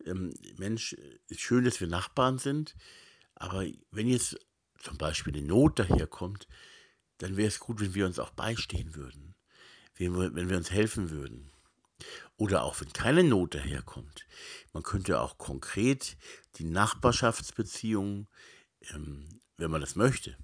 ähm, 0.06 0.34
Mensch, 0.58 0.94
ist 1.28 1.42
schön, 1.42 1.66
dass 1.66 1.80
wir 1.80 1.88
Nachbarn 1.88 2.38
sind, 2.38 2.76
aber 3.36 3.66
wenn 3.92 4.08
jetzt 4.08 4.38
zum 4.80 4.98
Beispiel 4.98 5.36
eine 5.36 5.46
Not 5.46 5.80
daherkommt, 5.80 6.48
dann 7.18 7.38
wäre 7.38 7.48
es 7.48 7.60
gut, 7.60 7.80
wenn 7.80 7.96
wir 7.96 8.06
uns 8.06 8.20
auch 8.20 8.32
beistehen 8.32 8.96
würden, 8.96 9.36
wenn 9.96 10.50
wir 10.50 10.58
uns 10.58 10.72
helfen 10.72 11.10
würden. 11.10 11.52
Oder 12.38 12.64
auch 12.64 12.80
wenn 12.80 12.94
keine 12.94 13.24
Not 13.24 13.56
daherkommt. 13.56 14.28
Man 14.72 14.84
könnte 14.84 15.20
auch 15.20 15.38
konkret 15.38 16.18
die 16.56 16.66
Nachbarschaftsbeziehungen, 16.66 18.28
ähm, 18.92 19.42
wenn 19.58 19.72
man 19.72 19.82
das 19.82 19.96
möchte, 19.96 20.38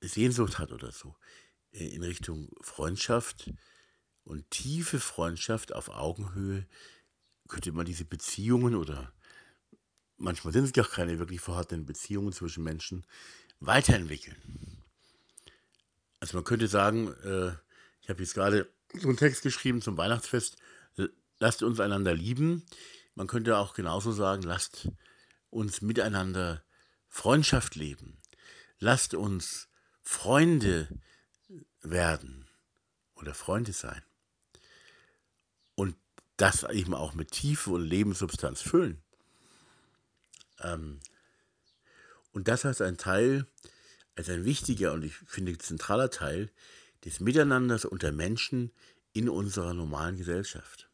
Sehnsucht 0.00 0.58
hat 0.58 0.70
oder 0.70 0.92
so, 0.92 1.16
äh, 1.72 1.86
in 1.86 2.02
Richtung 2.02 2.50
Freundschaft 2.60 3.50
und 4.24 4.50
tiefe 4.50 5.00
Freundschaft 5.00 5.74
auf 5.74 5.88
Augenhöhe 5.88 6.66
könnte 7.48 7.72
man 7.72 7.86
diese 7.86 8.04
Beziehungen 8.04 8.74
oder 8.74 9.12
manchmal 10.16 10.52
sind 10.52 10.64
es 10.64 10.72
gar 10.72 10.86
keine 10.86 11.18
wirklich 11.18 11.40
vorhandenen 11.40 11.86
Beziehungen 11.86 12.32
zwischen 12.32 12.64
Menschen 12.64 13.04
weiterentwickeln. 13.60 14.82
Also 16.20 16.36
man 16.36 16.44
könnte 16.44 16.68
sagen, 16.68 17.08
äh, 17.24 17.52
ich 18.00 18.08
habe 18.08 18.22
jetzt 18.22 18.34
gerade 18.34 18.72
so 18.94 19.08
einen 19.08 19.16
Text 19.16 19.42
geschrieben 19.42 19.82
zum 19.82 19.96
Weihnachtsfest, 19.96 20.56
lasst 21.42 21.64
uns 21.64 21.80
einander 21.80 22.14
lieben. 22.14 22.64
Man 23.16 23.26
könnte 23.26 23.58
auch 23.58 23.74
genauso 23.74 24.12
sagen, 24.12 24.42
lasst 24.42 24.88
uns 25.50 25.82
miteinander 25.82 26.62
Freundschaft 27.08 27.74
leben. 27.74 28.22
Lasst 28.78 29.14
uns 29.14 29.68
Freunde 30.02 30.88
werden 31.80 32.48
oder 33.16 33.34
Freunde 33.34 33.72
sein. 33.72 34.02
Und 35.74 35.96
das 36.36 36.62
eben 36.62 36.94
auch 36.94 37.12
mit 37.14 37.32
Tiefe 37.32 37.70
und 37.70 37.82
Lebenssubstanz 37.82 38.62
füllen. 38.62 39.02
Ähm, 40.60 41.00
und 42.30 42.46
das 42.46 42.64
als 42.64 42.80
ein 42.80 42.98
Teil, 42.98 43.46
als 44.14 44.28
ein 44.28 44.44
wichtiger 44.44 44.92
und 44.92 45.02
ich 45.02 45.16
finde 45.16 45.58
zentraler 45.58 46.10
Teil 46.10 46.52
des 47.04 47.18
Miteinanders 47.18 47.84
unter 47.84 48.12
Menschen 48.12 48.70
in 49.12 49.28
unserer 49.28 49.74
normalen 49.74 50.16
Gesellschaft. 50.16 50.91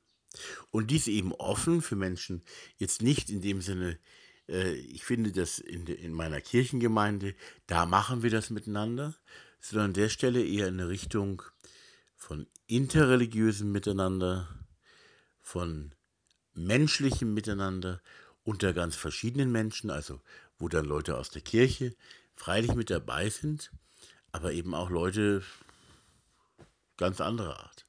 Und 0.71 0.91
dies 0.91 1.07
eben 1.07 1.33
offen 1.33 1.83
für 1.83 1.97
Menschen, 1.97 2.43
jetzt 2.77 3.03
nicht 3.03 3.31
in 3.31 3.41
dem 3.41 3.61
Sinne, 3.61 3.99
äh, 4.49 4.73
ich 4.73 5.05
finde 5.05 5.33
das 5.33 5.59
in, 5.59 5.87
in 5.87 6.13
meiner 6.13 6.41
Kirchengemeinde, 6.41 7.35
da 7.67 7.87
machen 7.87 8.23
wir 8.23 8.31
das 8.31 8.51
miteinander, 8.51 9.15
sondern 9.61 9.87
an 9.87 9.95
der 9.95 10.09
Stelle 10.09 10.45
eher 10.45 10.69
in 10.69 10.81
eine 10.81 10.89
Richtung 10.89 11.43
von 12.17 12.47
interreligiösem 12.67 13.71
Miteinander, 13.71 14.49
von 15.41 15.95
menschlichem 16.55 17.33
Miteinander 17.33 18.03
unter 18.43 18.73
ganz 18.73 18.97
verschiedenen 18.97 19.53
Menschen, 19.53 19.91
also 19.91 20.21
wo 20.59 20.69
dann 20.69 20.85
Leute 20.85 21.17
aus 21.17 21.31
der 21.31 21.43
Kirche 21.43 21.95
freilich 22.35 22.75
mit 22.75 22.91
dabei 22.91 23.31
sind, 23.31 23.71
aber 24.33 24.53
eben 24.53 24.75
auch 24.75 24.91
Leute 24.91 25.43
ganz 26.97 27.21
anderer 27.21 27.59
Art, 27.61 27.87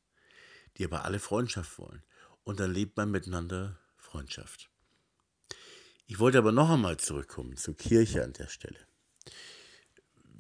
die 0.78 0.86
aber 0.86 1.06
alle 1.06 1.20
Freundschaft 1.20 1.78
wollen. 1.80 2.04
Und 2.50 2.60
dann 2.60 2.74
lebt 2.74 2.98
man 2.98 3.12
miteinander 3.12 3.78
Freundschaft. 3.96 4.70
Ich 6.08 6.18
wollte 6.18 6.40
aber 6.40 6.52
noch 6.52 6.72
einmal 6.72 6.98
zurückkommen 6.98 7.56
zur 7.58 7.78
Kirche 7.78 8.24
an 8.24 8.34
der 8.34 8.48
Stelle 8.48 8.90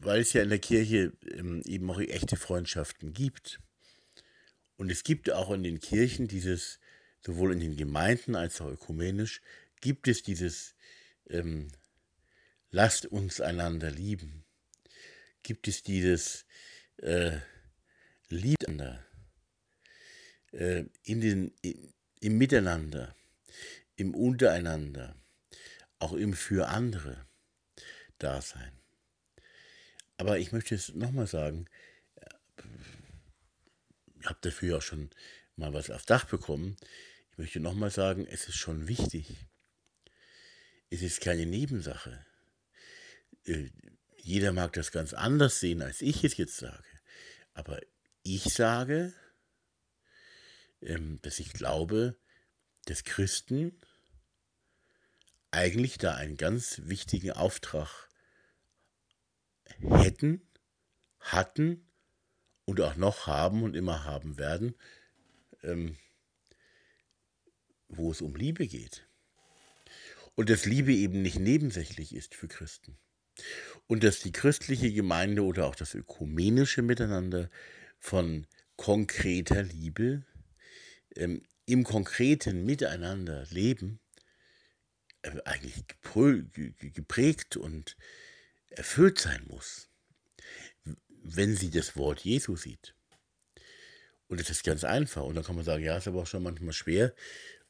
weil 0.01 0.21
es 0.21 0.33
ja 0.33 0.41
in 0.41 0.49
der 0.49 0.59
Kirche 0.59 1.13
ähm, 1.31 1.61
eben 1.65 1.89
auch 1.91 1.99
echte 1.99 2.37
Freundschaften 2.37 3.13
gibt. 3.13 3.59
Und 4.77 4.89
es 4.89 5.03
gibt 5.03 5.31
auch 5.31 5.51
in 5.51 5.63
den 5.63 5.79
Kirchen 5.79 6.27
dieses, 6.27 6.79
sowohl 7.19 7.51
in 7.51 7.59
den 7.59 7.75
Gemeinden 7.75 8.35
als 8.35 8.61
auch 8.61 8.69
ökumenisch, 8.69 9.41
gibt 9.81 10.07
es 10.07 10.23
dieses 10.23 10.75
ähm, 11.29 11.67
Lasst 12.71 13.07
uns 13.07 13.41
einander 13.41 13.89
lieben. 13.89 14.45
Gibt 15.41 15.67
es 15.67 15.81
dieses 15.81 16.45
äh, 16.97 17.37
Liebt 18.29 18.63
äh, 20.51 20.85
in 21.03 21.19
den, 21.19 21.51
im 22.19 22.37
Miteinander, 22.37 23.15
im 23.95 24.13
Untereinander, 24.13 25.15
auch 25.99 26.13
im 26.13 26.33
Für 26.33 26.67
andere 26.67 27.25
Dasein. 28.17 28.71
Aber 30.17 30.39
ich 30.39 30.51
möchte 30.51 30.75
es 30.75 30.93
nochmal 30.93 31.27
sagen, 31.27 31.65
ich 34.19 34.25
habe 34.25 34.39
dafür 34.41 34.77
auch 34.77 34.81
schon 34.81 35.09
mal 35.55 35.73
was 35.73 35.89
aufs 35.89 36.05
Dach 36.05 36.25
bekommen. 36.25 36.75
Ich 37.31 37.37
möchte 37.37 37.59
nochmal 37.59 37.91
sagen, 37.91 38.27
es 38.27 38.49
ist 38.49 38.57
schon 38.57 38.87
wichtig. 38.87 39.47
Es 40.89 41.01
ist 41.01 41.21
keine 41.21 41.45
Nebensache. 41.45 42.25
Äh, 43.45 43.69
jeder 44.17 44.51
mag 44.51 44.73
das 44.73 44.91
ganz 44.91 45.13
anders 45.13 45.59
sehen, 45.59 45.81
als 45.81 46.01
ich 46.01 46.23
es 46.23 46.35
jetzt 46.37 46.57
sage. 46.57 46.83
Aber 47.53 47.79
ich 48.23 48.43
sage, 48.43 49.13
dass 50.81 51.39
ich 51.39 51.53
glaube, 51.53 52.17
dass 52.85 53.03
Christen 53.03 53.79
eigentlich 55.51 55.97
da 55.97 56.15
einen 56.15 56.37
ganz 56.37 56.81
wichtigen 56.85 57.31
Auftrag 57.31 58.09
hätten, 59.79 60.41
hatten 61.19 61.87
und 62.65 62.81
auch 62.81 62.95
noch 62.95 63.27
haben 63.27 63.63
und 63.63 63.75
immer 63.75 64.03
haben 64.03 64.37
werden, 64.37 64.75
ähm, 65.63 65.97
wo 67.87 68.11
es 68.11 68.21
um 68.21 68.35
Liebe 68.35 68.67
geht. 68.67 69.07
Und 70.35 70.49
dass 70.49 70.65
Liebe 70.65 70.93
eben 70.93 71.21
nicht 71.21 71.39
nebensächlich 71.39 72.15
ist 72.15 72.35
für 72.35 72.47
Christen. 72.47 72.97
Und 73.87 74.03
dass 74.03 74.19
die 74.19 74.31
christliche 74.31 74.93
Gemeinde 74.93 75.43
oder 75.43 75.65
auch 75.65 75.75
das 75.75 75.95
ökumenische 75.95 76.81
Miteinander 76.81 77.49
von 77.97 78.47
konkreter 78.77 79.63
Liebe 79.63 80.25
ähm, 81.19 81.43
im 81.65 81.83
konkreten 81.83 82.65
Miteinander 82.65 83.45
leben, 83.51 83.99
äh, 85.21 85.37
eigentlich 85.45 85.83
geprägt 86.93 87.57
und 87.57 87.95
erfüllt 88.69 89.19
sein 89.19 89.43
muss, 89.47 89.89
wenn 91.23 91.55
sie 91.55 91.69
das 91.69 91.95
Wort 91.95 92.21
Jesu 92.21 92.55
sieht. 92.55 92.95
Und 94.27 94.39
das 94.39 94.49
ist 94.49 94.63
ganz 94.63 94.83
einfach. 94.83 95.23
Und 95.23 95.35
dann 95.35 95.43
kann 95.43 95.55
man 95.55 95.65
sagen, 95.65 95.83
ja, 95.83 95.97
ist 95.97 96.07
aber 96.07 96.21
auch 96.21 96.27
schon 96.27 96.43
manchmal 96.43 96.73
schwer. 96.73 97.13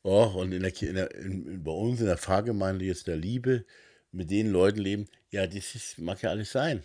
Oh, 0.04 0.26
und 0.36 0.52
in 0.52 0.62
der, 0.62 0.82
in 0.82 0.96
der, 0.96 1.16
in, 1.16 1.64
bei 1.64 1.72
uns 1.72 2.00
in 2.00 2.06
der 2.06 2.18
Pfarrgemeinde 2.18 2.86
jetzt 2.86 3.08
der 3.08 3.18
Liebe 3.18 3.66
mit 4.12 4.30
den 4.30 4.52
Leuten 4.52 4.80
leben, 4.80 5.10
ja, 5.30 5.48
das 5.48 5.76
ist, 5.76 6.00
mag 6.00 6.22
ja 6.22 6.30
alles 6.30 6.52
sein. 6.52 6.84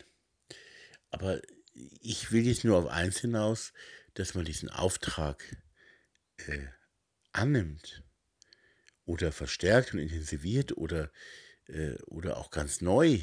Aber 1.10 1.40
ich 2.00 2.32
will 2.32 2.46
jetzt 2.46 2.64
nur 2.64 2.78
auf 2.78 2.86
eins 2.86 3.18
hinaus, 3.18 3.72
dass 4.14 4.34
man 4.34 4.44
diesen 4.44 4.68
Auftrag 4.68 5.44
äh, 6.38 6.66
annimmt 7.32 8.02
oder 9.04 9.32
verstärkt 9.32 9.92
und 9.92 10.00
intensiviert 10.00 10.76
oder, 10.76 11.10
äh, 11.66 11.94
oder 12.06 12.36
auch 12.36 12.50
ganz 12.50 12.80
neu 12.80 13.20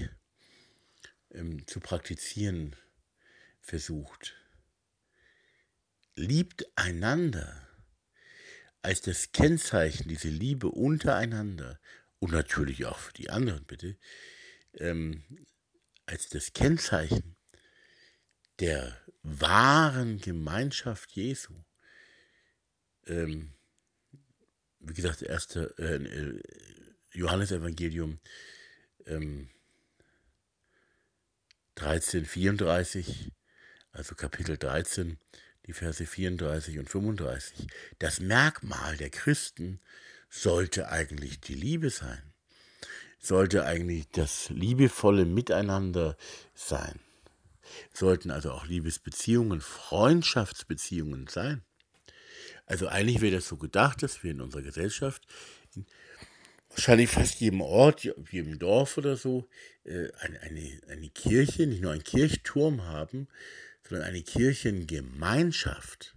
ähm, 1.31 1.65
zu 1.67 1.79
praktizieren 1.79 2.75
versucht. 3.59 4.35
Liebt 6.15 6.65
einander 6.75 7.67
als 8.81 9.01
das 9.01 9.31
Kennzeichen, 9.31 10.09
diese 10.09 10.29
Liebe 10.29 10.69
untereinander 10.69 11.79
und 12.19 12.31
natürlich 12.31 12.85
auch 12.85 12.99
für 12.99 13.13
die 13.13 13.29
anderen, 13.29 13.65
bitte, 13.65 13.97
ähm, 14.73 15.45
als 16.05 16.29
das 16.29 16.53
Kennzeichen 16.53 17.37
der 18.59 18.99
wahren 19.23 20.19
Gemeinschaft 20.19 21.11
Jesu. 21.11 21.63
Ähm, 23.07 23.53
wie 24.79 24.93
gesagt, 24.93 25.21
erste 25.21 25.73
äh, 25.77 26.03
äh 26.03 26.41
Johannesevangelium 27.13 28.19
ähm, 29.05 29.49
13, 31.75 32.25
34, 32.25 33.31
also 33.91 34.15
Kapitel 34.15 34.57
13, 34.57 35.17
die 35.65 35.73
Verse 35.73 36.05
34 36.05 36.79
und 36.79 36.89
35. 36.89 37.67
Das 37.99 38.19
Merkmal 38.19 38.97
der 38.97 39.09
Christen 39.09 39.81
sollte 40.29 40.89
eigentlich 40.89 41.39
die 41.41 41.55
Liebe 41.55 41.89
sein. 41.89 42.21
sollte 43.19 43.65
eigentlich 43.65 44.09
das 44.09 44.49
liebevolle 44.49 45.25
Miteinander 45.25 46.17
sein. 46.55 46.99
Sollten 47.93 48.31
also 48.31 48.51
auch 48.51 48.65
Liebesbeziehungen, 48.65 49.61
Freundschaftsbeziehungen 49.61 51.27
sein. 51.27 51.63
Also 52.71 52.87
eigentlich 52.87 53.19
wäre 53.19 53.35
das 53.35 53.49
so 53.49 53.57
gedacht, 53.57 54.01
dass 54.01 54.23
wir 54.23 54.31
in 54.31 54.39
unserer 54.39 54.61
Gesellschaft 54.61 55.27
in 55.75 55.85
wahrscheinlich 56.69 57.09
fast 57.09 57.41
jedem 57.41 57.59
Ort, 57.59 58.05
jedem 58.31 58.59
Dorf 58.59 58.97
oder 58.97 59.17
so, 59.17 59.45
äh, 59.83 60.07
eine, 60.19 60.39
eine, 60.39 60.81
eine 60.87 61.09
Kirche, 61.09 61.67
nicht 61.67 61.81
nur 61.81 61.91
einen 61.91 62.05
Kirchturm 62.05 62.83
haben, 62.83 63.27
sondern 63.83 64.07
eine 64.07 64.21
Kirchengemeinschaft, 64.21 66.15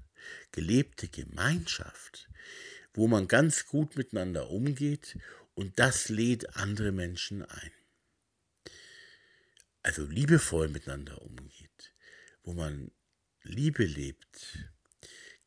gelebte 0.53 1.09
Gemeinschaft, 1.09 2.29
wo 2.93 3.09
man 3.09 3.27
ganz 3.27 3.67
gut 3.67 3.97
miteinander 3.97 4.49
umgeht 4.49 5.19
und 5.55 5.81
das 5.81 6.09
lädt 6.09 6.55
andere 6.55 6.93
Menschen 6.93 7.43
ein. 7.43 7.73
Also 9.83 10.07
liebevoll 10.07 10.69
miteinander 10.69 11.21
umgeht, 11.21 11.95
wo 12.45 12.53
man 12.53 12.93
Liebe 13.43 13.85
lebt, 13.85 14.69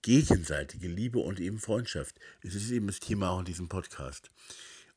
gegenseitige 0.08 0.88
Liebe 0.88 1.20
und 1.20 1.42
eben 1.42 1.60
Freundschaft. 1.60 2.18
Das 2.42 2.56
ist 2.56 2.72
eben 2.72 2.88
das 2.88 3.02
Thema 3.02 3.32
auch 3.32 3.40
in 3.40 3.46
diesem 3.46 3.68
Podcast. 3.68 4.32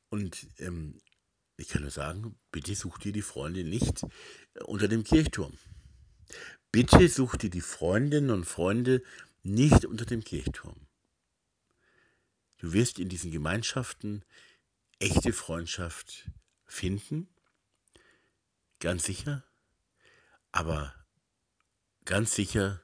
Und 0.08 0.46
ähm, 0.58 1.00
ich 1.56 1.66
kann 1.66 1.82
nur 1.82 1.90
sagen, 1.90 2.38
bitte 2.52 2.76
such 2.76 2.98
dir 2.98 3.10
die 3.10 3.20
Freunde 3.20 3.64
nicht 3.64 4.06
unter 4.66 4.86
dem 4.86 5.02
Kirchturm. 5.02 5.58
Bitte 6.70 7.08
such 7.08 7.34
dir 7.34 7.50
die 7.50 7.60
Freundinnen 7.60 8.30
und 8.30 8.44
Freunde 8.44 9.02
nicht 9.42 9.84
unter 9.84 10.04
dem 10.04 10.22
Kirchturm. 10.22 10.86
Du 12.58 12.72
wirst 12.72 13.00
in 13.00 13.08
diesen 13.08 13.32
Gemeinschaften 13.32 14.24
echte 15.00 15.32
Freundschaft 15.32 16.30
finden, 16.66 17.26
ganz 18.78 19.06
sicher, 19.06 19.42
aber 20.52 20.94
ganz 22.04 22.36
sicher 22.36 22.80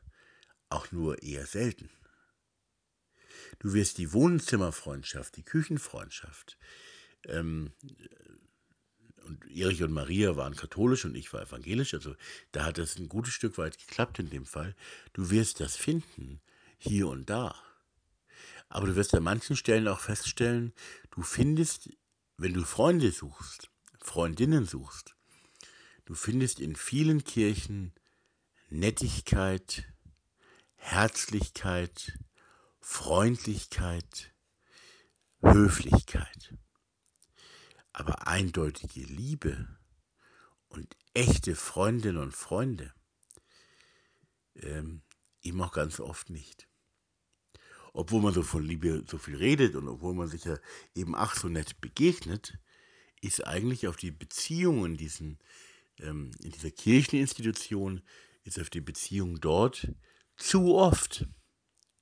auch 0.70 0.90
nur 0.90 1.22
eher 1.22 1.46
selten. 1.46 1.88
Du 3.58 3.72
wirst 3.72 3.98
die 3.98 4.12
Wohnzimmerfreundschaft, 4.12 5.36
die 5.36 5.44
Küchenfreundschaft, 5.44 6.58
ähm, 7.26 7.72
und 9.26 9.44
Erich 9.50 9.82
und 9.82 9.92
Maria 9.92 10.36
waren 10.36 10.54
katholisch 10.54 11.04
und 11.04 11.16
ich 11.16 11.32
war 11.32 11.42
evangelisch, 11.42 11.94
also 11.94 12.14
da 12.52 12.64
hat 12.64 12.78
es 12.78 12.96
ein 12.96 13.08
gutes 13.08 13.34
Stück 13.34 13.58
weit 13.58 13.78
geklappt 13.78 14.18
in 14.20 14.30
dem 14.30 14.46
Fall. 14.46 14.74
Du 15.12 15.30
wirst 15.30 15.60
das 15.60 15.76
finden, 15.76 16.40
hier 16.78 17.08
und 17.08 17.28
da. 17.28 17.54
Aber 18.68 18.86
du 18.86 18.96
wirst 18.96 19.14
an 19.14 19.24
manchen 19.24 19.56
Stellen 19.56 19.88
auch 19.88 20.00
feststellen, 20.00 20.72
du 21.10 21.22
findest, 21.22 21.90
wenn 22.36 22.54
du 22.54 22.64
Freunde 22.64 23.10
suchst, 23.10 23.70
Freundinnen 24.00 24.64
suchst, 24.64 25.16
du 26.04 26.14
findest 26.14 26.60
in 26.60 26.76
vielen 26.76 27.24
Kirchen 27.24 27.92
Nettigkeit, 28.68 29.84
Herzlichkeit, 30.74 32.18
Freundlichkeit, 32.88 34.32
Höflichkeit 35.42 36.56
aber 37.92 38.28
eindeutige 38.28 39.00
Liebe 39.00 39.66
und 40.68 40.96
echte 41.12 41.56
Freundinnen 41.56 42.18
und 42.18 42.32
Freunde 42.32 42.92
ähm, 44.54 45.02
eben 45.42 45.60
auch 45.62 45.72
ganz 45.72 45.98
oft 45.98 46.30
nicht. 46.30 46.68
Obwohl 47.92 48.22
man 48.22 48.34
so 48.34 48.42
von 48.42 48.62
Liebe 48.62 49.02
so 49.08 49.18
viel 49.18 49.36
redet 49.36 49.74
und 49.74 49.88
obwohl 49.88 50.14
man 50.14 50.28
sich 50.28 50.44
ja 50.44 50.58
eben 50.94 51.16
ach 51.16 51.34
so 51.34 51.48
nett 51.48 51.80
begegnet, 51.80 52.58
ist 53.20 53.46
eigentlich 53.46 53.88
auf 53.88 53.96
die 53.96 54.10
Beziehungen 54.12 54.96
diesen, 54.96 55.38
ähm, 55.98 56.30
in 56.40 56.52
dieser 56.52 56.70
Kircheninstitution, 56.70 58.02
ist 58.44 58.60
auf 58.60 58.68
die 58.68 58.82
Beziehung 58.82 59.40
dort 59.40 59.88
zu 60.36 60.74
oft, 60.74 61.26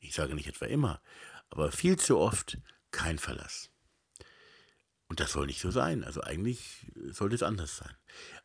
ich 0.04 0.14
sage 0.14 0.34
nicht 0.34 0.48
etwa 0.48 0.66
immer, 0.66 1.00
aber 1.50 1.72
viel 1.72 1.98
zu 1.98 2.18
oft 2.18 2.58
kein 2.90 3.18
Verlass. 3.18 3.70
Und 5.08 5.20
das 5.20 5.32
soll 5.32 5.46
nicht 5.46 5.60
so 5.60 5.70
sein. 5.70 6.02
Also 6.02 6.22
eigentlich 6.22 6.90
sollte 7.10 7.34
es 7.34 7.42
anders 7.42 7.76
sein. 7.76 7.94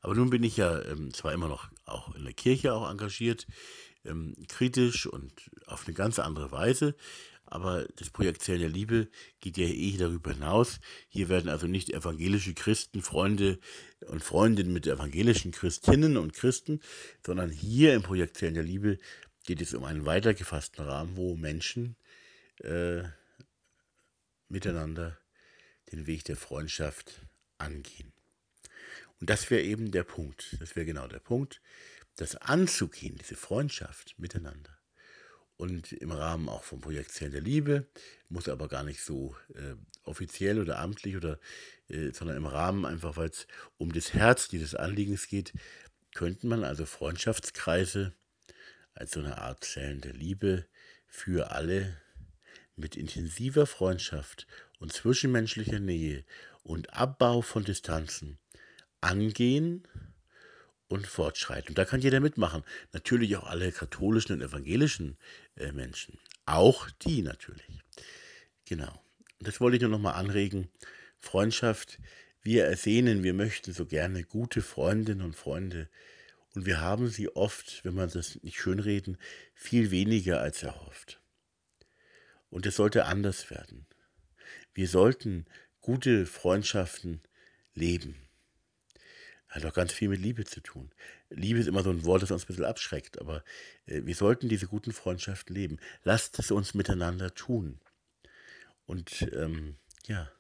Aber 0.01 0.13
nun 0.13 0.29
bin 0.29 0.43
ich 0.43 0.57
ja 0.57 0.81
ähm, 0.83 1.13
zwar 1.13 1.33
immer 1.33 1.47
noch 1.47 1.69
auch 1.85 2.13
in 2.15 2.25
der 2.25 2.33
Kirche 2.33 2.73
auch 2.73 2.89
engagiert, 2.89 3.47
ähm, 4.05 4.35
kritisch 4.47 5.07
und 5.07 5.33
auf 5.65 5.87
eine 5.87 5.93
ganz 5.93 6.19
andere 6.19 6.51
Weise. 6.51 6.95
Aber 7.45 7.87
das 7.95 8.11
Projekt 8.11 8.43
Zell 8.43 8.59
der 8.59 8.69
Liebe 8.69 9.07
geht 9.39 9.57
ja 9.57 9.65
eh 9.65 9.97
darüber 9.97 10.31
hinaus. 10.31 10.79
Hier 11.07 11.29
werden 11.29 11.49
also 11.49 11.65
nicht 11.65 11.89
evangelische 11.89 12.53
Christen, 12.53 13.01
Freunde 13.01 13.57
und 14.07 14.23
Freundinnen 14.23 14.71
mit 14.71 14.85
evangelischen 14.85 15.51
Christinnen 15.51 16.17
und 16.17 16.33
Christen, 16.33 16.81
sondern 17.25 17.49
hier 17.49 17.95
im 17.95 18.03
Projekt 18.03 18.37
Zell 18.37 18.53
der 18.53 18.63
Liebe 18.63 18.99
geht 19.49 19.61
es 19.61 19.73
um 19.73 19.83
einen 19.83 20.05
weiter 20.05 20.35
gefassten 20.35 20.85
Rahmen, 20.85 21.17
wo 21.17 21.35
Menschen 21.35 21.95
äh, 22.59 23.01
miteinander 24.47 25.17
den 25.91 26.05
Weg 26.05 26.23
der 26.25 26.35
Freundschaft 26.35 27.25
angehen. 27.57 28.13
Und 29.19 29.31
das 29.31 29.49
wäre 29.49 29.63
eben 29.63 29.89
der 29.89 30.03
Punkt, 30.03 30.55
das 30.59 30.75
wäre 30.75 30.85
genau 30.85 31.07
der 31.07 31.17
Punkt, 31.17 31.63
das 32.15 32.35
anzugehen, 32.35 33.17
diese 33.17 33.33
Freundschaft 33.33 34.19
miteinander. 34.19 34.77
Und 35.57 35.93
im 35.93 36.11
Rahmen 36.11 36.47
auch 36.47 36.63
vom 36.63 36.79
Projekt 36.79 37.11
Zellen 37.11 37.31
der 37.31 37.41
Liebe, 37.41 37.87
muss 38.27 38.49
aber 38.49 38.67
gar 38.67 38.83
nicht 38.83 39.01
so 39.01 39.35
äh, 39.55 39.73
offiziell 40.03 40.59
oder 40.59 40.77
amtlich 40.77 41.17
oder, 41.17 41.39
äh, 41.87 42.11
sondern 42.11 42.37
im 42.37 42.45
Rahmen 42.45 42.85
einfach, 42.85 43.17
weil 43.17 43.29
es 43.29 43.47
um 43.79 43.93
das 43.93 44.13
Herz 44.13 44.47
dieses 44.47 44.75
Anliegens 44.75 45.27
geht, 45.27 45.53
könnte 46.13 46.45
man 46.45 46.63
also 46.63 46.85
Freundschaftskreise 46.85 48.13
als 48.99 49.11
so 49.11 49.21
eine 49.21 49.37
Art 49.37 49.63
Zellen 49.63 50.01
der 50.01 50.13
Liebe 50.13 50.65
für 51.07 51.51
alle 51.51 51.97
mit 52.75 52.95
intensiver 52.95 53.65
Freundschaft 53.65 54.45
und 54.79 54.91
zwischenmenschlicher 54.91 55.79
Nähe 55.79 56.23
und 56.63 56.93
Abbau 56.93 57.41
von 57.41 57.63
Distanzen 57.63 58.37
angehen 59.01 59.87
und 60.89 61.07
fortschreiten. 61.07 61.69
Und 61.69 61.77
da 61.77 61.85
kann 61.85 62.01
jeder 62.01 62.19
mitmachen. 62.19 62.63
Natürlich 62.91 63.37
auch 63.37 63.47
alle 63.47 63.71
katholischen 63.71 64.33
und 64.33 64.41
evangelischen 64.41 65.17
äh, 65.55 65.71
Menschen. 65.71 66.19
Auch 66.45 66.89
die 67.01 67.21
natürlich. 67.21 67.81
Genau. 68.65 69.01
Das 69.39 69.61
wollte 69.61 69.77
ich 69.77 69.81
nur 69.81 69.91
nochmal 69.91 70.15
anregen. 70.15 70.69
Freundschaft, 71.19 71.99
wir 72.41 72.65
ersehnen, 72.65 73.23
wir 73.23 73.33
möchten 73.33 73.71
so 73.71 73.85
gerne 73.85 74.23
gute 74.23 74.61
Freundinnen 74.61 75.21
und 75.21 75.35
Freunde. 75.35 75.89
Und 76.55 76.65
wir 76.65 76.81
haben 76.81 77.07
sie 77.09 77.29
oft, 77.35 77.83
wenn 77.85 77.93
man 77.93 78.09
das 78.09 78.41
nicht 78.43 78.59
schönreden, 78.59 79.17
viel 79.53 79.91
weniger 79.91 80.41
als 80.41 80.63
erhofft. 80.63 81.21
Und 82.49 82.65
es 82.65 82.75
sollte 82.75 83.05
anders 83.05 83.49
werden. 83.51 83.85
Wir 84.73 84.87
sollten 84.87 85.45
gute 85.79 86.25
Freundschaften 86.25 87.21
leben. 87.73 88.15
Hat 89.47 89.65
auch 89.65 89.73
ganz 89.73 89.91
viel 89.91 90.09
mit 90.09 90.19
Liebe 90.19 90.45
zu 90.45 90.61
tun. 90.61 90.91
Liebe 91.29 91.59
ist 91.59 91.67
immer 91.67 91.83
so 91.83 91.89
ein 91.89 92.05
Wort, 92.05 92.21
das 92.21 92.29
uns 92.29 92.43
ein 92.43 92.47
bisschen 92.47 92.65
abschreckt, 92.65 93.19
aber 93.19 93.43
äh, 93.87 94.01
wir 94.05 94.15
sollten 94.15 94.47
diese 94.47 94.67
guten 94.67 94.91
Freundschaften 94.91 95.55
leben. 95.55 95.79
Lasst 96.03 96.37
es 96.37 96.51
uns 96.51 96.75
miteinander 96.75 97.33
tun. 97.33 97.79
Und 98.85 99.27
ähm, 99.33 99.77
ja, 100.05 100.31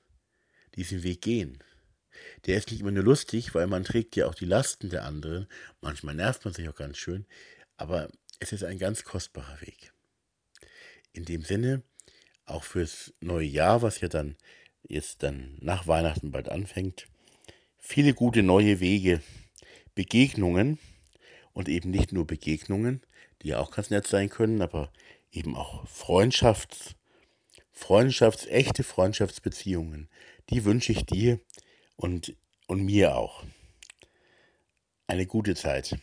diesen 0.75 1.03
Weg 1.03 1.21
gehen. 1.21 1.59
Der 2.45 2.57
ist 2.57 2.71
nicht 2.71 2.81
immer 2.81 2.91
nur 2.91 3.03
lustig, 3.03 3.53
weil 3.55 3.67
man 3.67 3.83
trägt 3.83 4.15
ja 4.15 4.27
auch 4.27 4.35
die 4.35 4.45
Lasten 4.45 4.89
der 4.89 5.05
anderen. 5.05 5.47
Manchmal 5.81 6.15
nervt 6.15 6.45
man 6.45 6.53
sich 6.53 6.67
auch 6.69 6.75
ganz 6.75 6.97
schön, 6.97 7.25
aber 7.77 8.09
es 8.39 8.51
ist 8.51 8.63
ein 8.63 8.79
ganz 8.79 9.03
kostbarer 9.03 9.61
Weg. 9.61 9.93
In 11.13 11.25
dem 11.25 11.43
Sinne, 11.43 11.83
auch 12.45 12.63
fürs 12.63 13.13
neue 13.19 13.47
Jahr, 13.47 13.81
was 13.81 14.01
ja 14.01 14.07
dann 14.07 14.37
jetzt 14.83 15.23
dann 15.23 15.57
nach 15.59 15.87
Weihnachten 15.87 16.31
bald 16.31 16.49
anfängt, 16.49 17.07
viele 17.77 18.13
gute 18.13 18.43
neue 18.43 18.79
Wege, 18.79 19.21
Begegnungen 19.95 20.79
und 21.53 21.69
eben 21.69 21.91
nicht 21.91 22.13
nur 22.13 22.25
Begegnungen, 22.25 23.01
die 23.41 23.49
ja 23.49 23.59
auch 23.59 23.71
ganz 23.71 23.89
nett 23.89 24.07
sein 24.07 24.29
können, 24.29 24.61
aber 24.61 24.91
eben 25.31 25.55
auch 25.55 25.87
Freundschafts, 25.87 26.95
Freundschafts, 27.71 28.45
echte 28.47 28.83
Freundschaftsbeziehungen, 28.83 30.09
die 30.49 30.65
wünsche 30.65 30.91
ich 30.91 31.05
dir 31.05 31.39
und, 31.99 32.35
und 32.67 32.83
mir 32.83 33.15
auch. 33.15 33.43
Eine 35.07 35.25
gute 35.25 35.55
Zeit. 35.55 35.97